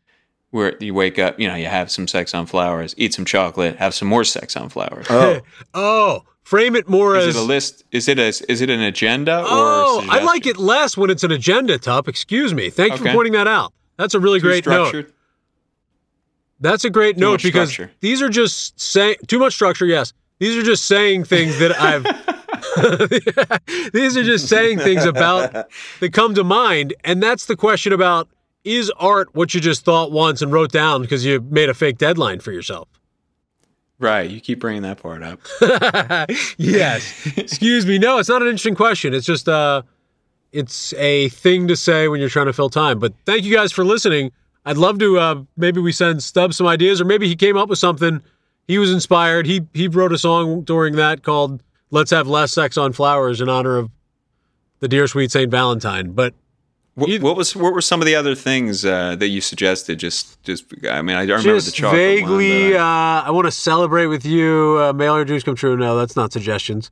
where 0.52 0.76
you 0.80 0.93
wake 0.93 1.19
up, 1.19 1.39
you 1.39 1.48
know, 1.48 1.56
you 1.56 1.67
have 1.67 1.91
some 1.91 2.08
sex 2.08 2.34
on 2.34 2.45
flowers, 2.45 2.95
eat 2.98 3.13
some 3.13 3.26
chocolate, 3.26 3.76
have 3.78 3.93
some 3.93 4.08
more 4.08 4.24
sex 4.24 4.56
on 4.56 4.69
flowers. 4.69 5.06
oh. 5.10 5.41
oh, 5.74 6.24
frame 6.41 6.76
it 6.76 6.89
more 6.89 7.15
Is 7.15 7.28
as 7.28 7.36
it 7.36 7.39
a 7.39 7.43
list? 7.43 7.84
Is 7.91 8.08
it 8.08 8.17
a? 8.17 8.28
Is 8.28 8.62
it 8.62 8.69
an 8.69 8.82
agenda? 8.82 9.43
Oh, 9.45 10.04
or 10.04 10.12
I 10.12 10.24
like 10.24 10.48
it 10.48 10.58
less 10.58 10.98
when 10.98 11.10
it's 11.12 11.24
an 11.24 11.32
agenda, 11.32 11.78
Tup. 11.78 12.08
Excuse 12.08 12.54
me. 12.54 12.69
Thank 12.72 12.93
you 12.93 13.06
for 13.06 13.12
pointing 13.13 13.34
that 13.34 13.48
out. 13.48 13.74
That's 13.98 14.15
a 14.15 14.19
really 14.19 14.39
Too 14.39 14.48
great 14.48 14.65
note. 14.65 15.12
That's 16.60 16.84
a 16.84 16.89
great 16.89 17.15
Too 17.15 17.22
note 17.22 17.43
because 17.43 17.69
structure. 17.69 17.93
these 18.02 18.22
are 18.22 18.30
just 18.30 18.80
saying 18.80 19.17
too 19.28 19.39
much 19.39 19.54
structure. 19.54 19.86
Yes, 19.86 20.13
these 20.39 20.58
are 20.58 20.63
just 20.63 20.86
saying 20.86 21.25
things 21.25 21.60
that 21.60 21.80
I've. 21.80 22.06
these 23.93 24.17
are 24.17 24.23
just 24.23 24.47
saying 24.47 24.80
things 24.80 25.06
about 25.06 25.69
that 25.99 26.13
come 26.13 26.34
to 26.36 26.43
mind, 26.43 26.93
and 27.04 27.21
that's 27.21 27.45
the 27.45 27.56
question 27.56 27.93
about: 27.93 28.28
is 28.63 28.91
art 28.97 29.30
what 29.34 29.54
you 29.54 29.62
just 29.62 29.86
thought 29.86 30.12
once 30.12 30.41
and 30.41 30.52
wrote 30.52 30.71
down 30.71 31.02
because 31.02 31.25
you 31.25 31.41
made 31.41 31.69
a 31.69 31.73
fake 31.73 31.97
deadline 31.97 32.39
for 32.39 32.52
yourself? 32.52 32.88
Right. 33.99 34.30
You 34.30 34.39
keep 34.39 34.60
bringing 34.60 34.84
that 34.84 35.02
part 35.02 35.21
up. 35.23 35.39
yes. 36.58 37.38
Excuse 37.38 37.86
me. 37.86 37.99
No, 37.99 38.17
it's 38.17 38.30
not 38.30 38.41
an 38.41 38.47
interesting 38.47 38.75
question. 38.75 39.13
It's 39.13 39.25
just 39.25 39.49
uh 39.49 39.82
it's 40.52 40.93
a 40.93 41.30
thing 41.30 41.67
to 41.67 41.75
say 41.75 42.08
when 42.08 42.19
you're 42.19 42.30
trying 42.30 42.47
to 42.47 42.54
fill 42.54 42.69
time. 42.69 42.97
But 42.97 43.13
thank 43.25 43.43
you 43.43 43.54
guys 43.54 43.71
for 43.71 43.84
listening. 43.84 44.32
I'd 44.65 44.78
love 44.78 44.99
to 44.99 45.19
uh 45.19 45.43
maybe 45.58 45.82
we 45.82 45.91
send 45.91 46.23
Stubb 46.23 46.54
some 46.54 46.65
ideas 46.65 47.02
or 47.02 47.06
maybe 47.06 47.28
he 47.28 47.36
came 47.36 47.58
up 47.58 47.67
with 47.67 47.80
something. 47.80 48.21
He 48.70 48.78
was 48.78 48.92
inspired. 48.94 49.48
He 49.48 49.66
he 49.74 49.88
wrote 49.88 50.14
a 50.14 50.18
song 50.20 50.62
during 50.62 50.96
that 50.98 51.24
called 51.24 51.64
Let's 51.90 52.12
Have 52.12 52.28
Less 52.28 52.52
Sex 52.54 52.78
on 52.78 52.94
Flowers 52.94 53.42
in 53.42 53.50
honor 53.50 53.78
of 53.78 53.90
the 54.80 54.88
dear 54.88 55.08
sweet 55.08 55.32
Saint 55.32 55.50
Valentine. 55.50 56.12
But 56.12 56.36
What, 56.94 57.10
Either- 57.10 57.24
what 57.26 57.36
was 57.36 57.56
what 57.56 57.74
were 57.74 57.82
some 57.82 58.00
of 58.00 58.06
the 58.06 58.14
other 58.14 58.36
things 58.36 58.86
uh, 58.86 59.16
that 59.16 59.30
you 59.30 59.42
suggested? 59.42 59.98
Just 59.98 60.40
just 60.44 60.66
I 60.88 61.02
mean 61.02 61.16
I 61.16 61.26
don't 61.26 61.40
remember 61.40 61.62
the 61.62 61.72
chocolate 61.72 62.00
vaguely, 62.00 62.62
one. 62.66 62.72
but 62.74 62.80
uh, 62.80 63.24
I 63.26 63.32
want 63.32 63.46
to 63.48 63.52
celebrate 63.52 64.06
with 64.06 64.24
you. 64.24 64.78
Uh, 64.80 64.94
may 64.94 65.08
all 65.08 65.16
your 65.18 65.26
dreams 65.26 65.44
come 65.44 65.56
true. 65.56 65.76
No, 65.76 65.98
that's 65.98 66.16
not 66.16 66.32
suggestions. 66.32 66.92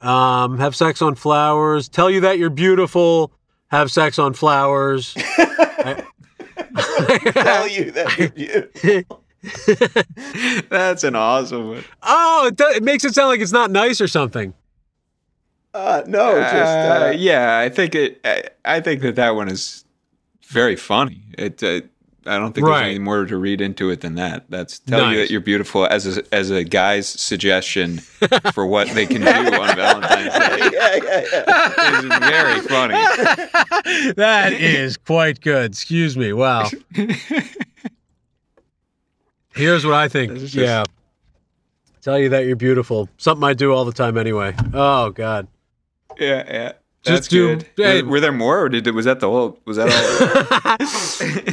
Um, 0.00 0.56
have 0.58 0.74
sex 0.74 1.02
on 1.02 1.14
flowers. 1.14 1.90
Tell 1.90 2.08
you 2.10 2.20
that 2.22 2.38
you're 2.38 2.48
beautiful. 2.50 3.32
Have 3.66 3.90
sex 3.92 4.18
on 4.18 4.32
flowers. 4.32 5.12
Tell 6.74 7.68
you 7.68 7.90
that 7.92 8.16
you're 8.18 8.30
beautiful. 8.72 9.24
I- 9.44 10.62
that's 10.68 11.04
an 11.04 11.14
awesome 11.16 11.68
one. 11.68 11.84
oh, 12.02 12.46
it, 12.48 12.56
do- 12.56 12.68
it 12.74 12.82
makes 12.82 13.04
it 13.04 13.14
sound 13.14 13.28
like 13.28 13.40
it's 13.40 13.52
not 13.52 13.70
nice 13.70 14.00
or 14.00 14.08
something. 14.08 14.54
Uh, 15.74 16.02
no, 16.06 16.34
just 16.40 16.54
Uh, 16.54 17.04
uh, 17.08 17.14
yeah, 17.16 17.58
I 17.58 17.68
think 17.68 17.94
it. 17.94 18.20
I, 18.24 18.44
I 18.64 18.80
think 18.80 19.02
that 19.02 19.14
that 19.16 19.34
one 19.34 19.48
is 19.48 19.84
very 20.48 20.76
funny. 20.76 21.22
It. 21.36 21.62
Uh, 21.62 21.82
I 22.26 22.36
don't 22.38 22.52
think 22.52 22.66
Right. 22.66 22.80
there's 22.80 22.90
any 22.96 22.98
more 22.98 23.24
to 23.24 23.36
read 23.38 23.60
into 23.62 23.88
it 23.88 24.00
than 24.02 24.16
that. 24.16 24.44
That's 24.50 24.80
tell 24.80 25.10
you 25.12 25.18
that 25.18 25.30
you're 25.30 25.40
beautiful 25.40 25.86
as 25.86 26.18
a, 26.18 26.22
as 26.34 26.50
a 26.50 26.62
guy's 26.62 27.06
suggestion 27.08 27.98
for 28.52 28.66
what 28.66 28.88
they 28.88 29.06
can 29.06 29.22
do 29.22 29.28
on 29.28 29.74
Valentine's 29.76 30.34
Day. 30.34 30.70
yeah, 30.74 30.96
yeah, 30.96 31.24
yeah. 31.32 32.00
It's 32.02 32.18
very 32.18 32.60
funny. 32.60 34.12
that 34.16 34.52
is 34.52 34.98
quite 34.98 35.40
good. 35.40 35.70
Excuse 35.72 36.18
me. 36.18 36.34
Wow. 36.34 36.68
Here's 39.58 39.84
what 39.84 39.94
I 39.94 40.08
think. 40.08 40.34
Just- 40.38 40.54
Yeah. 40.54 40.84
Tell 42.00 42.18
you 42.18 42.28
that 42.30 42.46
you're 42.46 42.56
beautiful. 42.56 43.08
Something 43.18 43.44
I 43.44 43.52
do 43.54 43.72
all 43.74 43.84
the 43.84 43.92
time 43.92 44.16
anyway. 44.16 44.54
Oh 44.72 45.10
God. 45.10 45.48
Yeah, 46.18 46.44
yeah. 46.46 46.72
Just 47.02 47.14
That's 47.24 47.28
do- 47.28 47.56
good. 47.56 47.66
hey. 47.76 48.02
Were, 48.02 48.08
were 48.12 48.20
there 48.20 48.32
more, 48.32 48.60
or 48.62 48.68
did 48.68 48.86
was 48.94 49.04
that 49.04 49.20
the 49.20 49.28
whole? 49.28 49.58
Was 49.66 49.76
that 49.76 49.88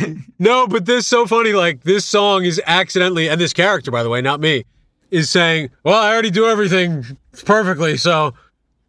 all? 0.07 0.15
no, 0.39 0.67
but 0.67 0.85
this 0.85 0.99
is 0.99 1.07
so 1.07 1.25
funny. 1.25 1.51
Like 1.53 1.81
this 1.83 2.05
song 2.05 2.45
is 2.45 2.61
accidentally, 2.65 3.27
and 3.29 3.39
this 3.41 3.53
character, 3.53 3.91
by 3.91 4.01
the 4.03 4.09
way, 4.09 4.21
not 4.21 4.39
me, 4.39 4.65
is 5.11 5.29
saying, 5.29 5.69
"Well, 5.83 5.95
I 5.95 6.11
already 6.11 6.31
do 6.31 6.47
everything 6.47 7.17
perfectly, 7.45 7.97
so 7.97 8.33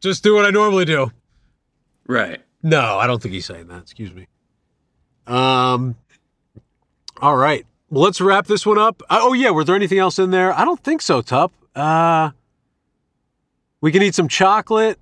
just 0.01 0.23
do 0.23 0.35
what 0.35 0.45
I 0.47 0.51
normally 0.51 0.85
do." 0.85 1.11
Right. 2.07 2.41
No, 2.63 2.99
I 2.99 3.07
don't 3.07 3.21
think 3.23 3.35
he's 3.35 3.47
saying 3.47 3.67
that. 3.69 3.83
Excuse 3.83 4.13
me. 4.13 4.27
Um. 5.27 5.95
All 7.21 7.37
right. 7.37 7.67
Well, 7.91 8.03
let's 8.03 8.21
wrap 8.21 8.47
this 8.47 8.67
one 8.67 8.79
up. 8.79 9.03
Uh, 9.09 9.19
oh 9.23 9.33
yeah, 9.33 9.51
were 9.51 9.65
there 9.65 9.77
anything 9.77 9.99
else 9.99 10.19
in 10.19 10.31
there? 10.31 10.53
I 10.53 10.65
don't 10.65 10.83
think 10.83 11.03
so, 11.03 11.23
Tup. 11.23 11.53
Uh, 11.75 12.31
we 13.81 13.93
can 13.93 14.03
eat 14.03 14.15
some 14.15 14.29
chocolate. 14.29 14.99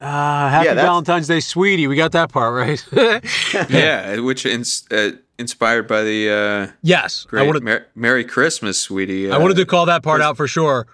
Uh, 0.00 0.48
happy 0.48 0.66
Yeah, 0.66 0.74
Valentine's 0.74 1.28
Day, 1.28 1.40
sweetie. 1.40 1.86
We 1.86 1.94
got 1.94 2.12
that 2.12 2.32
part 2.32 2.54
right. 2.54 2.84
yeah, 3.70 4.18
which 4.20 4.46
ins- 4.46 4.90
uh, 4.90 5.12
inspired 5.38 5.86
by 5.86 6.02
the 6.02 6.30
uh, 6.30 6.72
yes, 6.82 7.26
I 7.28 7.30
great 7.30 7.46
wanted. 7.46 7.62
Mer- 7.62 7.86
Merry 7.94 8.24
Christmas, 8.24 8.78
sweetie. 8.80 9.30
I 9.30 9.36
uh, 9.36 9.40
wanted 9.40 9.58
to 9.58 9.66
call 9.66 9.86
that 9.86 10.02
part 10.02 10.22
out 10.22 10.36
for 10.36 10.48
sure. 10.48 10.86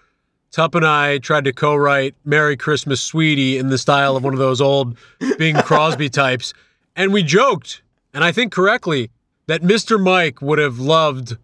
Tup 0.51 0.75
and 0.75 0.87
I 0.87 1.19
tried 1.19 1.45
to 1.45 1.53
co-write 1.53 2.15
"Merry 2.25 2.57
Christmas, 2.57 3.01
Sweetie" 3.01 3.59
in 3.59 3.69
the 3.69 3.79
style 3.79 4.17
of 4.17 4.25
one 4.25 4.33
of 4.33 4.39
those 4.39 4.61
old 4.61 4.97
Bing 5.39 5.55
Crosby 5.63 6.09
types, 6.09 6.53
and 6.97 7.13
we 7.13 7.23
joked, 7.23 7.83
and 8.13 8.25
I 8.25 8.33
think 8.33 8.53
correctly, 8.53 9.11
that 9.47 9.63
Mr. 9.63 10.01
Mike 10.03 10.41
would 10.43 10.59
have 10.59 10.79
loved, 10.79 11.37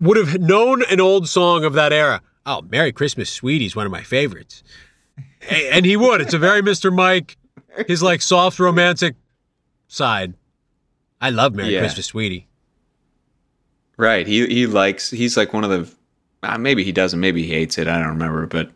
would 0.00 0.16
have 0.16 0.40
known 0.40 0.82
an 0.90 1.00
old 1.00 1.28
song 1.28 1.64
of 1.64 1.72
that 1.74 1.92
era. 1.92 2.20
Oh, 2.46 2.62
"Merry 2.62 2.92
Christmas, 2.92 3.30
Sweetie" 3.30 3.66
is 3.66 3.76
one 3.76 3.86
of 3.86 3.92
my 3.92 4.02
favorites, 4.02 4.62
and 5.48 5.84
he 5.86 5.96
would. 5.96 6.20
It's 6.20 6.34
a 6.34 6.38
very 6.38 6.62
Mr. 6.62 6.92
Mike, 6.94 7.36
his 7.86 8.02
like 8.02 8.20
soft 8.22 8.58
romantic 8.58 9.14
side. 9.88 10.34
I 11.20 11.30
love 11.30 11.54
"Merry 11.54 11.72
Yeah. 11.74 11.80
Christmas, 11.80 12.06
Sweetie." 12.06 12.46
Right. 13.96 14.26
He 14.26 14.46
he 14.46 14.66
likes. 14.66 15.10
He's 15.10 15.36
like 15.36 15.52
one 15.52 15.64
of 15.64 15.70
the. 15.70 15.88
Uh, 16.42 16.58
maybe 16.58 16.84
he 16.84 16.92
doesn't. 16.92 17.20
Maybe 17.20 17.42
he 17.44 17.50
hates 17.50 17.78
it. 17.78 17.88
I 17.88 17.98
don't 17.98 18.08
remember. 18.08 18.46
But 18.46 18.70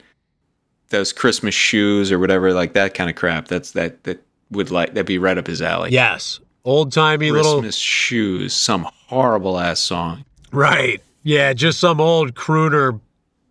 those 0.90 1.12
Christmas 1.12 1.54
shoes 1.54 2.10
or 2.12 2.18
whatever, 2.18 2.52
like 2.54 2.72
that 2.74 2.94
kind 2.94 3.10
of 3.10 3.16
crap. 3.16 3.48
That's 3.48 3.72
that 3.72 4.04
that 4.04 4.22
would 4.50 4.70
like 4.70 4.90
that'd 4.90 5.06
be 5.06 5.18
right 5.18 5.36
up 5.36 5.46
his 5.46 5.60
alley. 5.60 5.90
Yes, 5.90 6.40
old 6.68 6.92
timey 6.92 7.30
little 7.30 7.54
Christmas 7.54 7.76
shoes. 7.78 8.52
Some 8.54 8.86
horrible 9.06 9.58
ass 9.58 9.80
song. 9.80 10.24
Right. 10.52 11.00
Yeah, 11.22 11.52
just 11.54 11.80
some 11.80 12.00
old 12.00 12.34
crooner, 12.34 13.00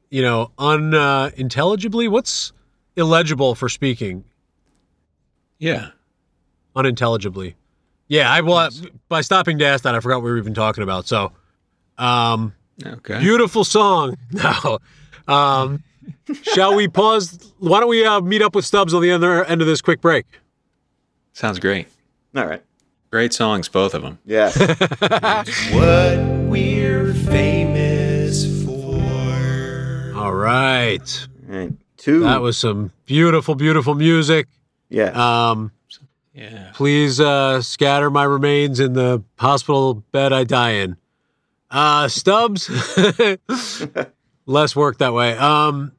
you 0.10 0.22
know, 0.22 0.52
unintelligibly. 0.58 2.08
What's 2.08 2.54
illegible 2.96 3.56
for 3.56 3.70
speaking? 3.70 4.24
Yeah. 5.58 5.90
Unintelligibly. 6.76 7.56
Yeah, 8.08 8.32
I 8.32 8.42
well 8.42 8.70
by 9.10 9.22
stopping 9.22 9.58
to 9.60 9.66
ask 9.66 9.84
that, 9.84 9.96
I 9.96 10.00
forgot 10.00 10.18
what 10.18 10.26
we 10.26 10.32
were 10.32 10.38
even 10.38 10.54
talking 10.54 10.84
about. 10.84 11.08
So, 11.08 11.32
um, 11.98 12.54
Okay. 12.86 13.20
beautiful 13.20 13.64
song. 13.64 14.16
No. 14.32 14.78
Um, 15.28 15.84
shall 16.44 16.76
we 16.76 16.88
pause? 16.88 17.52
Why 17.58 17.80
don't 17.82 17.90
we 17.90 18.06
uh, 18.06 18.22
meet 18.22 18.42
up 18.42 18.56
with 18.56 18.64
Stubbs 18.64 18.94
on 18.94 19.02
the 19.02 19.12
other 19.12 19.44
end 19.44 19.60
of 19.62 19.68
this 19.68 19.82
quick 19.82 20.00
break? 20.00 20.26
Sounds 21.34 21.60
great. 21.60 21.88
All 22.36 22.46
right. 22.46 22.64
Great 23.10 23.34
songs, 23.34 23.70
both 23.70 23.94
of 23.94 24.02
them. 24.02 24.20
Yeah. 24.26 24.52
What 25.72 26.18
we're 26.50 27.14
famous 27.14 28.66
for. 28.66 30.14
All 30.16 30.34
right. 30.34 31.28
All 31.50 31.56
right. 31.56 31.74
Two. 31.98 32.22
That 32.22 32.42
was 32.42 32.58
some 32.58 32.92
beautiful, 33.06 33.56
beautiful 33.56 33.96
music. 33.96 34.48
yeah. 34.90 35.12
Um, 35.50 35.72
Yeah. 36.34 36.72
Please 36.76 37.20
uh, 37.20 37.62
scatter 37.64 38.10
my 38.12 38.24
remains 38.24 38.80
in 38.80 38.94
the 38.94 39.24
hospital 39.40 39.96
bed 40.12 40.32
I 40.34 40.44
die 40.44 40.72
in. 40.72 40.96
Uh, 41.72 42.08
Stubbs, 42.08 42.70
less 44.46 44.76
work 44.76 45.00
that 45.00 45.14
way. 45.14 45.36
Um, 45.38 45.92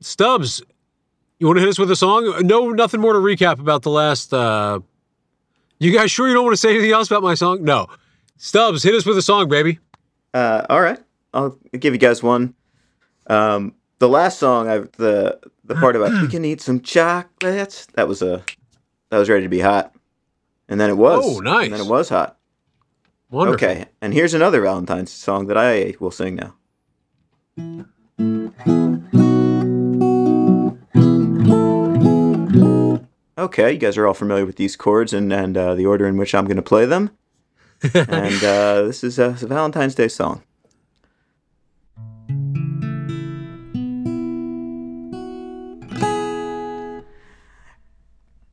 Stubbs, 0.00 0.62
you 1.38 1.46
want 1.46 1.56
to 1.56 1.60
hit 1.60 1.68
us 1.68 1.78
with 1.78 1.90
a 1.90 1.96
song? 1.96 2.46
No, 2.46 2.70
nothing 2.70 3.00
more 3.00 3.12
to 3.14 3.18
recap 3.18 3.58
about 3.58 3.82
the 3.82 3.90
last. 3.90 4.32
Uh, 4.32 4.80
you 5.78 5.92
guys 5.92 6.10
sure 6.10 6.28
you 6.28 6.34
don't 6.34 6.44
want 6.44 6.54
to 6.54 6.60
say 6.60 6.70
anything 6.70 6.92
else 6.92 7.08
about 7.10 7.22
my 7.22 7.34
song? 7.34 7.64
No. 7.64 7.88
Stubbs, 8.38 8.82
hit 8.82 8.94
us 8.94 9.06
with 9.06 9.16
a 9.16 9.22
song, 9.22 9.48
baby. 9.48 9.78
Uh, 10.34 10.66
all 10.68 10.80
right, 10.80 10.98
I'll 11.32 11.58
give 11.78 11.94
you 11.94 11.98
guys 11.98 12.22
one. 12.22 12.54
Um, 13.28 13.74
the 13.98 14.08
last 14.08 14.38
song, 14.38 14.68
I 14.68 14.78
the 14.98 15.40
the 15.64 15.74
part 15.74 15.96
about 15.96 16.12
we 16.20 16.28
can 16.28 16.44
eat 16.44 16.60
some 16.60 16.80
chocolates. 16.80 17.86
That 17.94 18.06
was 18.08 18.20
a 18.20 18.44
that 19.08 19.18
was 19.18 19.30
ready 19.30 19.44
to 19.44 19.48
be 19.48 19.60
hot, 19.60 19.94
and 20.68 20.78
then 20.78 20.90
it 20.90 20.98
was. 20.98 21.22
Oh, 21.24 21.40
nice. 21.40 21.64
And 21.64 21.72
then 21.72 21.80
it 21.80 21.88
was 21.88 22.10
hot. 22.10 22.36
Wonderful. 23.30 23.54
Okay, 23.68 23.86
and 24.02 24.12
here's 24.12 24.34
another 24.34 24.60
Valentine's 24.60 25.10
song 25.10 25.46
that 25.46 25.56
I 25.56 25.94
will 25.98 26.10
sing 26.10 26.36
now. 26.36 26.54
Okay, 33.38 33.72
you 33.72 33.78
guys 33.78 33.98
are 33.98 34.06
all 34.06 34.14
familiar 34.14 34.46
with 34.46 34.56
these 34.56 34.76
chords 34.76 35.12
and, 35.12 35.30
and 35.30 35.58
uh, 35.58 35.74
the 35.74 35.84
order 35.84 36.06
in 36.06 36.16
which 36.16 36.34
I'm 36.34 36.46
going 36.46 36.56
to 36.56 36.62
play 36.62 36.86
them. 36.86 37.10
and 37.94 38.42
uh, 38.42 38.82
this 38.84 39.04
is 39.04 39.18
a, 39.18 39.26
a 39.26 39.46
Valentine's 39.46 39.94
Day 39.94 40.08
song. 40.08 40.42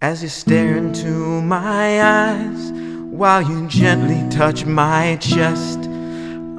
As 0.01 0.21
you 0.21 0.27
stare 0.27 0.75
into 0.75 1.41
my 1.41 2.03
eyes 2.03 2.73
while 3.09 3.41
you 3.41 3.65
gently 3.69 4.29
touch 4.29 4.65
my 4.65 5.15
chest, 5.21 5.79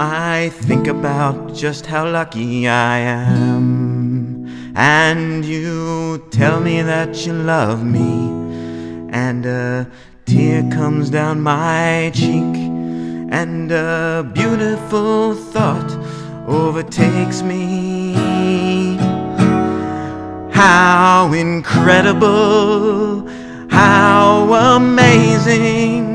I 0.01 0.49
think 0.63 0.87
about 0.87 1.53
just 1.53 1.85
how 1.85 2.11
lucky 2.11 2.67
I 2.67 3.01
am. 3.01 3.84
And 4.77 5.45
you 5.45 6.27
tell 6.33 6.59
me 6.59 6.83
that 6.83 7.25
you 7.25 7.33
love 7.33 7.85
me, 7.85 8.29
and 9.11 9.47
a 9.47 9.89
tear 10.27 10.69
comes 10.69 11.11
down 11.11 11.41
my 11.43 12.11
cheek, 12.13 12.57
and 13.31 13.71
a 13.71 14.29
beautiful 14.35 15.37
thought 15.37 15.97
overtakes 16.49 17.41
me. 17.43 18.15
How 20.51 21.33
incredible, 21.33 23.29
how 23.71 24.53
amazing. 24.77 26.15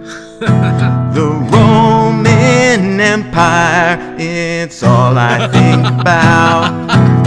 the 0.40 1.28
Roman 1.52 3.00
Empire, 3.00 4.16
it's 4.18 4.82
all 4.82 5.16
I 5.16 5.46
think 5.46 5.86
about. 6.00 6.81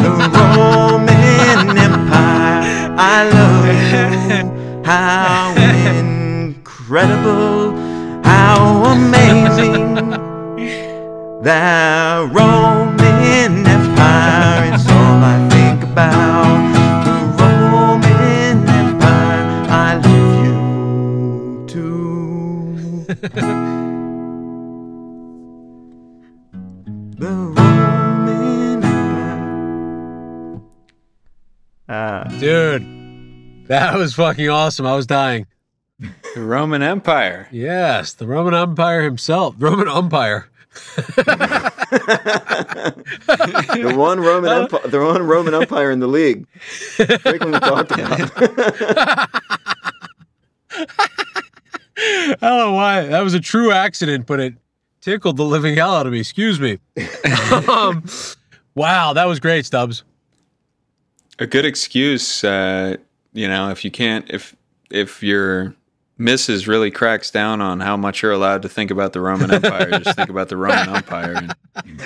The 0.05 0.11
Roman 0.55 1.77
Empire, 1.77 2.93
I 2.95 3.27
love 3.33 3.65
you. 3.65 4.83
How 4.85 5.55
incredible, 5.97 7.73
how 8.23 8.83
amazing. 8.93 10.11
The 11.41 12.29
Roman 12.31 13.65
Empire, 13.65 14.73
it's 14.75 14.87
all 14.87 15.23
I 15.23 15.49
think 15.49 15.81
about. 15.83 16.61
The 17.07 17.17
Roman 17.43 18.69
Empire, 18.69 19.43
I 19.71 19.95
love 20.05 20.35
you 20.45 20.59
too. 21.67 23.61
Dude, 32.39 33.67
that 33.67 33.95
was 33.95 34.13
fucking 34.13 34.49
awesome. 34.49 34.85
I 34.85 34.95
was 34.95 35.07
dying. 35.07 35.47
The 35.99 36.41
Roman 36.41 36.83
Empire. 36.83 37.47
Yes, 37.49 38.11
the 38.13 38.27
Roman 38.27 38.53
Empire 38.53 39.03
himself. 39.03 39.55
Roman 39.57 39.87
umpire. 39.87 40.49
the 40.95 41.13
one 43.95 44.19
Roman 44.19 44.51
Empire, 44.51 44.87
the 44.87 44.99
one 44.99 45.23
Roman 45.23 45.53
Empire 45.53 45.91
in 45.91 46.01
the 46.01 46.07
league. 46.07 46.45
Frequently 46.57 47.59
talked 47.61 47.91
about. 47.91 48.31
I 51.97 52.35
don't 52.41 52.59
know 52.59 52.73
why. 52.73 53.05
That 53.05 53.21
was 53.21 53.33
a 53.33 53.39
true 53.39 53.71
accident, 53.71 54.27
but 54.27 54.41
it 54.41 54.55
tickled 54.99 55.37
the 55.37 55.45
living 55.45 55.75
hell 55.75 55.95
out 55.95 56.05
of 56.05 56.11
me. 56.11 56.19
Excuse 56.19 56.59
me. 56.59 56.79
um, 57.69 58.03
wow, 58.75 59.13
that 59.13 59.25
was 59.25 59.39
great, 59.39 59.65
Stubbs. 59.65 60.03
A 61.37 61.45
good 61.47 61.65
excuse, 61.65 62.43
uh, 62.43 62.95
you 63.33 63.47
know, 63.47 63.69
if 63.69 63.83
you 63.83 63.91
can't, 63.91 64.29
if 64.29 64.55
if 64.89 65.21
your 65.21 65.75
missus 66.17 66.65
really 66.65 66.89
cracks 66.91 67.29
down 67.29 67.59
on 67.59 67.81
how 67.81 67.97
much 67.97 68.21
you're 68.21 68.31
allowed 68.31 68.61
to 68.61 68.69
think 68.69 68.89
about 68.89 69.11
the 69.11 69.19
Roman 69.19 69.51
Empire, 69.51 69.99
just 69.99 70.15
think 70.15 70.29
about 70.29 70.47
the 70.47 70.55
Roman 70.55 70.95
Empire. 70.95 71.33
And, 71.35 71.49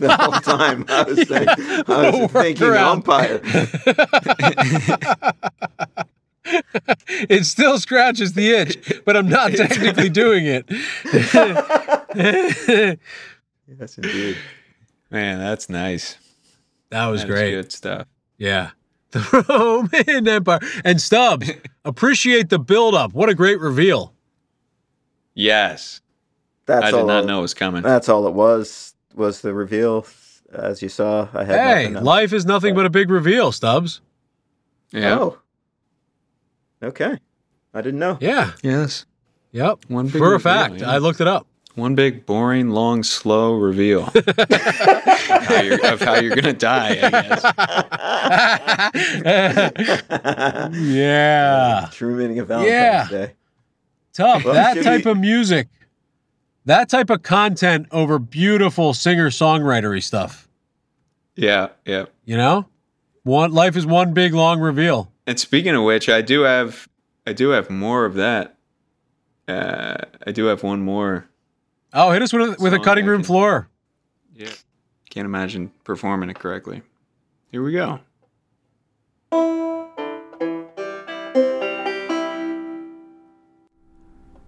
the 0.00 0.16
whole 0.18 0.40
time 0.40 0.84
I 0.88 1.02
was, 1.04 1.22
saying, 1.28 1.48
I 1.48 1.84
No 1.88 2.18
was 2.22 2.32
thinking 2.32 2.66
workaround. 2.66 2.92
umpire. 2.92 3.40
It 7.28 7.44
still 7.44 7.76
scratches 7.80 8.34
the 8.34 8.50
itch, 8.50 9.02
but 9.04 9.16
I'm 9.16 9.28
not 9.28 9.50
technically 9.52 10.08
doing 10.08 10.46
it. 10.46 10.64
Yes, 12.14 13.98
indeed. 13.98 14.36
Man, 15.10 15.38
that's 15.40 15.68
nice. 15.68 16.16
That 16.90 17.06
was 17.06 17.22
That 17.22 17.28
is 17.28 17.34
great. 17.34 17.50
Good 17.50 17.72
stuff. 17.72 18.06
Yeah. 18.38 18.70
The 19.12 19.44
Roman 19.48 20.28
Empire. 20.28 20.58
And 20.84 21.00
Stubbs, 21.00 21.50
appreciate 21.84 22.50
the 22.50 22.58
build 22.58 22.94
up. 22.94 23.14
What 23.14 23.28
a 23.28 23.34
great 23.34 23.60
reveal. 23.60 24.12
Yes. 25.34 26.00
That's 26.66 26.92
all 26.92 26.98
I 26.98 27.00
all. 27.00 27.06
did 27.06 27.12
not 27.12 27.24
know 27.26 27.38
it 27.38 27.42
was 27.42 27.54
coming. 27.54 27.82
That's 27.82 28.08
all 28.08 28.26
it 28.26 28.34
was. 28.34 28.94
Was 29.14 29.40
the 29.40 29.54
reveal, 29.54 30.06
as 30.52 30.82
you 30.82 30.88
saw. 30.90 31.28
I 31.32 31.44
had 31.44 31.58
Hey, 31.58 31.88
life 31.88 32.32
is 32.34 32.44
nothing 32.44 32.74
but 32.74 32.84
a 32.84 32.90
big 32.90 33.08
reveal, 33.10 33.52
Stubbs. 33.52 34.00
Yeah. 34.90 35.18
Oh. 35.18 35.38
Okay. 36.82 37.18
I 37.72 37.80
didn't 37.80 38.00
know. 38.00 38.18
Yeah. 38.20 38.52
Yes. 38.62 39.06
Yep. 39.52 39.86
One 39.88 40.06
big 40.06 40.18
For 40.18 40.26
a 40.26 40.30
reveal, 40.32 40.38
fact. 40.40 40.80
yeah. 40.80 40.90
I 40.90 40.98
looked 40.98 41.20
it 41.22 41.28
up. 41.28 41.46
One 41.76 41.94
big, 41.94 42.24
boring, 42.26 42.70
long, 42.70 43.02
slow 43.02 43.52
reveal 43.54 44.04
of, 44.14 44.36
how 44.38 45.60
you're, 45.60 45.86
of 45.92 46.00
how 46.00 46.14
you're 46.16 46.34
gonna 46.34 46.52
die. 46.54 46.98
I 47.02 47.10
guess. 47.10 47.42
yeah. 50.74 51.88
True 51.92 52.16
meaning 52.16 52.38
of 52.38 52.48
Valentine's 52.48 52.70
Yeah. 52.72 53.08
Day. 53.08 53.32
Tough. 54.12 54.44
Well, 54.44 54.54
that 54.54 54.82
type 54.82 55.04
we- 55.04 55.10
of 55.10 55.18
music, 55.18 55.68
that 56.64 56.88
type 56.88 57.10
of 57.10 57.22
content 57.22 57.86
over 57.90 58.18
beautiful 58.18 58.94
singer 58.94 59.28
songwritery 59.30 60.02
stuff. 60.02 60.48
Yeah. 61.34 61.68
Yeah. 61.84 62.06
You 62.24 62.36
know? 62.38 62.66
One 63.22 63.52
life 63.52 63.76
is 63.76 63.84
one 63.84 64.14
big 64.14 64.32
long 64.32 64.60
reveal. 64.60 65.12
And 65.26 65.38
speaking 65.38 65.74
of 65.74 65.82
which, 65.82 66.08
I 66.08 66.22
do 66.22 66.42
have, 66.42 66.88
I 67.26 67.32
do 67.34 67.50
have 67.50 67.68
more 67.68 68.04
of 68.06 68.14
that. 68.14 68.56
Uh, 69.46 69.96
I 70.26 70.32
do 70.32 70.46
have 70.46 70.62
one 70.62 70.80
more. 70.80 71.28
Oh, 71.98 72.10
hit 72.10 72.20
us 72.20 72.30
with, 72.30 72.60
with 72.60 72.74
a 72.74 72.78
cutting 72.78 73.06
room 73.06 73.20
can- 73.20 73.26
floor. 73.26 73.68
Yeah. 74.34 74.52
Can't 75.08 75.24
imagine 75.24 75.72
performing 75.82 76.28
it 76.28 76.38
correctly. 76.38 76.82
Here 77.50 77.62
we 77.62 77.72
go. 77.72 78.00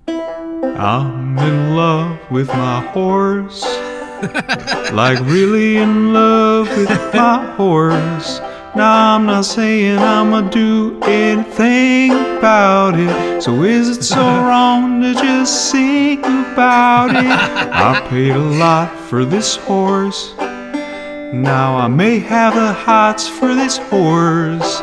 I'm 0.07 1.39
in 1.39 1.75
love 1.75 2.19
with 2.31 2.49
my 2.49 2.83
horse. 2.93 3.63
like 4.93 5.19
really 5.21 5.79
in 5.79 6.13
love 6.13 6.69
with 6.77 6.91
my 7.15 7.47
horse. 7.57 8.41
Now 8.79 9.17
I'm 9.17 9.27
not 9.27 9.45
saying 9.45 9.99
I'ma 9.99 10.43
do 10.51 11.01
anything 11.03 12.13
about 12.13 12.95
it. 12.97 13.43
So 13.43 13.65
is 13.65 13.89
it 13.99 14.05
so 14.05 14.21
wrong 14.47 15.03
to 15.03 15.15
just 15.15 15.73
sing 15.73 16.21
about 16.21 17.11
it? 17.11 17.17
I 17.27 18.01
paid 18.09 18.31
a 18.31 18.39
lot 18.39 18.97
for 18.97 19.25
this 19.25 19.57
horse. 19.57 20.33
Now 20.39 21.77
I 21.77 21.89
may 21.89 22.21
have 22.21 22.55
the 22.55 22.73
hots 22.73 23.27
for 23.29 23.53
this 23.53 23.79
horse. 23.79 24.81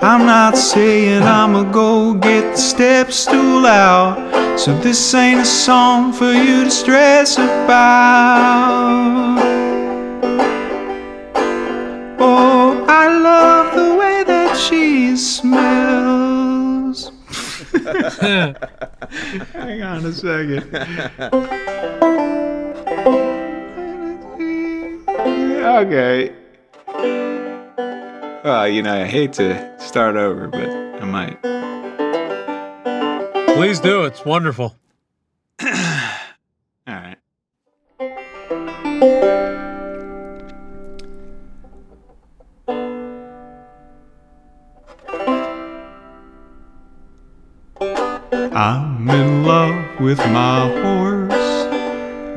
I'm 0.00 0.24
not 0.24 0.56
saying 0.56 1.22
I'ma 1.22 1.64
go 1.70 2.14
get 2.14 2.52
the 2.52 2.56
step 2.56 3.12
stool 3.12 3.66
out. 3.66 4.58
So 4.58 4.74
this 4.80 5.12
ain't 5.12 5.40
a 5.40 5.44
song 5.44 6.14
for 6.14 6.32
you 6.32 6.64
to 6.64 6.70
stress 6.70 7.36
about. 7.36 8.96
She 14.58 15.16
smells. 15.16 17.10
Hang 19.52 19.82
on 19.82 20.04
a 20.04 20.12
second. 20.12 20.74
okay. 25.64 26.32
Well, 28.44 28.68
you 28.68 28.82
know, 28.82 29.02
I 29.02 29.04
hate 29.04 29.32
to 29.34 29.74
start 29.80 30.16
over, 30.16 30.48
but 30.48 30.68
I 30.68 31.04
might. 31.04 31.42
Please 33.56 33.80
do. 33.80 34.04
It's 34.04 34.24
wonderful. 34.24 34.76
All 35.62 35.68
right. 36.86 37.16
I'm 48.56 49.06
in 49.10 49.44
love 49.44 50.00
with 50.00 50.16
my 50.16 50.66
horse, 50.80 51.68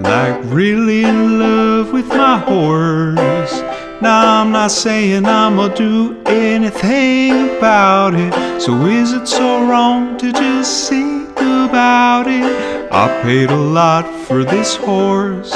like 0.01 0.37
really 0.51 1.05
in 1.05 1.39
love 1.39 1.93
with 1.93 2.09
my 2.09 2.37
horse. 2.39 3.61
Now 4.01 4.41
I'm 4.41 4.51
not 4.51 4.71
saying 4.71 5.25
I'ma 5.25 5.69
do 5.69 6.21
anything 6.25 7.55
about 7.57 8.15
it. 8.15 8.33
So 8.61 8.85
is 8.87 9.13
it 9.13 9.29
so 9.29 9.65
wrong 9.65 10.17
to 10.17 10.33
just 10.33 10.89
sing 10.89 11.31
about 11.37 12.27
it? 12.27 12.91
I 12.91 13.07
paid 13.23 13.49
a 13.49 13.55
lot 13.55 14.03
for 14.25 14.43
this 14.43 14.75
horse. 14.75 15.53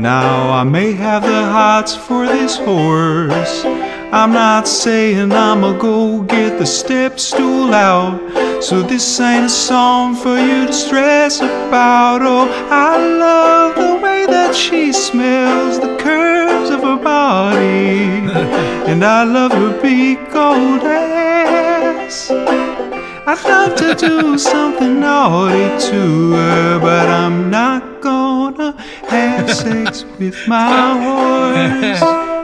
Now 0.00 0.50
I 0.50 0.64
may 0.64 0.94
have 0.94 1.22
the 1.22 1.44
hots 1.44 1.94
for 1.94 2.26
this 2.26 2.56
horse. 2.56 3.64
I'm 4.12 4.32
not 4.32 4.66
saying 4.66 5.30
I'ma 5.30 5.78
go 5.78 6.22
get 6.22 6.58
the 6.58 6.66
step 6.66 7.20
stool 7.20 7.72
out. 7.72 8.45
So 8.60 8.82
this 8.82 9.20
ain't 9.20 9.44
a 9.44 9.48
song 9.48 10.14
for 10.14 10.38
you 10.38 10.66
to 10.66 10.72
stress 10.72 11.40
about. 11.40 12.22
Oh, 12.22 12.48
I 12.70 12.96
love 12.96 13.76
the 13.76 14.02
way 14.02 14.26
that 14.26 14.54
she 14.54 14.92
smells, 14.92 15.78
the 15.78 15.96
curves 15.98 16.70
of 16.70 16.80
her 16.80 16.96
body. 16.96 18.26
and 18.90 19.04
I 19.04 19.24
love 19.24 19.52
her 19.52 19.80
big 19.80 20.18
gold 20.32 20.82
ass. 20.82 22.30
I'd 22.30 23.42
love 23.44 23.76
to 23.76 23.94
do 23.94 24.38
something 24.38 25.00
naughty 25.00 25.68
to 25.90 26.32
her, 26.32 26.78
but 26.80 27.08
I'm 27.08 27.50
not 27.50 28.00
gonna 28.00 28.72
have 29.08 29.52
sex 29.52 30.04
with 30.18 30.36
my 30.48 31.02
horse. 31.02 32.35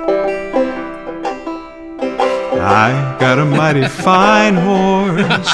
I 2.73 3.19
got 3.21 3.39
a 3.39 3.45
mighty 3.45 3.87
fine 3.87 4.55
horse. 4.55 5.53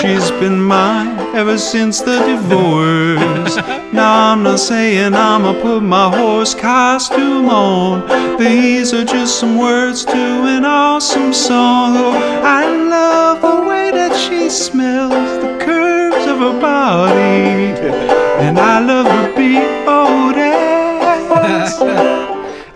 She's 0.00 0.30
been 0.32 0.60
mine 0.60 1.16
ever 1.36 1.58
since 1.58 2.00
the 2.00 2.18
divorce. 2.26 3.56
Now 3.92 4.32
I'm 4.32 4.42
not 4.42 4.58
saying 4.58 5.14
I'ma 5.14 5.52
put 5.62 5.82
my 5.82 6.08
horse 6.16 6.56
costume 6.56 7.48
on. 7.48 8.36
These 8.36 8.92
are 8.94 9.04
just 9.04 9.38
some 9.38 9.56
words 9.56 10.04
to 10.06 10.12
an 10.12 10.64
awesome 10.64 11.32
song. 11.32 11.96
Oh, 11.96 12.42
I 12.42 12.66
love 12.66 13.42
the 13.42 13.68
way 13.68 13.92
that 13.92 14.16
she 14.16 14.50
smells, 14.50 15.12
the 15.44 15.64
curves 15.64 16.26
of 16.26 16.38
her 16.40 16.60
body. 16.60 17.78
And 18.44 18.58
I 18.58 18.80
love 18.80 19.06
her 19.06 19.26
old 19.86 20.34
ass. 20.34 21.80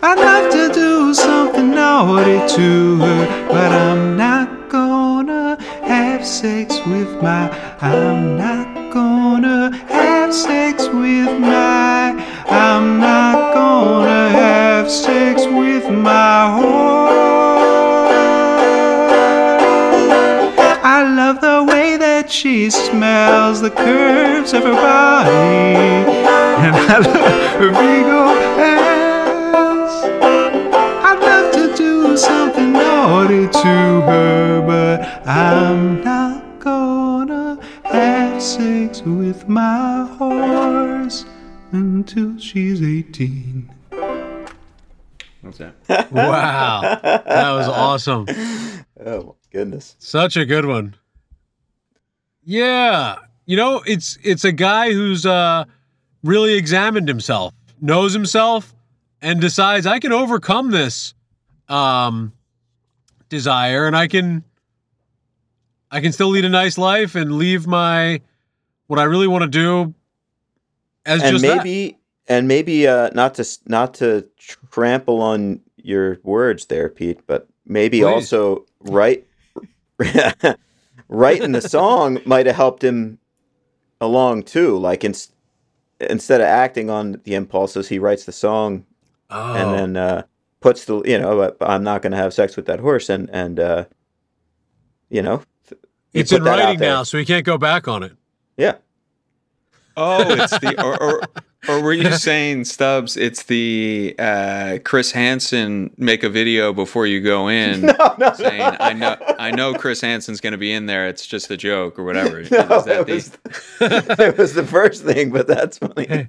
I'd 0.03 0.19
love 0.19 0.53
to 0.53 0.73
do 0.73 1.13
something 1.13 1.50
to 2.01 2.97
her, 2.97 3.47
but 3.49 3.71
I'm 3.73 4.17
not 4.17 4.71
gonna 4.71 5.61
have 5.83 6.27
sex 6.27 6.75
with 6.87 7.23
my. 7.23 7.51
I'm 7.83 8.39
not 8.39 8.91
gonna 8.91 9.77
have 9.89 10.33
sex 10.33 10.89
with 10.89 11.39
my. 11.39 12.13
I'm 12.49 13.01
not 13.01 13.53
gonna 13.53 14.31
have 14.31 14.91
sex 14.91 15.45
with 15.45 15.91
my 15.91 16.55
horse. 16.57 17.21
I 20.83 21.03
love 21.03 21.43
the 21.43 21.65
way 21.71 21.99
that 21.99 22.31
she 22.31 22.71
smells, 22.71 23.61
the 23.61 23.71
curves 23.71 24.55
of 24.55 24.63
her 24.63 24.73
body, 24.73 25.29
and 26.65 26.75
I 26.75 26.99
love 26.99 27.61
her 27.61 27.71
big 27.73 28.11
to 33.63 34.01
her, 34.07 34.63
but 34.67 35.27
I'm 35.27 36.03
not 36.03 36.61
gonna 36.61 37.59
have 37.85 38.43
sex 38.43 39.03
with 39.03 39.49
my 39.49 40.07
horse 40.19 41.25
until 41.73 42.39
she's 42.39 42.83
18. 42.83 43.71
What's 45.43 45.59
that? 45.59 45.75
Wow. 46.11 46.81
that 47.03 47.53
was 47.53 47.69
awesome. 47.69 48.27
Oh 49.05 49.23
my 49.23 49.33
goodness. 49.53 49.97
Such 49.99 50.37
a 50.37 50.45
good 50.45 50.67
one. 50.67 50.97
Yeah. 52.43 53.17
You 53.47 53.57
know, 53.57 53.83
it's 53.87 54.19
it's 54.23 54.45
a 54.45 54.53
guy 54.53 54.93
who's 54.93 55.27
uh 55.27 55.65
really 56.23 56.55
examined 56.55 57.09
himself, 57.09 57.55
knows 57.81 58.13
himself, 58.13 58.75
and 59.23 59.41
decides 59.41 59.87
I 59.87 59.99
can 59.99 60.13
overcome 60.13 60.71
this 60.71 61.15
um 61.69 62.33
desire 63.31 63.87
and 63.87 63.97
I 63.97 64.07
can 64.09 64.45
I 65.91 66.01
can 66.01 66.13
still 66.13 66.29
lead 66.29 66.45
a 66.45 66.51
nice 66.51 66.77
life 66.77 67.15
and 67.15 67.33
leave 67.33 67.67
my 67.67 68.21
what 68.87 68.99
I 68.99 69.05
really 69.05 69.27
want 69.27 69.43
to 69.43 69.49
do 69.49 69.95
as 71.07 71.23
and 71.23 71.33
just 71.33 71.45
that. 71.45 71.65
maybe 71.65 71.97
and 72.29 72.47
maybe 72.47 72.87
uh, 72.87 73.11
not 73.15 73.35
to 73.35 73.47
not 73.67 73.95
to 73.95 74.29
trample 74.71 75.23
on 75.23 75.61
your 75.77 76.19
words 76.23 76.67
there, 76.67 76.89
Pete, 76.89 77.27
but 77.27 77.49
maybe 77.67 78.01
Please. 78.01 78.05
also 78.05 78.67
write 78.81 79.27
writing 81.09 81.53
the 81.53 81.63
song 81.63 82.21
might 82.27 82.47
have 82.47 82.57
helped 82.57 82.85
him 82.85 83.19
along 84.01 84.45
too. 84.45 84.79
Like 84.79 85.03
in, 85.05 85.15
instead 85.99 86.41
of 86.41 86.47
acting 86.47 86.91
on 86.91 87.21
the 87.25 87.35
impulses, 87.35 87.89
he 87.89 87.99
writes 87.99 88.25
the 88.25 88.33
song 88.33 88.85
Oh, 89.31 89.55
and 89.55 89.75
then 89.75 89.97
uh, 89.97 90.23
puts 90.61 90.85
the 90.85 91.03
you 91.05 91.19
know 91.19 91.55
I'm 91.61 91.83
not 91.83 92.03
going 92.03 92.13
to 92.13 92.19
have 92.19 92.33
sex 92.35 92.57
with 92.57 92.67
that 92.67 92.81
horse 92.81 93.09
and 93.09 93.29
and 93.33 93.59
uh, 93.59 93.85
you 95.09 95.23
know 95.23 95.43
th- 95.69 95.81
you 96.13 96.21
it's 96.21 96.33
in 96.33 96.43
writing 96.43 96.79
now, 96.81 97.03
so 97.03 97.19
he 97.19 97.25
can't 97.25 97.45
go 97.45 97.59
back 97.59 97.89
on 97.89 98.03
it. 98.03 98.13
Yeah. 98.57 98.77
Oh, 99.97 100.21
it's 100.31 100.59
the 100.61 100.83
or 100.83 101.03
or, 101.03 101.21
or 101.69 101.83
were 101.83 101.93
you 101.93 102.11
saying 102.13 102.65
Stubbs? 102.65 103.17
It's 103.17 103.43
the 103.45 104.15
uh, 104.19 104.79
Chris 104.85 105.13
Hansen 105.13 105.91
make 105.99 106.23
a 106.23 106.29
video 106.29 106.73
before 106.73 107.07
you 107.07 107.21
go 107.21 107.49
in, 107.49 107.83
No, 107.83 108.15
no, 108.19 108.33
saying 108.35 108.59
no. 108.59 108.77
I 108.81 108.93
know 108.93 109.17
I 109.39 109.51
know 109.51 109.75
Chris 109.75 110.01
Hansen's 110.01 110.41
going 110.41 110.53
to 110.53 110.59
be 110.59 110.73
in 110.73 110.87
there. 110.87 111.09
It's 111.09 111.27
just 111.27 111.51
a 111.51 111.57
joke 111.57 111.99
or 111.99 112.05
whatever. 112.05 112.41
Is 112.41 112.51
No, 112.51 112.63
that 112.83 113.09
it 113.09 113.13
was, 113.13 113.39
it 113.81 114.39
was 114.39 114.55
the 114.55 114.65
first 114.67 115.05
thing, 115.05 115.31
but 115.31 115.47
that's 115.47 115.79
funny. 115.79 116.29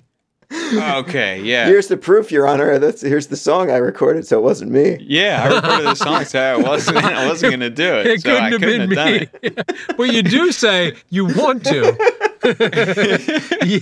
The 0.51 0.95
okay? 1.07 1.41
Yeah, 1.43 1.65
Here's 1.65 1.87
the 1.87 1.97
proof, 1.97 2.31
Your 2.31 2.47
Honor. 2.47 2.77
That's 2.79 3.01
here's 3.01 3.27
the 3.27 3.35
song 3.37 3.71
I 3.71 3.77
recorded, 3.77 4.27
so 4.27 4.37
it 4.37 4.41
wasn't 4.43 4.71
me. 4.71 4.97
yeah. 5.01 5.43
I 5.43 5.55
recorded 5.55 5.85
the 5.87 5.95
song, 5.95 6.25
so 6.25 6.39
I 6.39 6.57
wasn't 6.57 6.97
I 6.97 7.27
wasn't 7.29 7.51
going 7.51 7.59
to 7.61 7.69
do 7.69 7.95
it. 7.99 8.07
It 8.07 8.21
so 8.21 8.29
couldn't 8.29 8.51
have 8.51 8.61
couldn't 8.61 8.89
been 8.89 8.97
have 8.97 9.33
me. 9.33 9.39
it. 9.41 9.71
but 9.97 10.03
you 10.13 10.21
do 10.23 10.51
say 10.51 10.93
you 11.09 11.25
want 11.25 11.63
to. 11.65 11.95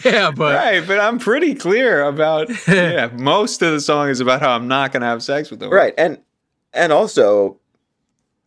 yeah, 0.05 0.31
but 0.31 0.55
Right, 0.55 0.85
but 0.85 0.99
I'm 0.99 1.19
pretty 1.19 1.55
clear 1.55 2.03
about 2.03 2.49
yeah. 2.67 3.09
Most 3.13 3.61
of 3.61 3.71
the 3.71 3.79
song 3.81 4.09
is 4.09 4.19
about 4.19 4.41
how 4.41 4.51
I'm 4.51 4.67
not 4.67 4.91
going 4.91 5.01
to 5.01 5.07
have 5.07 5.23
sex 5.23 5.49
with 5.49 5.59
them. 5.59 5.71
Right, 5.71 5.93
and 5.97 6.19
and 6.73 6.91
also, 6.93 7.57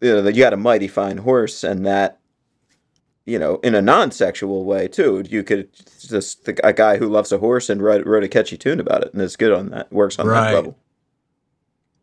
you 0.01 0.23
know, 0.23 0.29
you 0.29 0.43
got 0.43 0.53
a 0.53 0.57
mighty 0.57 0.89
fine 0.89 1.19
horse, 1.19 1.65
and 1.65 1.85
that, 1.87 2.19
you 3.25 3.39
know, 3.39 3.57
in 3.63 3.75
a 3.75 3.83
non-sexual 3.83 4.65
way 4.65 4.89
too. 4.89 5.25
You 5.29 5.43
could 5.43 5.69
just 6.01 6.49
a 6.65 6.73
guy 6.73 6.97
who 6.99 7.09
loves 7.09 7.33
a 7.33 7.39
horse 7.39 7.69
and 7.71 7.83
wrote, 7.83 8.07
wrote 8.07 8.25
a 8.25 8.29
catchy 8.29 8.57
tune 8.57 8.81
about 8.81 9.03
it, 9.05 9.13
and 9.13 9.23
is 9.23 9.37
good 9.37 9.53
on 9.53 9.71
that. 9.71 9.93
Works 9.93 10.19
on 10.19 10.27
Right. 10.27 10.51
that 10.51 10.55
level. 10.57 10.79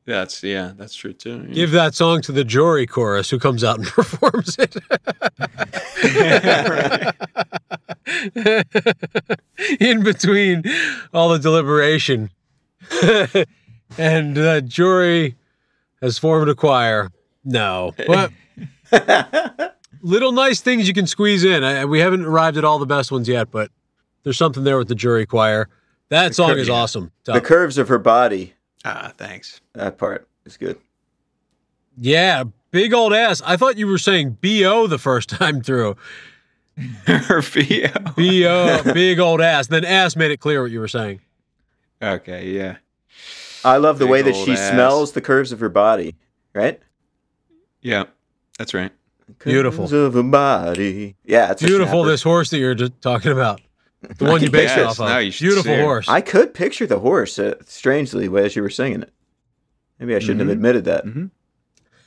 That's 0.06 0.42
yeah. 0.44 0.72
That's 0.76 0.96
true 0.96 1.14
too. 1.14 1.46
yeah. 1.50 1.54
give 1.54 1.72
that 1.72 1.94
song 1.94 2.22
to 2.22 2.32
the 2.32 2.44
jury 2.44 2.88
chorus 2.88 3.30
who 3.30 3.38
comes 3.38 3.64
out 3.64 3.78
and 3.78 3.88
performs 3.88 4.58
it. 4.58 4.76
In 9.80 10.04
between 10.04 10.64
all 11.14 11.30
the 11.30 11.40
deliberation. 11.40 12.30
and 13.98 14.36
the 14.36 14.64
jury 14.66 15.36
has 16.02 16.18
formed 16.18 16.50
a 16.50 16.56
choir. 16.56 17.12
No. 17.44 17.94
But 18.08 18.32
little 20.02 20.32
nice 20.32 20.62
things 20.62 20.88
you 20.88 20.94
can 20.94 21.08
squeeze 21.08 21.44
in. 21.44 21.64
I, 21.64 21.86
we 21.86 22.00
haven't 22.00 22.26
arrived 22.26 22.58
at 22.58 22.64
all 22.64 22.80
the 22.80 22.86
best 22.86 23.12
ones 23.12 23.28
yet, 23.28 23.52
but 23.52 23.72
there's 24.24 24.38
something 24.38 24.64
there 24.64 24.78
with 24.78 24.88
the 24.88 24.96
jury 24.96 25.26
choir. 25.26 25.70
That 26.10 26.34
song 26.36 26.58
is 26.58 26.68
yeah. 26.68 26.74
awesome. 26.74 27.12
The 27.26 27.42
curves 27.42 27.78
of 27.78 27.88
her 27.88 28.00
body. 28.00 28.54
ah, 28.84 29.12
thanks. 29.18 29.62
That 29.74 29.98
part 29.98 30.28
is 30.46 30.58
good. 30.58 30.78
Yeah, 31.98 32.46
big 32.72 32.94
old 32.94 33.14
ass. 33.14 33.42
I 33.46 33.58
thought 33.58 33.78
you 33.78 33.88
were 33.88 33.98
saying 33.98 34.38
BO 34.42 34.88
the 34.88 34.98
first 34.98 35.30
time 35.40 35.62
through. 35.62 35.98
Her 37.06 37.42
BO. 37.42 38.14
BO, 38.16 38.82
big 38.94 39.20
old 39.20 39.42
ass. 39.42 39.68
Then 39.68 39.84
ass 39.84 40.16
made 40.16 40.32
it 40.32 40.38
clear 40.38 40.62
what 40.62 40.72
you 40.72 40.80
were 40.80 40.88
saying. 40.88 41.20
Okay, 42.02 42.50
yeah. 42.52 42.78
I 43.66 43.78
love 43.78 44.00
the 44.00 44.06
Big 44.06 44.12
way 44.12 44.22
that 44.22 44.36
she 44.36 44.54
ass. 44.54 44.70
smells 44.70 45.12
the 45.12 45.22
curves 45.22 45.52
of 45.52 45.60
her 45.60 45.68
body. 45.68 46.16
Right. 46.54 46.80
Yeah, 47.82 48.06
that's 48.58 48.74
right. 48.74 48.92
Beautiful. 49.44 49.86
Of 49.94 50.14
her 50.14 50.24
body. 50.24 51.16
Yeah, 51.24 51.52
it's 51.52 51.62
Beautiful, 51.62 52.04
this 52.04 52.24
horse 52.24 52.50
that 52.50 52.58
you're 52.60 52.76
just 52.76 53.00
talking 53.02 53.32
about. 53.32 53.62
The 54.18 54.26
one 54.26 54.42
you 54.42 54.50
based 54.50 54.78
it 54.78 54.82
Yes, 54.82 55.00
off 55.00 55.08
now 55.08 55.18
of. 55.20 55.24
you 55.26 55.32
Beautiful 55.32 55.76
horse. 55.76 56.08
I 56.08 56.22
could 56.22 56.54
picture 56.54 56.88
the 56.88 57.00
horse 57.00 57.38
uh, 57.38 57.56
strangely 57.66 58.28
as 58.44 58.56
you 58.56 58.62
were 58.62 58.70
singing 58.70 59.02
it. 59.02 59.14
Maybe 60.00 60.16
I 60.16 60.20
shouldn't 60.20 60.40
have 60.40 60.48
Mhm. 60.50 60.54
admitted 60.54 60.86
that. 60.86 61.06
Mhm. 61.06 61.32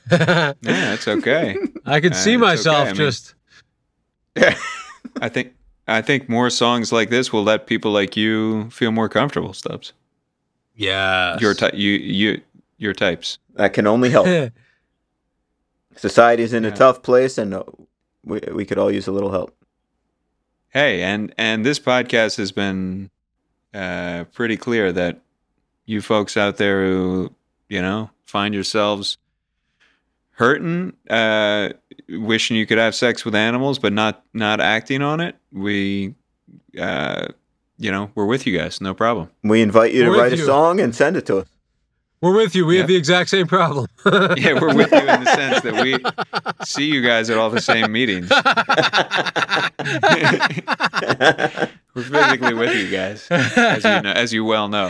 Yeah, 0.11 0.53
that's 0.61 1.07
okay. 1.07 1.55
I 1.85 1.99
could 2.01 2.13
Uh, 2.13 2.15
see 2.15 2.35
myself 2.35 2.79
okay, 2.81 2.89
I 2.89 2.93
mean- 2.93 2.95
just. 2.95 3.35
I 5.21 5.29
think 5.29 5.53
I 5.87 6.01
think 6.01 6.27
more 6.29 6.49
songs 6.49 6.91
like 6.91 7.09
this 7.09 7.31
will 7.31 7.43
let 7.43 7.67
people 7.67 7.91
like 7.91 8.17
you 8.17 8.69
feel 8.71 8.91
more 8.91 9.07
comfortable. 9.09 9.53
Stubbs, 9.53 9.93
Yeah. 10.75 11.37
your 11.39 11.53
type, 11.53 11.73
you 11.75 11.91
you 11.91 12.41
your 12.77 12.93
types. 12.93 13.37
That 13.55 13.73
can 13.73 13.85
only 13.85 14.09
help. 14.09 14.25
Society's 15.95 16.53
in 16.53 16.65
a 16.65 16.71
tough 16.71 17.01
place, 17.01 17.37
and 17.37 17.53
uh, 17.53 17.63
we 18.25 18.41
we 18.51 18.65
could 18.65 18.77
all 18.77 18.91
use 18.91 19.07
a 19.07 19.11
little 19.11 19.31
help. 19.31 19.55
Hey, 20.69 21.01
and 21.03 21.33
and 21.37 21.65
this 21.65 21.79
podcast 21.79 22.37
has 22.37 22.51
been 22.51 23.09
uh, 23.73 24.25
pretty 24.33 24.57
clear 24.57 24.91
that 24.91 25.21
you 25.85 26.01
folks 26.01 26.37
out 26.37 26.57
there 26.57 26.85
who 26.85 27.33
you 27.69 27.81
know 27.81 28.09
find 28.25 28.53
yourselves 28.53 29.17
hurting, 30.31 30.93
uh, 31.09 31.69
wishing 32.09 32.57
you 32.57 32.65
could 32.65 32.77
have 32.77 32.95
sex 32.95 33.23
with 33.23 33.35
animals, 33.35 33.79
but 33.79 33.93
not 33.93 34.23
not 34.33 34.59
acting 34.59 35.01
on 35.01 35.19
it. 35.19 35.35
We, 35.51 36.15
uh, 36.79 37.27
you 37.77 37.91
know, 37.91 38.11
we're 38.15 38.25
with 38.25 38.45
you 38.45 38.57
guys. 38.57 38.81
No 38.81 38.93
problem. 38.93 39.29
We 39.43 39.61
invite 39.61 39.93
you 39.93 40.03
to 40.03 40.09
We're 40.09 40.23
with 40.23 40.31
write 40.31 40.33
a 40.33 40.45
song 40.45 40.79
and 40.79 40.95
send 40.95 41.17
it 41.17 41.25
to 41.27 41.39
us. 41.39 41.47
We're 42.23 42.33
with 42.33 42.55
you. 42.55 42.65
We 42.65 42.77
have 42.77 42.87
the 42.87 42.95
exact 42.95 43.29
same 43.29 43.47
problem. 43.47 43.87
Yeah, 44.37 44.59
we're 44.59 44.73
with 44.73 44.91
you 44.93 44.97
in 44.97 45.23
the 45.23 45.25
sense 45.35 45.61
that 45.61 45.83
we 45.83 45.97
see 46.65 46.85
you 46.85 47.01
guys 47.01 47.29
at 47.29 47.37
all 47.37 47.49
the 47.49 47.59
same 47.59 47.91
meetings. 47.91 48.29
we're 51.93 52.03
physically 52.03 52.53
with 52.53 52.73
you 52.75 52.89
guys, 52.89 53.27
as 53.29 53.83
you 53.83 54.01
know, 54.01 54.11
as 54.11 54.31
you 54.31 54.45
well 54.45 54.69
know. 54.69 54.85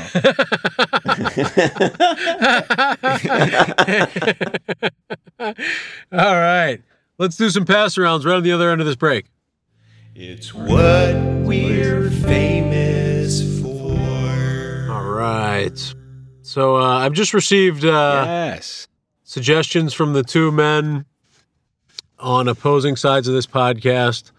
All 6.11 6.35
right. 6.35 6.81
Let's 7.17 7.35
do 7.35 7.49
some 7.49 7.65
pass 7.65 7.95
arounds 7.95 8.25
right 8.25 8.35
on 8.35 8.43
the 8.43 8.51
other 8.51 8.69
end 8.69 8.79
of 8.79 8.85
this 8.85 8.95
break. 8.95 9.25
It's 10.13 10.53
what 10.53 11.15
we're 11.45 12.11
famous 12.11 13.59
for. 13.61 14.91
All 14.91 15.09
right. 15.09 15.95
So 16.53 16.77
uh, 16.77 16.99
I've 16.99 17.13
just 17.13 17.33
received 17.33 17.83
uh, 17.83 18.25
yes. 18.27 18.87
suggestions 19.23 19.91
from 19.91 20.13
the 20.13 20.21
two 20.21 20.51
men 20.51 21.03
on 22.19 22.47
opposing 22.47 22.95
sides 22.95 23.27
of 23.27 23.33
this 23.33 23.47
podcast. 23.47 24.31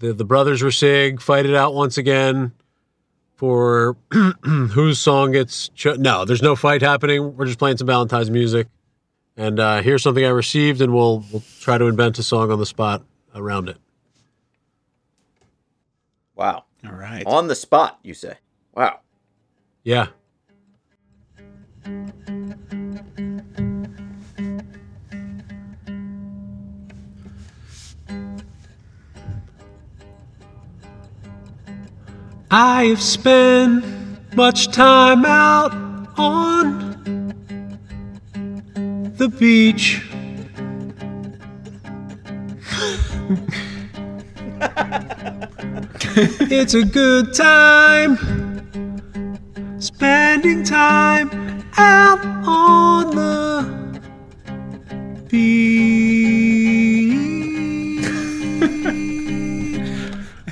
The 0.00 0.12
the 0.12 0.26
brothers 0.26 0.60
Rasig 0.60 1.22
fight 1.22 1.46
it 1.46 1.54
out 1.54 1.72
once 1.72 1.96
again 1.96 2.52
for 3.36 3.96
whose 4.42 5.00
song 5.00 5.32
gets 5.32 5.70
cho- 5.70 5.94
no. 5.94 6.26
There's 6.26 6.42
no 6.42 6.56
fight 6.56 6.82
happening. 6.82 7.34
We're 7.34 7.46
just 7.46 7.58
playing 7.58 7.78
some 7.78 7.86
Valentine's 7.86 8.30
music. 8.30 8.66
And 9.34 9.58
uh, 9.58 9.80
here's 9.80 10.02
something 10.02 10.26
I 10.26 10.28
received, 10.28 10.82
and 10.82 10.92
we'll 10.92 11.24
we'll 11.32 11.42
try 11.58 11.78
to 11.78 11.86
invent 11.86 12.18
a 12.18 12.22
song 12.22 12.50
on 12.50 12.58
the 12.58 12.66
spot 12.66 13.02
around 13.34 13.70
it. 13.70 13.78
Wow. 16.34 16.64
All 16.84 16.92
right. 16.92 17.24
On 17.24 17.48
the 17.48 17.54
spot, 17.54 17.98
you 18.02 18.12
say. 18.12 18.34
Wow. 18.74 19.00
Yeah. 19.84 20.08
I 32.56 32.84
have 32.84 33.02
spent 33.02 33.84
much 34.36 34.68
time 34.68 35.24
out 35.24 35.74
on 36.16 36.94
the 39.16 39.28
beach. 39.28 40.00
it's 46.48 46.74
a 46.74 46.84
good 46.84 47.34
time 47.34 48.16
spending 49.80 50.62
time 50.62 51.64
out 51.76 52.24
on 52.46 53.16
the 53.16 53.64
beach. 55.28 55.64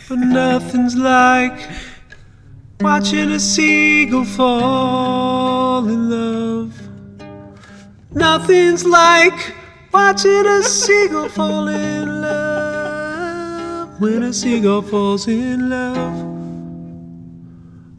but 0.09 0.19
nothing's 0.19 0.97
like 0.97 1.82
watching 2.83 3.31
a 3.31 3.39
seagull 3.39 4.25
fall 4.25 5.87
in 5.89 6.11
love. 6.11 6.73
Nothing's 8.11 8.85
like 8.85 9.55
watching 9.93 10.47
a 10.47 10.63
seagull 10.63 11.29
fall 11.29 11.69
in 11.69 12.21
love. 12.21 14.01
When 14.01 14.25
a 14.25 14.33
seagull 14.33 14.83
falls 14.83 15.29
in 15.29 15.71
love. 15.71 16.33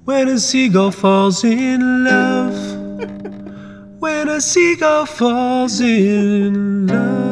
When 0.06 0.28
a 0.28 0.38
seagull 0.38 0.92
falls 0.92 1.44
in 1.46 2.04
love. 2.04 2.60
When 4.00 4.28
a 4.28 4.42
seagull 4.42 5.06
falls 5.06 5.80
in 5.80 6.88
love. 6.88 7.23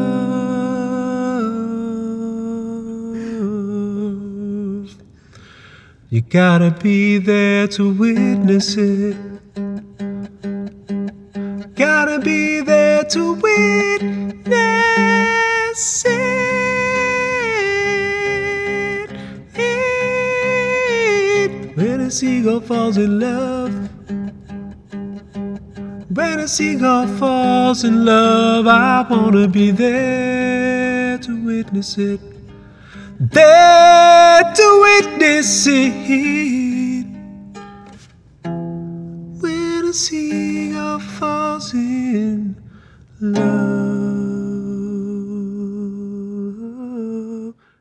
You 6.14 6.20
gotta 6.20 6.72
be 6.72 7.20
there 7.20 7.70
to 7.70 7.94
witness 7.94 8.76
it. 8.76 9.16
Gotta 11.74 12.20
be 12.20 12.60
there 12.60 13.06
to 13.06 13.36
witness 13.36 14.44
it. 16.06 16.70
it. 19.56 19.92
When 21.78 22.02
a 22.02 22.12
seagull 22.12 22.60
falls 22.60 22.98
in 22.98 23.18
love. 23.18 23.74
When 26.14 26.40
a 26.42 26.48
seagull 26.50 27.08
falls 27.08 27.86
in 27.86 28.04
love, 28.04 28.68
I 28.68 29.08
wanna 29.10 29.48
be 29.48 29.72
there 29.72 31.18
to 31.20 31.46
witness 31.46 31.98
it. 31.98 32.20
There 33.18 34.44
to 34.44 34.82
witness 34.82 35.21
it. 35.44 37.06
When 39.42 39.86
a 39.86 39.94
seagull 39.94 41.00
falls 41.00 41.74
in 41.74 42.56
love. 43.20 43.42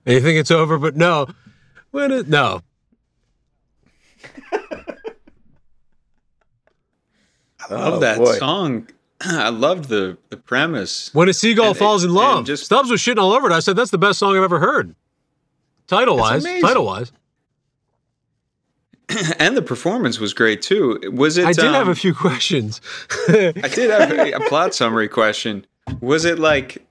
And 0.06 0.14
you 0.14 0.20
think 0.20 0.38
it's 0.38 0.50
over, 0.50 0.78
but 0.78 0.96
no. 0.96 1.26
When 1.90 2.10
it 2.12 2.28
no. 2.28 2.62
I 4.52 4.56
love 7.74 7.94
Oh, 7.94 7.98
that 8.00 8.18
boy. 8.18 8.38
song. 8.38 8.88
I 9.20 9.50
loved 9.50 9.88
the 9.90 10.16
the 10.30 10.36
premise. 10.38 11.10
When 11.14 11.28
a 11.28 11.34
seagull 11.34 11.68
And 11.68 11.76
it- 11.76 11.78
falls 11.78 12.04
in 12.04 12.12
love. 12.14 12.46
just- 12.46 12.64
Stubbs 12.64 12.90
was 12.90 13.00
shitting 13.00 13.18
all 13.20 13.32
over 13.32 13.48
it. 13.48 13.52
I 13.52 13.60
said 13.60 13.76
that's 13.76 13.90
the 13.90 13.98
best 13.98 14.18
song 14.18 14.36
I've 14.36 14.42
ever 14.42 14.60
heard. 14.60 14.94
Title 15.86 16.16
wise, 16.16 16.44
title 16.44 16.86
wise. 16.86 17.12
and 19.38 19.56
the 19.56 19.62
performance 19.62 20.18
was 20.20 20.32
great 20.34 20.62
too. 20.62 21.00
Was 21.12 21.38
it? 21.38 21.46
I 21.46 21.52
did 21.52 21.64
have 21.64 21.86
um, 21.86 21.90
a 21.90 21.94
few 21.94 22.14
questions. 22.26 22.80
I 23.28 23.52
did 23.74 23.90
have 23.90 24.10
a, 24.12 24.32
a 24.32 24.40
plot 24.48 24.74
summary 24.74 25.08
question. 25.08 25.66
Was 26.00 26.24
it 26.24 26.38
like 26.38 26.84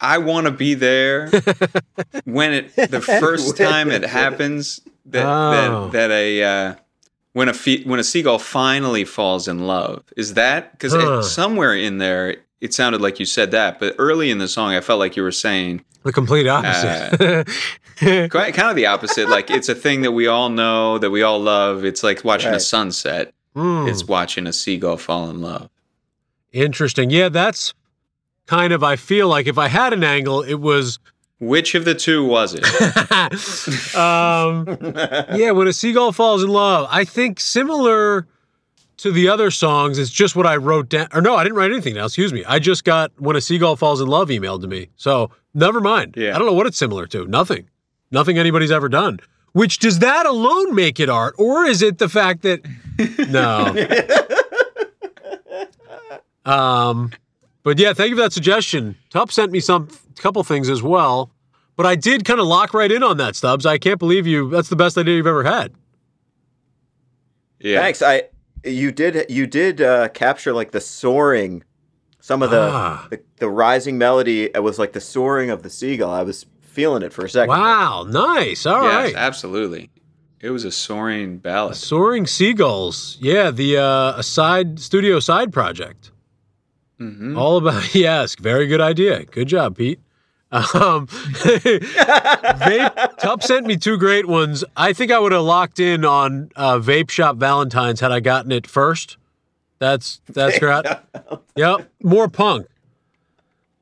I 0.00 0.18
want 0.18 0.46
to 0.46 0.50
be 0.52 0.74
there 0.74 1.28
when 2.24 2.52
it 2.52 2.74
the 2.76 3.00
first 3.00 3.56
time 3.56 3.90
it 3.90 4.02
happens 4.04 4.80
that 5.06 5.26
Oh. 5.26 5.88
that, 5.88 5.92
that 5.92 6.10
a 6.10 6.42
uh, 6.42 6.74
when 7.32 7.48
a 7.48 7.54
fe- 7.54 7.84
when 7.84 7.98
a 8.00 8.04
seagull 8.04 8.38
finally 8.38 9.04
falls 9.04 9.48
in 9.48 9.66
love? 9.66 10.04
Is 10.16 10.34
that 10.34 10.72
because 10.72 10.92
Huh. 10.94 11.22
somewhere 11.22 11.74
in 11.74 11.98
there 11.98 12.36
it 12.60 12.72
sounded 12.72 13.00
like 13.00 13.18
you 13.18 13.26
said 13.26 13.50
that, 13.50 13.80
but 13.80 13.94
early 13.98 14.30
in 14.30 14.38
the 14.38 14.48
song 14.48 14.72
I 14.74 14.80
felt 14.80 14.98
like 15.00 15.16
you 15.16 15.22
were 15.22 15.32
saying 15.32 15.84
the 16.04 16.12
complete 16.12 16.46
opposite. 16.46 17.46
quite, 18.30 18.54
kind 18.54 18.70
of 18.70 18.76
the 18.76 18.86
opposite. 18.86 19.28
Like 19.28 19.50
it's 19.50 19.68
a 19.68 19.74
thing 19.74 20.02
that 20.02 20.12
we 20.12 20.26
all 20.26 20.48
know 20.48 20.98
that 20.98 21.10
we 21.10 21.22
all 21.22 21.40
love. 21.40 21.84
It's 21.84 22.02
like 22.02 22.24
watching 22.24 22.52
a 22.54 22.60
sunset. 22.60 23.32
Hmm, 23.54 23.86
It's 23.86 24.04
watching 24.04 24.46
a 24.46 24.52
seagull 24.52 24.96
fall 24.96 25.28
in 25.30 25.40
love. 25.42 25.68
interesting. 26.52 27.10
Yeah, 27.10 27.28
that's 27.28 27.74
kind 28.46 28.72
of. 28.72 28.82
I 28.82 28.96
feel 28.96 29.28
like 29.28 29.46
if 29.46 29.58
I 29.58 29.68
had 29.68 29.92
an 29.92 30.02
angle, 30.04 30.42
it 30.42 30.54
was. 30.60 30.98
Which 31.38 31.74
of 31.74 31.84
the 31.84 31.94
two 31.96 32.24
was 32.24 32.54
it? 32.56 32.64
um, 33.96 34.64
yeah, 35.38 35.50
when 35.50 35.66
a 35.66 35.72
seagull 35.72 36.12
falls 36.12 36.42
in 36.42 36.48
love, 36.48 36.86
I 36.90 37.04
think 37.04 37.40
similar 37.40 38.26
to 39.02 39.10
the 39.12 39.28
other 39.28 39.50
songs, 39.50 39.98
it's 39.98 40.10
just 40.10 40.36
what 40.36 40.46
I 40.46 40.56
wrote 40.56 40.88
down. 40.88 41.08
Or 41.12 41.20
no, 41.20 41.34
I 41.34 41.42
didn't 41.42 41.58
write 41.58 41.72
anything 41.72 41.94
now. 41.94 42.04
Excuse 42.06 42.32
me. 42.32 42.44
I 42.44 42.58
just 42.58 42.84
got 42.84 43.12
when 43.20 43.36
a 43.36 43.40
seagull 43.40 43.76
falls 43.76 44.00
in 44.00 44.08
love 44.08 44.28
emailed 44.28 44.60
to 44.62 44.68
me. 44.68 44.90
So 44.96 45.30
never 45.54 45.80
mind. 45.80 46.14
Yeah. 46.16 46.34
I 46.34 46.38
don't 46.38 46.46
know 46.46 46.52
what 46.54 46.66
it's 46.66 46.78
similar 46.78 47.06
to. 47.08 47.26
Nothing. 47.26 47.68
Nothing 48.10 48.38
anybody's 48.38 48.70
ever 48.70 48.88
done. 48.88 49.18
Which 49.52 49.80
does 49.80 49.98
that 49.98 50.24
alone 50.24 50.74
make 50.74 50.98
it 50.98 51.10
art, 51.10 51.34
or 51.36 51.64
is 51.64 51.82
it 51.82 51.98
the 51.98 52.08
fact 52.08 52.42
that 52.42 52.64
no? 56.44 56.50
um, 56.50 57.10
but 57.62 57.78
yeah, 57.78 57.92
thank 57.92 58.10
you 58.10 58.16
for 58.16 58.22
that 58.22 58.32
suggestion. 58.32 58.96
Tup 59.10 59.30
sent 59.30 59.52
me 59.52 59.60
some 59.60 59.88
couple 60.16 60.42
things 60.44 60.70
as 60.70 60.82
well. 60.82 61.30
But 61.76 61.86
I 61.86 61.96
did 61.96 62.24
kind 62.24 62.38
of 62.38 62.46
lock 62.46 62.72
right 62.72 62.90
in 62.90 63.02
on 63.02 63.16
that, 63.16 63.34
Stubbs. 63.34 63.66
I 63.66 63.78
can't 63.78 63.98
believe 63.98 64.26
you. 64.26 64.48
That's 64.48 64.68
the 64.68 64.76
best 64.76 64.96
idea 64.96 65.16
you've 65.16 65.26
ever 65.26 65.42
had. 65.44 65.72
Yeah. 67.58 67.80
Thanks. 67.80 68.02
I 68.02 68.24
you 68.64 68.92
did 68.92 69.30
you 69.30 69.46
did 69.46 69.80
uh, 69.80 70.08
capture 70.08 70.52
like 70.52 70.70
the 70.72 70.80
soaring, 70.80 71.64
some 72.20 72.42
of 72.42 72.50
the, 72.50 72.60
Ah. 72.60 73.06
the 73.10 73.20
the 73.38 73.48
rising 73.48 73.98
melody. 73.98 74.44
It 74.54 74.62
was 74.62 74.78
like 74.78 74.92
the 74.92 75.00
soaring 75.00 75.50
of 75.50 75.62
the 75.62 75.70
seagull. 75.70 76.10
I 76.12 76.22
was 76.22 76.46
feeling 76.60 77.02
it 77.02 77.12
for 77.12 77.24
a 77.24 77.28
second. 77.28 77.48
Wow, 77.50 78.06
nice. 78.08 78.64
All 78.66 78.82
yes, 78.82 78.94
right. 78.94 79.14
absolutely. 79.14 79.90
It 80.40 80.50
was 80.50 80.64
a 80.64 80.72
soaring 80.72 81.38
ballad. 81.38 81.76
Soaring 81.76 82.26
Seagulls. 82.26 83.16
Yeah, 83.20 83.50
the 83.52 83.78
uh, 83.78 84.14
a 84.18 84.22
side 84.22 84.80
studio 84.80 85.20
side 85.20 85.52
project. 85.52 86.10
hmm 86.98 87.36
All 87.38 87.56
about 87.58 87.94
yes, 87.94 88.34
very 88.36 88.66
good 88.66 88.80
idea. 88.80 89.24
Good 89.24 89.48
job, 89.48 89.76
Pete. 89.76 90.00
Um, 90.52 91.06
vape, 92.66 93.16
Tup 93.18 93.42
sent 93.42 93.66
me 93.66 93.76
two 93.78 93.96
great 93.96 94.26
ones. 94.28 94.64
I 94.76 94.92
think 94.92 95.10
I 95.10 95.18
would 95.18 95.32
have 95.32 95.42
locked 95.42 95.80
in 95.80 96.04
on 96.04 96.50
uh, 96.56 96.76
Vape 96.78 97.10
Shop 97.10 97.36
Valentine's 97.36 98.00
had 98.00 98.12
I 98.12 98.20
gotten 98.20 98.52
it 98.52 98.66
first. 98.66 99.16
That's 99.78 100.20
that's 100.28 100.58
correct. 100.58 100.88
Yep, 101.56 101.90
more 102.02 102.28
punk. 102.28 102.66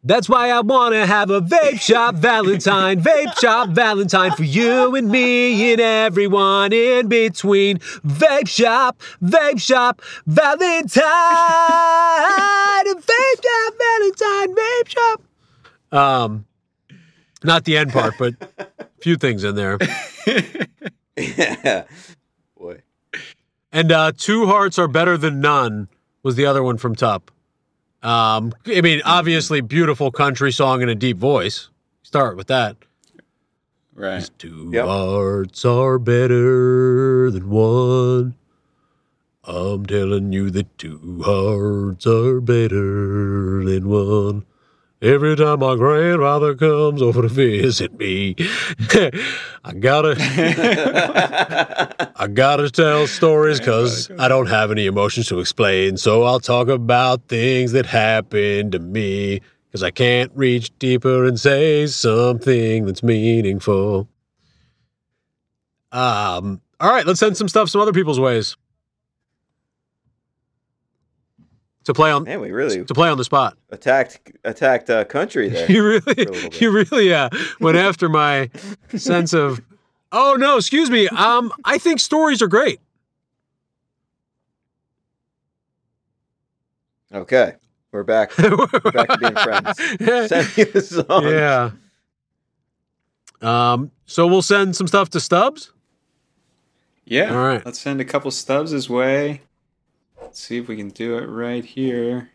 That's 0.03 0.31
why 0.31 0.51
I 0.51 0.61
want 0.61 0.95
to 0.95 1.05
have 1.05 1.29
a 1.29 1.43
vape 1.43 1.79
shop 1.79 2.15
Valentine, 2.15 3.03
vape 3.03 3.39
shop 3.39 3.69
Valentine 3.71 4.31
for 4.33 4.45
you 4.45 4.97
and 4.97 5.11
me 5.11 5.73
and 5.73 5.81
everyone 5.81 6.73
in 6.73 7.09
between. 7.09 7.79
Vape 7.79 8.49
shop, 8.49 9.03
vape 9.23 9.61
shop 9.61 10.01
Valentine, 10.27 11.05
vape 12.97 13.43
shop 13.43 13.75
Valentine, 13.79 14.55
vape 14.57 14.89
shop. 14.89 15.23
Um, 15.93 16.47
not 17.45 17.65
the 17.65 17.77
end 17.77 17.93
part, 17.93 18.15
but 18.19 18.35
a 18.59 18.87
few 19.01 19.17
things 19.17 19.45
in 19.45 19.55
there. 19.55 19.79
yeah. 21.17 21.85
Boy. 22.59 22.83
And 23.73 23.93
uh, 23.93 24.13
two 24.17 24.47
hearts 24.47 24.79
are 24.79 24.89
better 24.89 25.17
than 25.17 25.41
none 25.41 25.89
was 26.23 26.37
the 26.37 26.47
other 26.47 26.63
one 26.63 26.77
from 26.77 26.95
Tup. 26.95 27.31
Um, 28.03 28.53
I 28.67 28.81
mean, 28.81 29.03
obviously, 29.05 29.61
beautiful 29.61 30.11
country 30.11 30.53
song 30.53 30.83
in 30.83 30.89
a 30.89 30.95
deep 30.95 31.19
voice. 31.19 31.69
Start 32.03 32.37
with 32.37 32.47
that. 32.49 32.77
Right. 33.95 34.29
Two 34.39 34.71
Yep. 34.73 34.87
hearts 34.87 35.65
are 35.65 35.99
better 35.99 37.31
than 37.31 37.51
one. 37.51 38.35
I'm 39.45 39.85
telling 39.87 40.33
you 40.33 40.51
that 40.51 40.77
two 40.79 41.23
hearts 41.25 42.07
are 42.07 42.41
better 42.41 43.65
than 43.65 43.89
one. 43.89 44.47
Every 45.03 45.35
time 45.35 45.61
my 45.61 45.77
grandfather 45.77 46.55
comes 46.55 47.01
over 47.01 47.23
to 47.23 47.29
visit 47.29 47.99
me, 47.99 48.35
I 49.65 49.73
gotta, 49.79 50.15
I 52.17 52.27
gotta 52.27 52.71
tell 52.71 53.07
stories 53.07 53.61
because 53.61 54.11
I 54.19 54.29
don't 54.29 54.49
have 54.49 54.71
any 54.71 54.85
emotions 54.85 55.29
to 55.29 55.41
explain. 55.41 55.97
So 55.97 56.25
I'll 56.25 56.39
talk 56.39 56.69
about 56.69 57.29
things 57.29 57.73
that 57.73 57.87
happened 57.87 58.73
to 58.73 58.79
me 58.79 59.41
because 59.69 59.83
I 59.83 59.91
can't 59.91 60.31
reach 60.35 60.71
deeper 60.79 61.25
and 61.25 61.41
say 61.41 61.87
something 61.87 62.85
that's 62.85 63.03
meaningful. 63.03 64.07
Um. 65.93 66.61
All 66.79 66.91
right, 66.91 67.07
let's 67.07 67.21
send 67.21 67.39
some 67.39 67.49
stuff 67.49 67.71
some 67.71 67.81
other 67.81 67.93
people's 67.93 68.21
ways 68.21 68.57
to 71.85 71.95
play 71.95 72.11
on 72.11 72.25
Man, 72.25 72.41
we 72.41 72.51
really 72.51 72.85
to 72.85 72.95
play 72.95 73.09
on 73.09 73.19
the 73.19 73.25
spot. 73.25 73.57
attacked 73.71 74.33
attacked 74.45 74.91
uh, 74.91 75.05
country 75.05 75.49
there. 75.49 75.67
You 75.71 75.85
really, 75.85 76.27
you 76.61 76.71
really, 76.71 77.13
uh, 77.15 77.31
went 77.61 77.77
after 77.77 78.09
my 78.09 78.51
sense 78.97 79.33
of. 79.33 79.61
Oh 80.13 80.37
no, 80.39 80.57
excuse 80.57 80.91
me. 80.91 81.09
Um, 81.09 81.53
I 81.65 81.79
think 81.79 82.01
stories 82.01 82.43
are 82.43 82.49
great. 82.49 82.81
Okay, 87.13 87.55
we're 87.93 88.05
back. 88.05 88.37
We're 88.39 88.67
back 88.93 89.09
to 89.09 89.19
being 89.19 89.35
friends. 89.35 90.29
Send 90.29 90.57
me 90.57 90.65
the 90.65 90.81
song. 90.81 91.25
yeah. 91.25 91.71
Um. 93.43 93.91
So 94.07 94.27
we'll 94.27 94.43
send 94.43 94.77
some 94.77 94.87
stuff 94.87 95.11
to 95.11 95.21
Stubbs. 95.21 95.73
Yeah. 97.05 97.35
All 97.35 97.45
right. 97.45 97.65
Let's 97.67 97.81
send 97.81 98.01
a 98.01 98.05
couple 98.05 98.31
stubs 98.31 98.71
his 98.71 98.89
way. 98.89 99.41
Let's 100.31 100.45
see 100.45 100.59
if 100.59 100.69
we 100.69 100.77
can 100.77 100.91
do 100.91 101.19
it 101.19 101.27
right 101.27 101.65
here. 101.65 102.31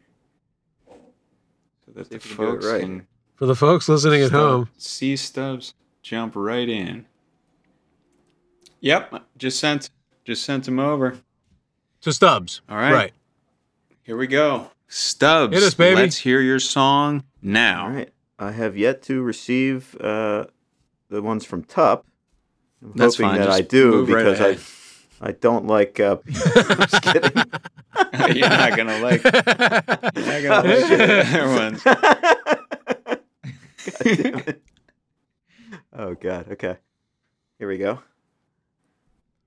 So 0.86 1.94
that 1.96 2.10
the 2.10 2.18
if 2.18 2.28
can 2.28 2.36
folks 2.36 2.66
right. 2.66 2.82
can 2.82 3.08
For 3.36 3.46
the 3.46 3.56
folks 3.56 3.88
listening 3.88 4.22
at 4.22 4.32
home. 4.32 4.68
see 4.78 5.16
Stubbs 5.16 5.74
jump 6.02 6.34
right 6.36 6.68
in. 6.68 7.06
Yep. 8.82 9.24
Just 9.38 9.62
sent 9.62 9.92
Just 10.26 10.44
sent 10.44 10.68
him 10.68 10.78
over. 10.78 11.20
To 12.02 12.12
Stubbs. 12.12 12.60
All 12.68 12.76
right. 12.76 12.92
Right. 12.92 13.14
Here 14.04 14.18
we 14.18 14.28
go. 14.28 14.72
Stubbs, 14.90 15.54
Hit 15.54 15.64
us, 15.64 15.74
baby. 15.74 15.96
let's 16.02 16.18
hear 16.18 16.42
your 16.42 16.60
song 16.60 17.24
now. 17.42 17.86
All 17.86 17.92
right. 17.92 18.10
I 18.38 18.52
have 18.52 18.76
yet 18.76 19.04
to 19.04 19.22
receive 19.22 19.96
uh, 20.02 20.48
the 21.08 21.22
ones 21.22 21.46
from 21.46 21.64
Tup. 21.64 22.06
I'm 22.84 22.92
That's 22.92 23.16
hoping 23.16 23.30
fine, 23.30 23.40
that 23.40 23.46
just 23.46 23.58
I 23.58 23.62
do 23.62 23.92
move 23.92 24.10
right 24.10 24.26
because. 24.26 24.42
I 24.42 24.56
I 25.26 25.32
don't 25.32 25.66
like. 25.66 26.00
Uh, 26.00 26.18
I'm 26.28 26.34
just 26.34 27.02
kidding. 27.02 27.32
You're 28.36 28.50
not 28.50 28.78
gonna 28.78 29.00
like. 29.00 29.24
You're 29.24 29.34
not 29.34 30.44
gonna 30.44 30.70
like 30.70 30.88
the 30.88 31.56
ones. 31.58 31.84
God 31.84 32.04
damn 34.04 34.40
it. 34.40 34.62
Oh 35.94 36.14
God. 36.14 36.52
Okay. 36.52 36.78
Here 37.58 37.68
we 37.68 37.80
go. 37.80 38.00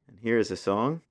And 0.09 0.19
here 0.21 0.39
is 0.39 0.51
a 0.51 0.57
song. 0.57 1.03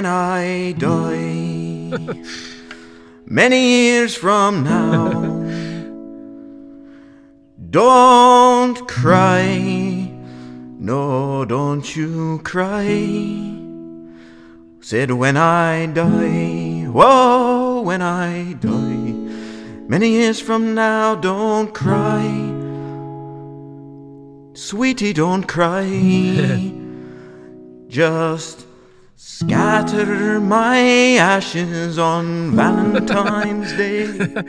When 0.00 0.06
I 0.06 0.72
die, 0.78 1.92
many 3.26 3.68
years 3.68 4.14
from 4.14 4.64
now, 4.64 5.10
don't 7.68 8.88
cry, 8.88 9.58
no, 10.78 11.44
don't 11.44 11.94
you 11.94 12.40
cry. 12.44 12.86
Said 14.80 15.10
when 15.10 15.36
I 15.36 15.84
die, 15.84 16.86
whoa, 16.90 17.82
when 17.82 18.00
I 18.00 18.54
die, 18.54 19.12
many 19.86 20.12
years 20.12 20.40
from 20.40 20.74
now, 20.74 21.14
don't 21.14 21.74
cry. 21.74 22.24
Sweetie, 24.54 25.12
don't 25.12 25.46
cry. 25.46 25.84
Just 27.88 28.69
scatter 29.20 30.40
my 30.40 30.80
ashes 31.16 31.98
on 31.98 32.56
Valentine's 32.56 33.72
Day. 33.74 34.06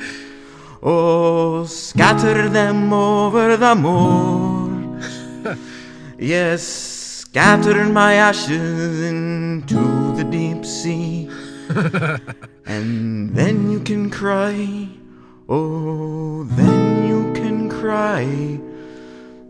Oh, 0.83 1.63
scatter 1.65 2.49
them 2.49 2.91
over 2.91 3.55
the 3.55 3.75
moors. 3.75 5.05
Yes, 6.17 6.63
scatter 6.63 7.85
my 7.85 8.15
ashes 8.15 8.99
into 8.99 10.15
the 10.15 10.23
deep 10.23 10.65
sea. 10.65 11.29
And 12.65 13.35
then 13.35 13.69
you 13.69 13.79
can 13.81 14.09
cry. 14.09 14.87
Oh, 15.47 16.45
then 16.45 17.07
you 17.07 17.31
can 17.33 17.69
cry 17.69 18.25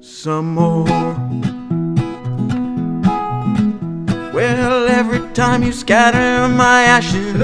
some 0.02 0.56
more. 0.56 1.51
Well, 4.34 4.88
every 4.88 5.20
time 5.34 5.62
you 5.62 5.74
scatter 5.74 6.48
my 6.48 6.84
ashes, 6.84 7.36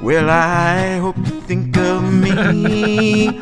well, 0.00 0.30
I 0.30 0.98
hope 0.98 1.16
you 1.18 1.40
think 1.42 1.76
of 1.76 2.12
me. 2.12 3.40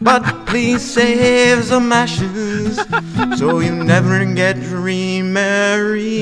But 0.00 0.22
please 0.46 0.82
save 0.82 1.64
some 1.64 1.90
ashes 1.90 2.78
so 3.36 3.58
you 3.58 3.72
never 3.72 4.24
get 4.24 4.56
remarried. 4.58 6.14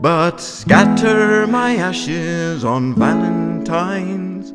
But 0.00 0.40
scatter 0.40 1.46
my 1.46 1.76
ashes 1.76 2.64
on 2.64 2.94
Valentine's 2.96 4.52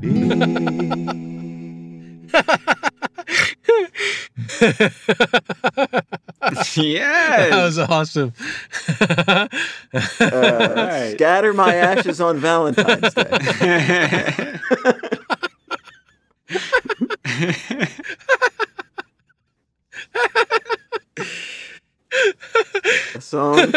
Day. 0.00 1.20
yes. 6.76 7.50
That 7.50 7.64
was 7.64 7.78
awesome. 7.78 8.32
Uh, 9.00 9.48
Right. 9.90 11.12
Scatter 11.14 11.52
my 11.52 11.74
ashes 11.74 12.20
on 12.20 12.38
Valentine's 12.38 13.12
Day. 13.14 14.58
A 23.14 23.20
song 23.20 23.72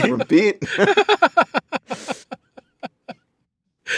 from 0.00 0.20
Pete. 0.28 0.62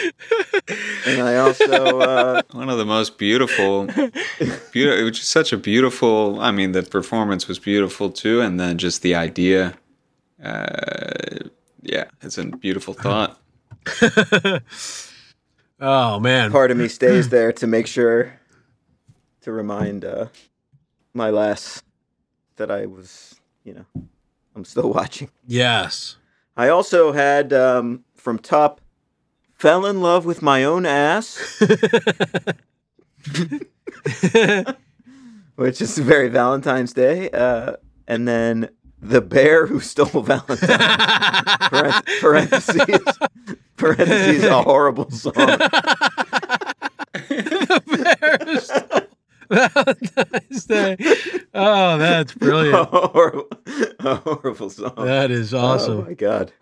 and 1.06 1.22
I 1.22 1.36
also 1.36 2.00
uh, 2.00 2.42
One 2.52 2.68
of 2.68 2.78
the 2.78 2.84
most 2.84 3.18
beautiful, 3.18 3.86
beautiful. 3.86 4.98
It 4.98 5.02
was 5.02 5.18
just 5.18 5.30
such 5.30 5.52
a 5.52 5.56
beautiful. 5.56 6.40
I 6.40 6.50
mean, 6.50 6.72
the 6.72 6.82
performance 6.82 7.48
was 7.48 7.58
beautiful 7.58 8.10
too, 8.10 8.40
and 8.40 8.58
then 8.58 8.78
just 8.78 9.02
the 9.02 9.14
idea. 9.14 9.74
Uh, 10.42 11.48
yeah, 11.82 12.04
it's 12.22 12.38
a 12.38 12.44
beautiful 12.44 12.94
thought. 13.02 13.40
oh 15.80 16.18
man. 16.20 16.50
part 16.50 16.70
of 16.70 16.76
me 16.76 16.88
stays 16.88 17.28
there 17.28 17.52
to 17.52 17.66
make 17.66 17.86
sure 17.86 18.32
to 19.42 19.52
remind 19.52 20.04
uh, 20.04 20.26
my 21.14 21.30
lass 21.30 21.82
that 22.56 22.70
I 22.70 22.86
was, 22.86 23.36
you 23.62 23.74
know, 23.74 23.86
I'm 24.56 24.64
still 24.64 24.90
watching. 24.92 25.30
Yes. 25.46 26.16
I 26.56 26.68
also 26.68 27.12
had 27.12 27.52
um, 27.52 28.04
from 28.14 28.38
Tup, 28.38 28.80
fell 29.56 29.86
in 29.86 30.00
love 30.00 30.24
with 30.26 30.42
my 30.42 30.64
own 30.64 30.86
ass, 30.86 31.38
which 35.56 35.80
is 35.80 35.98
very 35.98 36.28
Valentine's 36.28 36.92
Day, 36.92 37.30
uh, 37.30 37.74
and 38.06 38.26
then 38.28 38.68
the 39.00 39.20
bear 39.20 39.66
who 39.66 39.80
stole 39.80 40.22
Valentine. 40.22 40.78
Parenth- 41.70 42.04
parentheses, 42.20 43.18
parentheses, 43.76 44.44
a 44.44 44.62
horrible 44.62 45.10
song. 45.10 45.32
Valentine's 49.48 50.64
Day. 50.66 50.96
Oh, 51.54 51.98
that's 51.98 52.32
a 52.32 52.38
brilliant. 52.38 52.88
horrible, 52.88 53.48
a 54.00 54.14
horrible 54.16 54.70
song. 54.70 54.94
That 54.96 55.30
is 55.30 55.54
Oh 55.54 55.58
awesome. 55.58 56.04
my 56.04 56.14
god. 56.14 56.52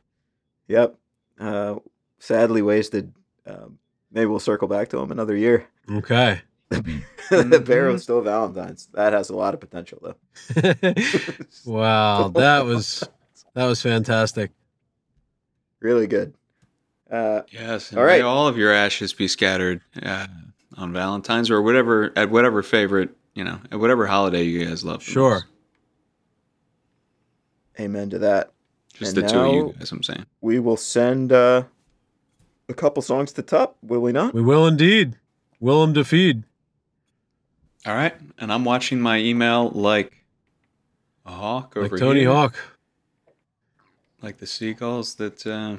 Yep. 0.68 0.96
Uh, 1.38 1.76
sadly 2.24 2.62
wasted. 2.62 3.12
Um, 3.46 3.78
maybe 4.10 4.26
we'll 4.26 4.40
circle 4.40 4.68
back 4.68 4.88
to 4.90 4.98
him 4.98 5.10
another 5.12 5.36
year. 5.36 5.66
Okay. 5.90 6.40
the 6.70 7.62
bear 7.64 7.90
who 7.90 7.98
stole 7.98 8.22
Valentine's. 8.22 8.88
That 8.94 9.12
has 9.12 9.28
a 9.30 9.36
lot 9.36 9.52
of 9.54 9.60
potential, 9.60 9.98
though. 10.02 10.74
wow, 11.66 12.28
that 12.28 12.64
was 12.64 13.04
that 13.54 13.66
was 13.66 13.80
fantastic. 13.82 14.50
really 15.80 16.06
good. 16.06 16.34
Uh, 17.10 17.42
Yes. 17.52 17.90
And 17.90 17.98
All 18.00 18.06
may 18.06 18.22
all 18.22 18.48
of 18.48 18.56
your 18.56 18.72
ashes 18.72 19.12
be 19.12 19.28
scattered 19.28 19.82
uh, 20.02 20.26
on 20.76 20.92
Valentine's 20.92 21.50
or 21.50 21.60
whatever 21.62 22.12
at 22.16 22.30
whatever 22.30 22.62
favorite 22.62 23.10
you 23.34 23.44
know 23.44 23.60
at 23.70 23.78
whatever 23.78 24.06
holiday 24.06 24.42
you 24.42 24.64
guys 24.66 24.84
love. 24.84 25.02
Sure. 25.02 25.34
most. 25.34 25.44
amen 27.78 28.10
to 28.10 28.18
that. 28.20 28.52
Just 28.94 29.16
And 29.16 29.24
the 29.26 29.30
two 29.30 29.38
of 29.38 29.44
now- 29.44 29.52
you 29.52 29.74
guys. 29.78 29.92
I'm 29.92 30.02
saying. 30.02 30.24
We 30.40 30.58
will 30.60 30.76
send 30.78 31.32
uh, 31.32 31.64
a 32.68 32.74
couple 32.74 33.02
songs 33.02 33.32
to 33.32 33.42
Tup, 33.42 33.76
will 33.82 34.00
we 34.00 34.12
not? 34.12 34.34
We 34.34 34.42
will 34.42 34.66
indeed. 34.66 35.16
Willem 35.60 35.94
to 35.94 36.04
feed. 36.04 36.44
All 37.86 37.94
right, 37.94 38.14
and 38.38 38.52
I'm 38.52 38.64
watching 38.64 39.00
my 39.00 39.18
email 39.18 39.70
like 39.70 40.24
a 41.26 41.30
hawk 41.32 41.76
over 41.76 41.88
Like 41.88 41.98
Tony 42.00 42.20
here, 42.20 42.30
Hawk. 42.32 42.56
like 44.22 44.38
the 44.38 44.46
seagulls 44.46 45.14
that 45.16 45.46
uh, 45.46 45.78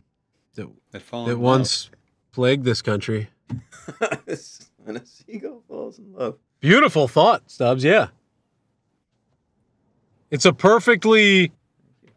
That, 0.56 0.70
that 0.92 1.02
fall. 1.02 1.26
that 1.26 1.32
in 1.32 1.38
love. 1.38 1.44
once 1.44 1.90
plagued 2.32 2.64
this 2.64 2.82
country. 2.82 3.30
when 4.84 4.98
a 4.98 5.06
seagull 5.06 5.64
falls 5.68 5.98
in 6.00 6.14
love. 6.14 6.38
Beautiful 6.60 7.08
thought, 7.08 7.50
Stubbs. 7.50 7.84
Yeah. 7.84 8.08
It's 10.32 10.46
a 10.46 10.54
perfectly, 10.54 11.52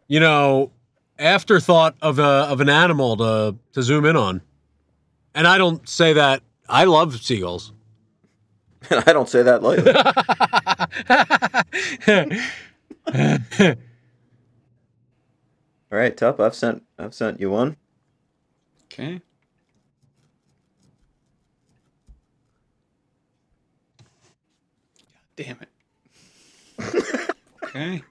you 0.07 0.19
know, 0.19 0.71
afterthought 1.17 1.95
of 2.01 2.19
a 2.19 2.23
of 2.23 2.61
an 2.61 2.69
animal 2.69 3.17
to 3.17 3.55
to 3.73 3.83
zoom 3.83 4.05
in 4.05 4.15
on. 4.15 4.41
And 5.39 5.47
I 5.47 5.57
don't 5.57 5.87
say 5.87 6.11
that 6.11 6.43
I 6.67 6.83
love 6.83 7.21
seagulls. 7.21 7.71
And 8.89 9.01
I 9.07 9.13
don't 9.13 9.29
say 9.29 9.41
that 9.41 9.63
lightly. 9.63 9.93
All 15.91 15.97
right, 15.97 16.15
Tup, 16.17 16.41
I've 16.41 16.55
sent 16.55 16.83
I've 16.97 17.13
sent 17.13 17.39
you 17.39 17.51
one. 17.51 17.77
Okay. 18.87 19.21
God 25.07 25.21
damn 25.37 25.57
it. 25.61 25.69
Okay. 27.63 28.03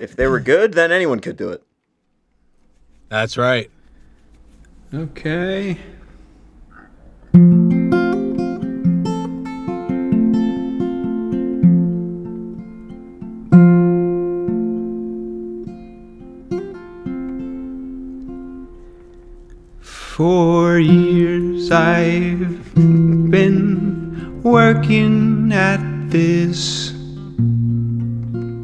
If 0.00 0.16
they 0.16 0.28
were 0.28 0.40
good, 0.40 0.72
then 0.72 0.90
anyone 0.90 1.20
could 1.20 1.36
do 1.36 1.50
it. 1.50 1.62
That's 3.10 3.36
right. 3.36 3.68
Okay. 4.94 5.76
For 19.80 20.78
years 20.78 21.72
I've 21.72 22.74
been 22.76 24.40
working 24.44 25.50
at 25.52 25.80
this 26.10 26.92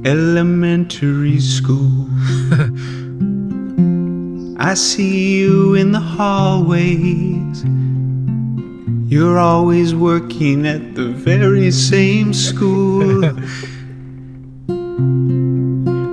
elementary 0.06 1.40
school. 1.40 2.08
I 4.66 4.74
see 4.74 5.38
you 5.38 5.74
in 5.74 5.92
the 5.92 6.00
hallways. 6.00 7.62
You're 9.08 9.38
always 9.38 9.94
working 9.94 10.66
at 10.66 10.96
the 10.96 11.10
very 11.10 11.70
same 11.70 12.34
school. 12.34 13.20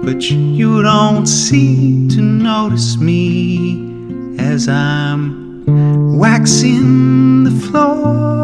but 0.04 0.22
you 0.30 0.84
don't 0.84 1.26
seem 1.26 2.10
to 2.10 2.22
notice 2.22 2.98
me 2.98 4.38
as 4.38 4.70
I'm 4.70 6.16
waxing 6.20 7.46
the 7.46 7.52
floor. 7.66 8.43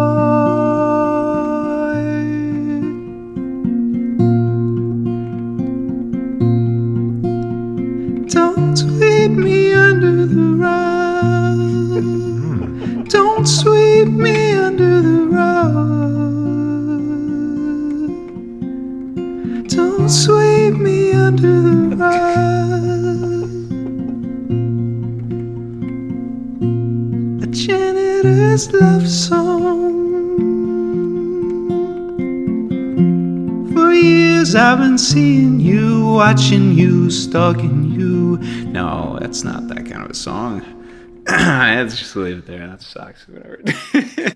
Watching 36.30 36.74
you, 36.74 37.10
stalking 37.10 37.86
you. 37.86 38.38
No, 38.68 39.18
that's 39.20 39.44
not 39.44 39.68
that 39.70 39.88
kind 39.88 40.04
of 40.04 40.12
a 40.12 40.14
song. 40.14 40.62
I 41.28 41.70
had 41.70 41.90
to 41.90 41.96
just 41.96 42.16
leave 42.16 42.38
it 42.38 42.46
there. 42.46 42.68
That 42.68 42.84
sucks. 42.84 43.28
Whatever. 43.28 43.62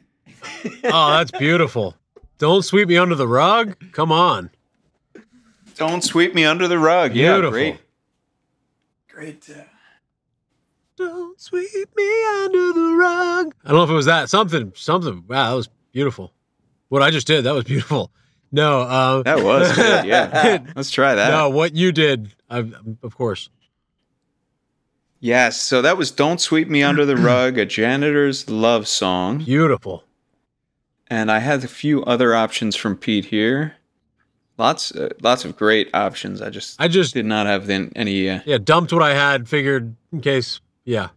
Oh, 0.85 1.11
that's 1.11 1.31
beautiful. 1.31 1.95
Don't 2.37 2.63
sweep 2.63 2.87
me 2.87 2.97
under 2.97 3.15
the 3.15 3.27
rug. 3.27 3.75
Come 3.91 4.11
on. 4.11 4.49
Don't 5.75 6.03
sweep 6.03 6.33
me 6.33 6.45
under 6.45 6.67
the 6.67 6.79
rug. 6.79 7.13
Yeah, 7.15 7.39
great. 7.49 7.77
Great. 9.09 9.49
Uh, 9.49 9.61
Don't 10.97 11.39
sweep 11.39 11.69
me 11.95 12.25
under 12.43 12.73
the 12.73 12.95
rug. 12.97 13.53
I 13.63 13.69
don't 13.69 13.77
know 13.77 13.83
if 13.83 13.89
it 13.89 13.93
was 13.93 14.05
that. 14.05 14.29
Something, 14.29 14.71
something. 14.75 15.25
Wow, 15.27 15.49
that 15.49 15.55
was 15.55 15.69
beautiful. 15.91 16.33
What 16.89 17.01
I 17.01 17.11
just 17.11 17.27
did, 17.27 17.43
that 17.43 17.53
was 17.53 17.65
beautiful. 17.65 18.11
No, 18.53 18.81
uh, 18.81 19.23
that 19.23 19.43
was 19.43 19.71
good. 19.75 20.05
Yeah. 20.05 20.59
Let's 20.75 20.91
try 20.91 21.15
that. 21.15 21.31
no, 21.31 21.49
what 21.49 21.75
you 21.75 21.91
did, 21.91 22.33
I, 22.49 22.59
of 23.01 23.17
course. 23.17 23.49
Yes. 25.19 25.59
So 25.59 25.81
that 25.81 25.97
was 25.97 26.11
"Don't 26.11 26.39
Sweep 26.39 26.67
Me 26.69 26.83
Under 26.83 27.03
the 27.05 27.17
Rug," 27.31 27.57
a 27.57 27.65
janitor's 27.65 28.49
love 28.49 28.87
song, 28.87 29.39
Beautiful. 29.39 30.03
and 31.07 31.31
I 31.31 31.39
had 31.39 31.63
a 31.63 31.67
few 31.67 32.03
other 32.05 32.35
options 32.35 32.75
from 32.75 32.95
Pete 32.95 33.25
here. 33.25 33.75
Lots, 34.59 34.91
uh, 34.91 35.09
lots 35.23 35.45
of 35.45 35.57
great 35.57 35.89
options. 35.95 36.39
I 36.39 36.51
just 36.51 36.79
I 36.79 36.87
just, 36.87 37.15
did 37.15 37.25
not 37.25 37.47
have 37.47 37.65
then 37.65 37.91
any. 37.95 38.29
Uh, 38.29 38.41
yeah, 38.45 38.59
dumped 38.59 38.93
what 38.93 39.01
I 39.01 39.15
had, 39.15 39.49
figured 39.49 39.95
in 40.11 40.21
case, 40.21 40.61
yeah. 40.85 41.09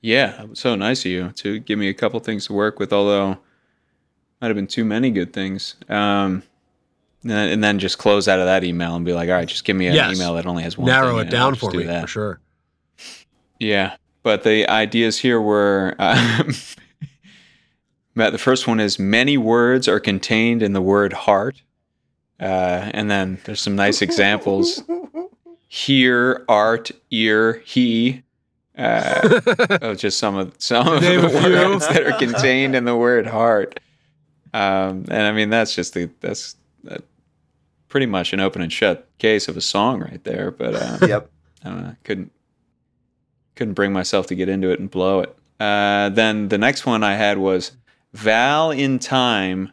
yeah, 0.00 0.46
so 0.54 0.74
nice 0.74 1.04
of 1.04 1.12
you 1.12 1.30
to 1.36 1.60
give 1.60 1.78
me 1.78 1.88
a 1.88 1.94
couple 1.94 2.18
things 2.18 2.46
to 2.46 2.54
work 2.54 2.80
with. 2.80 2.92
Although 2.92 3.38
might 4.42 4.48
have 4.48 4.56
been 4.56 4.66
too 4.66 4.84
many 4.84 5.10
good 5.12 5.32
things. 5.32 5.76
Um, 5.88 6.42
and 7.22 7.30
then, 7.30 7.48
and 7.50 7.62
then 7.64 7.78
just 7.78 7.98
close 7.98 8.26
out 8.26 8.40
of 8.40 8.46
that 8.46 8.64
email 8.64 8.96
and 8.96 9.04
be 9.04 9.12
like, 9.12 9.28
all 9.28 9.36
right, 9.36 9.46
just 9.46 9.64
give 9.64 9.76
me 9.76 9.86
an 9.86 9.94
Yes. 9.94 10.16
email 10.16 10.34
that 10.34 10.46
only 10.46 10.64
has 10.64 10.76
one. 10.76 10.88
Narrow 10.88 11.18
it 11.18 11.30
down 11.30 11.54
for 11.54 11.70
do 11.70 11.78
me, 11.78 11.84
that. 11.84 12.02
for 12.02 12.08
sure. 12.08 12.40
Yeah, 13.60 13.94
but 14.24 14.42
the 14.42 14.68
ideas 14.68 15.18
here 15.18 15.40
were 15.40 15.94
um, 16.00 16.52
Matt. 18.16 18.32
The 18.32 18.38
first 18.38 18.66
one 18.66 18.80
is 18.80 18.98
many 18.98 19.38
words 19.38 19.86
are 19.86 20.00
contained 20.00 20.64
in 20.64 20.72
the 20.72 20.82
word 20.82 21.12
heart, 21.12 21.62
uh, 22.40 22.90
and 22.92 23.08
then 23.08 23.38
there's 23.44 23.60
some 23.60 23.76
nice 23.76 24.02
examples: 24.02 24.82
hear, 25.68 26.44
art, 26.48 26.90
ear, 27.12 27.62
he. 27.64 28.24
Uh, 28.76 29.40
of 29.82 29.98
just 29.98 30.18
some 30.18 30.34
of 30.34 30.54
some 30.58 30.88
of 30.88 31.02
the 31.02 31.18
words 31.44 31.86
that 31.88 32.02
are 32.04 32.18
contained 32.18 32.74
in 32.74 32.84
the 32.84 32.96
word 32.96 33.26
heart. 33.28 33.78
Um, 34.54 35.04
and 35.08 35.22
I 35.22 35.32
mean 35.32 35.50
that's 35.50 35.74
just 35.74 35.94
the 35.94 36.10
that's 36.20 36.56
uh, 36.88 36.98
pretty 37.88 38.06
much 38.06 38.32
an 38.32 38.40
open 38.40 38.60
and 38.62 38.72
shut 38.72 39.08
case 39.18 39.48
of 39.48 39.56
a 39.56 39.60
song 39.60 40.00
right 40.00 40.22
there. 40.24 40.50
But 40.50 40.74
uh, 40.74 40.98
Yep. 41.06 41.30
I 41.64 41.68
don't 41.68 41.82
know. 41.82 41.96
Couldn't 42.04 42.32
couldn't 43.56 43.74
bring 43.74 43.92
myself 43.92 44.26
to 44.28 44.34
get 44.34 44.48
into 44.48 44.70
it 44.70 44.78
and 44.80 44.90
blow 44.90 45.20
it. 45.20 45.36
Uh, 45.60 46.08
then 46.08 46.48
the 46.48 46.58
next 46.58 46.86
one 46.86 47.02
I 47.04 47.14
had 47.14 47.38
was 47.38 47.72
Val 48.12 48.70
in 48.70 48.98
time. 48.98 49.72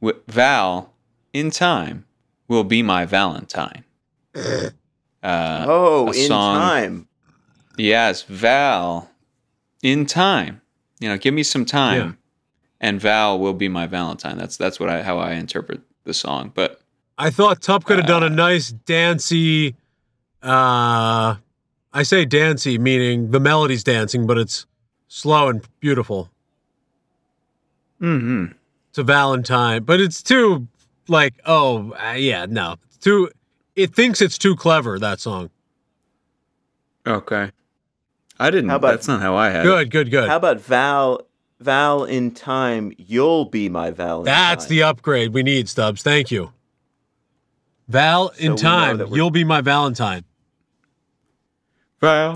wi- 0.00 0.20
Val 0.28 0.92
in 1.32 1.50
time 1.50 2.06
will 2.48 2.64
be 2.64 2.82
my 2.82 3.04
Valentine. 3.04 3.84
Uh, 5.22 5.66
oh, 5.68 6.06
in 6.12 6.28
song- 6.28 6.58
time. 6.58 7.08
Yes, 7.76 8.22
Val 8.22 9.10
in 9.82 10.06
time. 10.06 10.62
You 10.98 11.10
know, 11.10 11.18
give 11.18 11.34
me 11.34 11.42
some 11.42 11.66
time, 11.66 12.00
Yeah. 12.00 12.12
And 12.80 13.00
Val 13.00 13.38
will 13.38 13.54
be 13.54 13.68
my 13.68 13.86
Valentine. 13.86 14.38
That's 14.38 14.56
that's 14.56 14.80
what 14.80 14.88
I 14.88 15.02
how 15.02 15.18
I 15.18 15.32
interpret 15.32 15.80
the 16.04 16.14
song. 16.14 16.52
But 16.54 16.80
I 17.18 17.30
thought 17.30 17.60
Tup 17.60 17.84
could 17.84 17.98
have 17.98 18.06
done 18.06 18.22
a 18.22 18.30
nice 18.30 18.70
dancey, 18.70 19.74
uh, 20.42 21.36
I 21.92 22.02
say 22.02 22.24
dancey, 22.24 22.78
meaning 22.78 23.30
the 23.30 23.40
melody's 23.40 23.84
dancing, 23.84 24.26
but 24.26 24.38
it's 24.38 24.66
slow 25.08 25.48
and 25.48 25.62
beautiful. 25.80 26.30
Mm-hmm. 28.00 28.52
It's 28.88 28.98
a 28.98 29.02
Valentine, 29.02 29.82
but 29.84 30.00
it's 30.00 30.22
too, 30.22 30.66
like, 31.08 31.34
oh, 31.44 31.92
uh, 31.92 32.12
yeah, 32.12 32.46
no. 32.48 32.76
It's 32.86 32.96
too, 32.96 33.30
it 33.76 33.94
thinks 33.94 34.22
it's 34.22 34.38
too 34.38 34.56
clever, 34.56 34.98
that 34.98 35.20
song. 35.20 35.50
okay, 37.06 37.50
I 38.38 38.50
didn't. 38.50 38.70
How 38.70 38.76
about- 38.76 38.92
that's 38.92 39.08
not 39.08 39.20
how 39.20 39.36
I 39.36 39.50
had 39.50 39.60
it. 39.60 39.68
Good, 39.68 39.90
good, 39.90 40.10
good. 40.10 40.28
How 40.28 40.36
about 40.36 40.60
Val? 40.60 41.26
Val 41.60 42.04
in 42.04 42.30
time, 42.30 42.92
you'll 42.96 43.44
be 43.44 43.68
my 43.68 43.90
Valentine. 43.90 44.24
That's 44.24 44.66
the 44.66 44.82
upgrade 44.82 45.34
we 45.34 45.42
need, 45.42 45.68
Stubbs. 45.68 46.02
Thank 46.02 46.30
you. 46.30 46.52
Val, 47.86 48.28
in 48.38 48.52
we 48.52 48.56
know 48.56 48.56
time, 48.56 49.06
you'll 49.12 49.30
be 49.30 49.44
my 49.44 49.60
Valentine. 49.60 50.24
Val, 52.00 52.34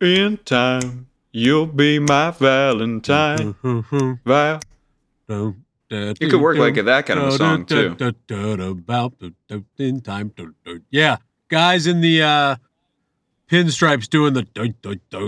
in 0.00 0.38
time, 0.38 1.06
you'll 1.30 1.66
be 1.66 2.00
my 2.00 2.32
Valentine. 2.32 3.54
Val. 4.24 4.60
You 5.28 6.28
could 6.28 6.40
work 6.40 6.56
like 6.56 6.74
that 6.74 7.06
kind 7.06 7.20
of 7.20 7.28
a 7.28 7.38
song, 7.38 7.66
too. 7.66 7.96
In 9.78 10.00
time, 10.00 10.32
yeah, 10.90 11.18
guys 11.48 11.86
in 11.86 12.00
the 12.00 12.22
uh, 12.22 12.56
pinstripes 13.48 14.08
doing 14.08 14.34
the 14.34 14.44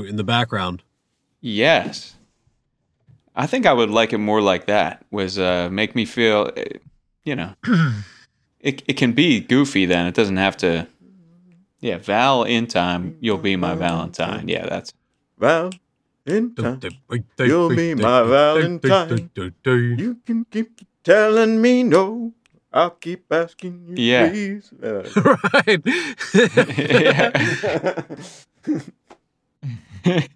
in 0.08 0.16
the 0.16 0.24
background. 0.24 0.82
Yes. 1.40 2.15
I 3.36 3.46
think 3.46 3.66
I 3.66 3.72
would 3.72 3.90
like 3.90 4.12
it 4.12 4.18
more 4.18 4.40
like 4.40 4.66
that. 4.66 5.04
Was 5.10 5.38
uh, 5.38 5.68
make 5.70 5.94
me 5.94 6.04
feel, 6.06 6.50
uh, 6.56 6.62
you 7.24 7.36
know, 7.36 7.54
it 8.60 8.82
it 8.88 8.96
can 8.96 9.12
be 9.12 9.40
goofy. 9.40 9.86
Then 9.86 10.06
it 10.06 10.14
doesn't 10.14 10.38
have 10.38 10.56
to. 10.58 10.88
Yeah, 11.80 11.98
Val 11.98 12.42
in 12.44 12.66
time, 12.66 13.16
you'll 13.20 13.36
be 13.38 13.54
my 13.54 13.74
Valentine. 13.74 14.48
Yeah, 14.48 14.66
that's 14.66 14.94
Val 15.38 15.70
in 16.24 16.54
time. 16.54 16.80
You'll 17.38 17.68
be 17.68 17.94
my 17.94 18.22
Valentine. 18.22 19.30
You 19.64 20.16
can 20.24 20.46
keep 20.50 20.80
telling 21.04 21.60
me 21.60 21.82
no. 21.82 22.32
I'll 22.72 22.90
keep 22.90 23.30
asking 23.32 23.86
you, 23.88 23.94
Yeah. 23.96 24.28
please. 24.28 24.72
Uh, 24.82 25.08
right. 25.54 25.80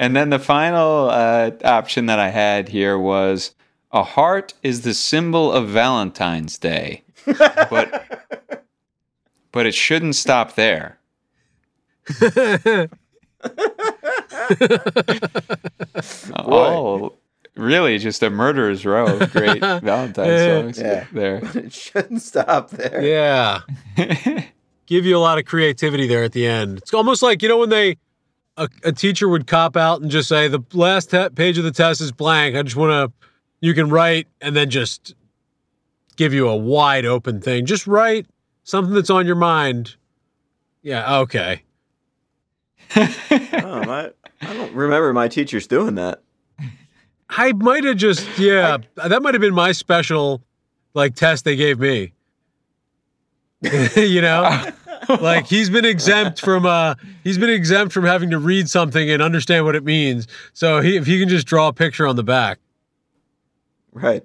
and 0.00 0.16
then 0.16 0.30
the 0.30 0.38
final 0.40 1.08
uh, 1.10 1.52
option 1.64 2.06
that 2.06 2.18
I 2.18 2.30
had 2.30 2.68
here 2.70 2.98
was 2.98 3.54
A 3.92 4.02
heart 4.02 4.54
is 4.64 4.80
the 4.82 4.94
symbol 4.94 5.52
of 5.52 5.68
Valentine's 5.68 6.58
Day, 6.58 7.02
but 7.26 8.26
but 9.52 9.66
it 9.66 9.74
shouldn't 9.74 10.16
stop 10.16 10.54
there. 10.56 10.98
oh, 16.36 17.14
really? 17.56 17.98
Just 17.98 18.22
a 18.22 18.30
murderer's 18.30 18.84
row 18.86 19.06
of 19.18 19.30
great 19.32 19.60
Valentine's 19.60 20.74
songs 20.76 20.78
Yeah. 20.78 21.06
there. 21.12 21.40
it 21.54 21.72
shouldn't 21.72 22.22
stop 22.22 22.70
there. 22.70 23.02
yeah. 23.02 23.60
Give 24.86 25.06
you 25.06 25.16
a 25.16 25.20
lot 25.20 25.38
of 25.38 25.44
creativity 25.44 26.06
there 26.06 26.24
at 26.24 26.32
the 26.32 26.46
end. 26.46 26.78
It's 26.78 26.94
almost 26.94 27.22
like, 27.22 27.42
you 27.42 27.48
know, 27.48 27.58
when 27.58 27.68
they, 27.70 27.96
a, 28.60 28.68
a 28.84 28.92
teacher 28.92 29.28
would 29.28 29.46
cop 29.46 29.76
out 29.76 30.02
and 30.02 30.10
just 30.10 30.28
say, 30.28 30.46
the 30.46 30.60
last 30.72 31.10
te- 31.10 31.30
page 31.30 31.56
of 31.58 31.64
the 31.64 31.70
test 31.72 32.00
is 32.00 32.12
blank. 32.12 32.54
I 32.54 32.62
just 32.62 32.76
want 32.76 32.90
to, 32.90 33.26
you 33.60 33.74
can 33.74 33.88
write 33.88 34.28
and 34.40 34.54
then 34.54 34.68
just 34.70 35.14
give 36.16 36.34
you 36.34 36.46
a 36.48 36.56
wide 36.56 37.06
open 37.06 37.40
thing. 37.40 37.64
Just 37.64 37.86
write 37.86 38.26
something 38.62 38.94
that's 38.94 39.10
on 39.10 39.26
your 39.26 39.36
mind. 39.36 39.96
Yeah. 40.82 41.20
Okay. 41.20 41.62
Oh, 43.62 43.84
my, 43.84 44.10
I 44.40 44.54
don't 44.54 44.74
remember 44.74 45.12
my 45.12 45.28
teachers 45.28 45.68
doing 45.68 45.94
that. 45.94 46.22
I 47.28 47.52
might 47.52 47.84
have 47.84 47.96
just, 47.96 48.26
yeah, 48.36 48.78
that 48.96 49.22
might 49.22 49.34
have 49.34 49.40
been 49.40 49.54
my 49.54 49.70
special, 49.70 50.42
like, 50.92 51.14
test 51.14 51.44
they 51.44 51.54
gave 51.54 51.78
me. 51.78 52.12
you 53.96 54.20
know, 54.20 54.72
like 55.20 55.46
he's 55.46 55.70
been 55.70 55.84
exempt 55.84 56.40
from, 56.40 56.66
uh, 56.66 56.94
he's 57.24 57.38
been 57.38 57.50
exempt 57.50 57.92
from 57.92 58.04
having 58.04 58.30
to 58.30 58.38
read 58.38 58.68
something 58.68 59.10
and 59.10 59.22
understand 59.22 59.64
what 59.64 59.74
it 59.76 59.84
means. 59.84 60.26
So 60.52 60.80
he, 60.80 60.96
if 60.96 61.06
he 61.06 61.18
can 61.18 61.28
just 61.28 61.46
draw 61.46 61.68
a 61.68 61.72
picture 61.72 62.06
on 62.06 62.16
the 62.16 62.24
back, 62.24 62.58
Right. 63.92 64.24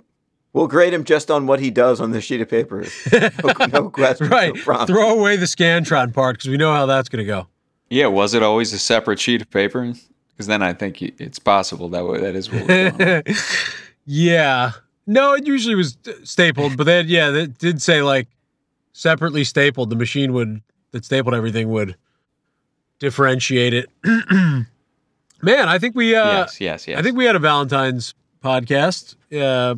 We'll 0.53 0.67
grade 0.67 0.93
him 0.93 1.03
just 1.03 1.29
on 1.29 1.47
what 1.47 1.59
he 1.59 1.69
does 1.69 1.99
on 1.99 2.11
the 2.11 2.21
sheet 2.21 2.39
of 2.41 2.47
paper. 2.49 2.85
No, 3.11 3.65
no 3.67 3.89
question. 3.89 4.29
right? 4.29 4.55
No 4.55 4.61
prompt. 4.61 4.87
Throw 4.87 5.09
away 5.17 5.35
the 5.35 5.45
Scantron 5.45 6.13
part 6.13 6.37
because 6.37 6.49
we 6.49 6.55
know 6.57 6.71
how 6.71 6.85
that's 6.85 7.09
going 7.09 7.19
to 7.19 7.25
go. 7.27 7.47
Yeah, 7.89 8.07
was 8.07 8.33
it 8.33 8.41
always 8.41 8.71
a 8.73 8.79
separate 8.79 9.19
sheet 9.19 9.41
of 9.41 9.49
paper? 9.49 9.93
Because 10.31 10.47
then 10.47 10.61
I 10.61 10.71
think 10.73 11.01
it's 11.01 11.39
possible 11.39 11.89
that 11.89 12.05
way, 12.05 12.21
that 12.21 12.35
is 12.35 12.49
what 12.51 12.67
was 12.67 12.91
going 12.93 13.17
on. 13.17 13.23
yeah. 14.05 14.71
No, 15.07 15.33
it 15.33 15.45
usually 15.45 15.75
was 15.75 15.97
stapled, 16.23 16.77
but 16.77 16.85
then 16.85 17.07
yeah, 17.07 17.29
that 17.31 17.57
did 17.57 17.81
say 17.81 18.01
like 18.01 18.27
separately 18.93 19.43
stapled. 19.43 19.89
The 19.89 19.95
machine 19.95 20.31
would 20.33 20.61
that 20.95 21.03
stapled 21.03 21.35
everything 21.35 21.67
would 21.69 21.97
differentiate 22.99 23.73
it. 23.73 23.89
Man, 24.05 24.65
I 25.67 25.77
think 25.77 25.93
we 25.93 26.15
uh 26.15 26.25
yes, 26.25 26.61
yes, 26.61 26.87
yes. 26.87 26.97
I 26.97 27.01
think 27.01 27.17
we 27.17 27.25
had 27.25 27.35
a 27.35 27.39
Valentine's 27.39 28.13
podcast. 28.41 29.15
Uh 29.37 29.75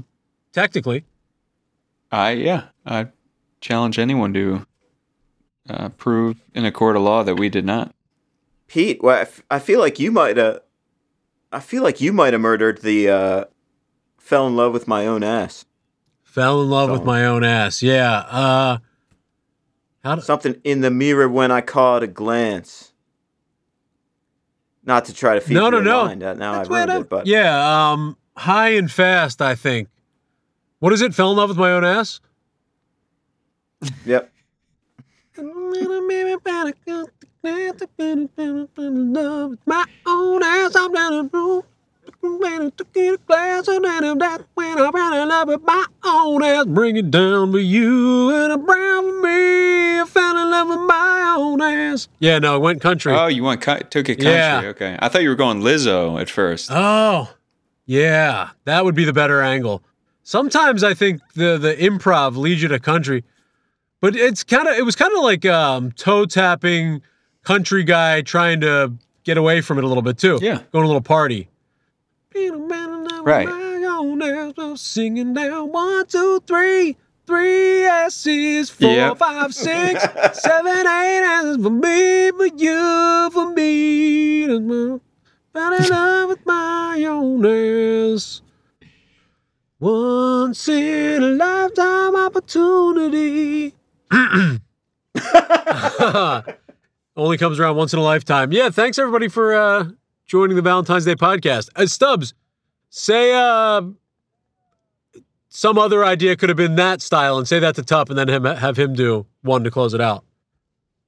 technically. 0.53 1.05
I 2.11 2.31
yeah, 2.33 2.65
I 2.85 3.07
challenge 3.61 3.97
anyone 3.97 4.31
to 4.35 4.67
uh, 5.67 5.89
prove 5.89 6.37
in 6.53 6.65
a 6.65 6.71
court 6.71 6.95
of 6.95 7.01
law 7.01 7.23
that 7.23 7.35
we 7.35 7.49
did 7.49 7.65
not. 7.65 7.95
Pete, 8.67 9.01
well, 9.01 9.17
I 9.17 9.21
f- 9.21 9.43
I 9.49 9.57
feel 9.57 9.79
like 9.79 9.99
you 9.99 10.11
might 10.11 10.37
have. 10.37 10.59
I 11.51 11.59
feel 11.61 11.81
like 11.81 11.99
you 11.99 12.13
might 12.13 12.33
have 12.33 12.41
murdered 12.41 12.81
the. 12.83 13.09
uh 13.09 13.45
Fell 14.19 14.45
in 14.45 14.55
love 14.55 14.71
with 14.73 14.87
my 14.87 15.07
own 15.07 15.23
ass. 15.23 15.65
Fell 16.21 16.61
in 16.61 16.69
love 16.69 16.91
with 16.91 17.03
my 17.03 17.25
own 17.25 17.43
ass. 17.43 17.81
Yeah. 17.81 18.19
Uh 18.29 18.77
how 18.77 18.79
do, 20.15 20.21
Something 20.21 20.59
in 20.63 20.81
the 20.81 20.91
mirror 20.91 21.27
when 21.29 21.51
I 21.51 21.61
caught 21.61 22.03
a 22.03 22.07
glance. 22.07 22.93
Not 24.83 25.05
to 25.05 25.13
try 25.13 25.35
to 25.35 25.41
feed 25.41 25.55
No, 25.55 25.65
you 25.65 25.71
no, 25.71 25.79
no. 25.81 26.03
line, 26.05 26.23
uh, 26.23 26.33
Now 26.33 26.53
That's 26.53 26.69
I've 26.69 26.75
ruined 26.75 26.89
it, 26.91 27.09
but 27.09 27.27
Yeah, 27.27 27.91
um 27.91 28.17
high 28.37 28.69
and 28.69 28.91
fast, 28.91 29.41
I 29.41 29.55
think. 29.55 29.89
What 30.79 30.93
is 30.93 31.01
it? 31.01 31.13
Fell 31.15 31.31
in 31.31 31.37
love 31.37 31.49
with 31.49 31.57
my 31.57 31.71
own 31.71 31.83
ass? 31.83 32.19
yep. 34.05 34.31
My 39.65 39.85
own 40.05 40.43
ass, 40.43 40.75
I'm 40.75 40.93
down 40.93 41.13
the 41.13 41.29
room. 41.33 41.63
Took 42.77 42.95
in 42.97 43.13
a 43.15 43.17
glass 43.17 43.67
and 43.67 43.85
then 43.85 44.17
that's 44.17 44.43
when 44.55 44.79
I 44.79 44.89
ran 44.89 45.13
in 45.13 45.29
love 45.29 45.47
with 45.49 45.61
my 45.63 45.85
own 46.03 46.43
ass. 46.43 46.65
Bring 46.65 46.97
it 46.97 47.11
down 47.11 47.51
for 47.51 47.59
you 47.59 48.31
and 48.35 48.53
a 48.53 48.57
brown 48.57 49.03
for 49.03 49.21
me. 49.27 49.76
I 50.71 50.73
in 50.73 50.87
my 50.87 51.35
own 51.37 51.61
ass. 51.61 52.07
Yeah, 52.19 52.39
no, 52.39 52.55
it 52.55 52.59
went 52.59 52.81
country. 52.81 53.13
Oh, 53.13 53.27
you 53.27 53.43
went 53.43 53.61
took 53.61 54.09
it 54.09 54.15
country. 54.15 54.23
Yeah. 54.31 54.61
Okay, 54.65 54.97
I 54.99 55.09
thought 55.09 55.23
you 55.23 55.29
were 55.29 55.35
going 55.35 55.61
Lizzo 55.61 56.19
at 56.19 56.29
first. 56.29 56.69
Oh, 56.71 57.33
yeah, 57.85 58.49
that 58.65 58.85
would 58.85 58.95
be 58.95 59.05
the 59.05 59.13
better 59.13 59.41
angle. 59.41 59.83
Sometimes 60.23 60.83
I 60.83 60.93
think 60.93 61.21
the 61.35 61.57
the 61.57 61.75
improv 61.75 62.35
leads 62.35 62.61
you 62.61 62.67
to 62.67 62.79
country, 62.79 63.23
but 64.01 64.15
it's 64.15 64.43
kind 64.43 64.67
of 64.67 64.75
it 64.77 64.83
was 64.83 64.95
kind 64.95 65.13
of 65.13 65.23
like 65.23 65.45
um, 65.45 65.91
toe 65.93 66.25
tapping 66.25 67.01
country 67.43 67.83
guy 67.83 68.21
trying 68.21 68.59
to 68.61 68.93
get 69.23 69.37
away 69.37 69.61
from 69.61 69.77
it 69.77 69.83
a 69.83 69.87
little 69.87 70.03
bit 70.03 70.17
too. 70.17 70.37
Yeah. 70.41 70.55
going 70.71 70.83
to 70.83 70.85
a 70.85 70.87
little 70.87 71.01
party. 71.01 71.49
Right. 73.23 73.47
Singing 74.75 75.33
down 75.33 75.71
one, 75.71 76.05
two, 76.07 76.41
three, 76.45 76.97
three 77.27 77.83
S's, 77.83 78.69
four, 78.69 78.89
Yep. 78.89 79.17
five, 79.17 79.53
six, 79.67 80.01
seven, 80.39 80.87
eight 80.87 81.23
S's 81.25 81.57
for 81.61 81.69
me, 81.69 82.31
for 82.31 82.45
you, 82.47 83.29
for 83.31 83.53
me. 83.53 84.47
Fell 85.53 85.73
in 85.73 85.89
love 85.89 86.29
with 86.29 86.45
my 86.45 87.03
own 87.07 87.45
ass. 87.45 88.41
Once 89.79 90.67
in 90.69 91.21
a 91.21 91.27
lifetime 91.27 92.15
opportunity. 92.15 93.73
Only 97.15 97.37
comes 97.37 97.59
around 97.59 97.75
once 97.75 97.93
in 97.93 97.99
a 97.99 98.03
lifetime. 98.03 98.51
Yeah, 98.51 98.69
thanks 98.69 98.97
everybody 98.99 99.27
for 99.27 99.55
uh, 99.55 99.89
joining 100.25 100.55
the 100.55 100.61
Valentine's 100.61 101.05
Day 101.05 101.15
podcast. 101.15 101.69
Uh, 101.75 101.85
Stubbs, 101.87 102.33
say 102.89 103.33
uh, 103.33 103.81
some 105.57 105.79
other 105.79 106.05
idea 106.05 106.35
could 106.35 106.49
have 106.49 106.55
been 106.57 106.75
that 106.75 107.01
style 107.01 107.39
and 107.39 107.47
say 107.47 107.57
that 107.57 107.73
to 107.73 107.81
Tup 107.81 108.09
and 108.11 108.17
then 108.19 108.27
him, 108.29 108.43
have 108.45 108.77
him 108.77 108.93
do 108.93 109.25
one 109.41 109.63
to 109.63 109.71
close 109.71 109.95
it 109.95 109.99
out. 109.99 110.23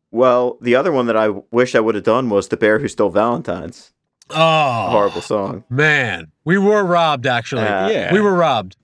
Well, 0.10 0.58
the 0.60 0.74
other 0.76 0.91
one 0.91 1.06
that 1.06 1.16
I 1.16 1.30
wish 1.52 1.76
I 1.76 1.80
would 1.80 1.93
have 1.93 2.04
done 2.04 2.32
was 2.32 2.47
the 2.47 2.58
bear 2.58 2.80
who 2.80 2.88
stole 2.88 3.12
Valentine's. 3.12 3.93
Oh, 4.32 4.88
Horrible 4.89 5.22
song. 5.22 5.66
man. 5.70 6.32
We 6.45 6.58
were 6.58 6.84
robbed, 6.84 7.28
actually. 7.28 7.62
Uh, 7.62 7.89
Yeah. 7.89 8.12
We 8.12 8.22
were 8.22 8.34
robbed. 8.34 8.76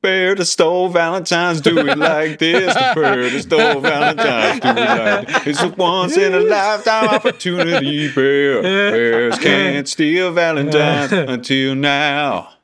Bear 0.00 0.34
that 0.34 0.44
stole 0.46 0.88
Valentine's, 0.88 1.60
do 1.60 1.76
it 1.76 1.98
like 1.98 2.38
this. 2.38 2.72
The 2.72 2.92
bear 2.94 3.28
that 3.28 3.42
stole 3.42 3.80
Valentine's, 3.80 4.60
do 4.60 4.68
it 4.68 4.74
like 4.74 5.26
this. 5.44 5.46
It's 5.48 5.62
a 5.62 5.68
once 5.68 6.16
in 6.16 6.32
a 6.32 6.40
lifetime 6.40 7.08
opportunity. 7.08 8.10
Bear. 8.10 8.62
Bears 8.62 9.38
can't 9.38 9.86
steal 9.86 10.32
Valentine's 10.32 11.12
until 11.28 11.74
now. 11.74 12.54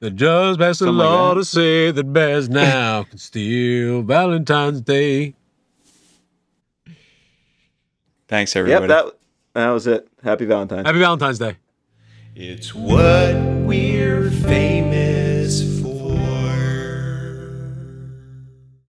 The 0.00 0.10
judge 0.10 0.58
passed 0.58 0.80
a 0.80 0.84
Something 0.84 0.96
like 0.96 1.06
law 1.06 1.34
to 1.34 1.44
say 1.44 1.90
that 1.90 2.04
bears 2.04 2.48
now 2.48 3.04
can 3.04 3.18
steal 3.18 4.00
Valentine's 4.02 4.80
Day. 4.80 5.34
Thanks, 8.26 8.56
everybody. 8.56 8.90
Yep, 8.90 9.04
that 9.04 9.14
that 9.54 9.70
was 9.70 9.86
it. 9.86 10.08
Happy 10.22 10.46
Valentine's. 10.46 10.86
Happy 10.86 11.00
Valentine's 11.00 11.38
Day. 11.38 11.56
It's 12.34 12.74
what 12.74 13.34
we're 13.34 14.19
famous 14.19 14.19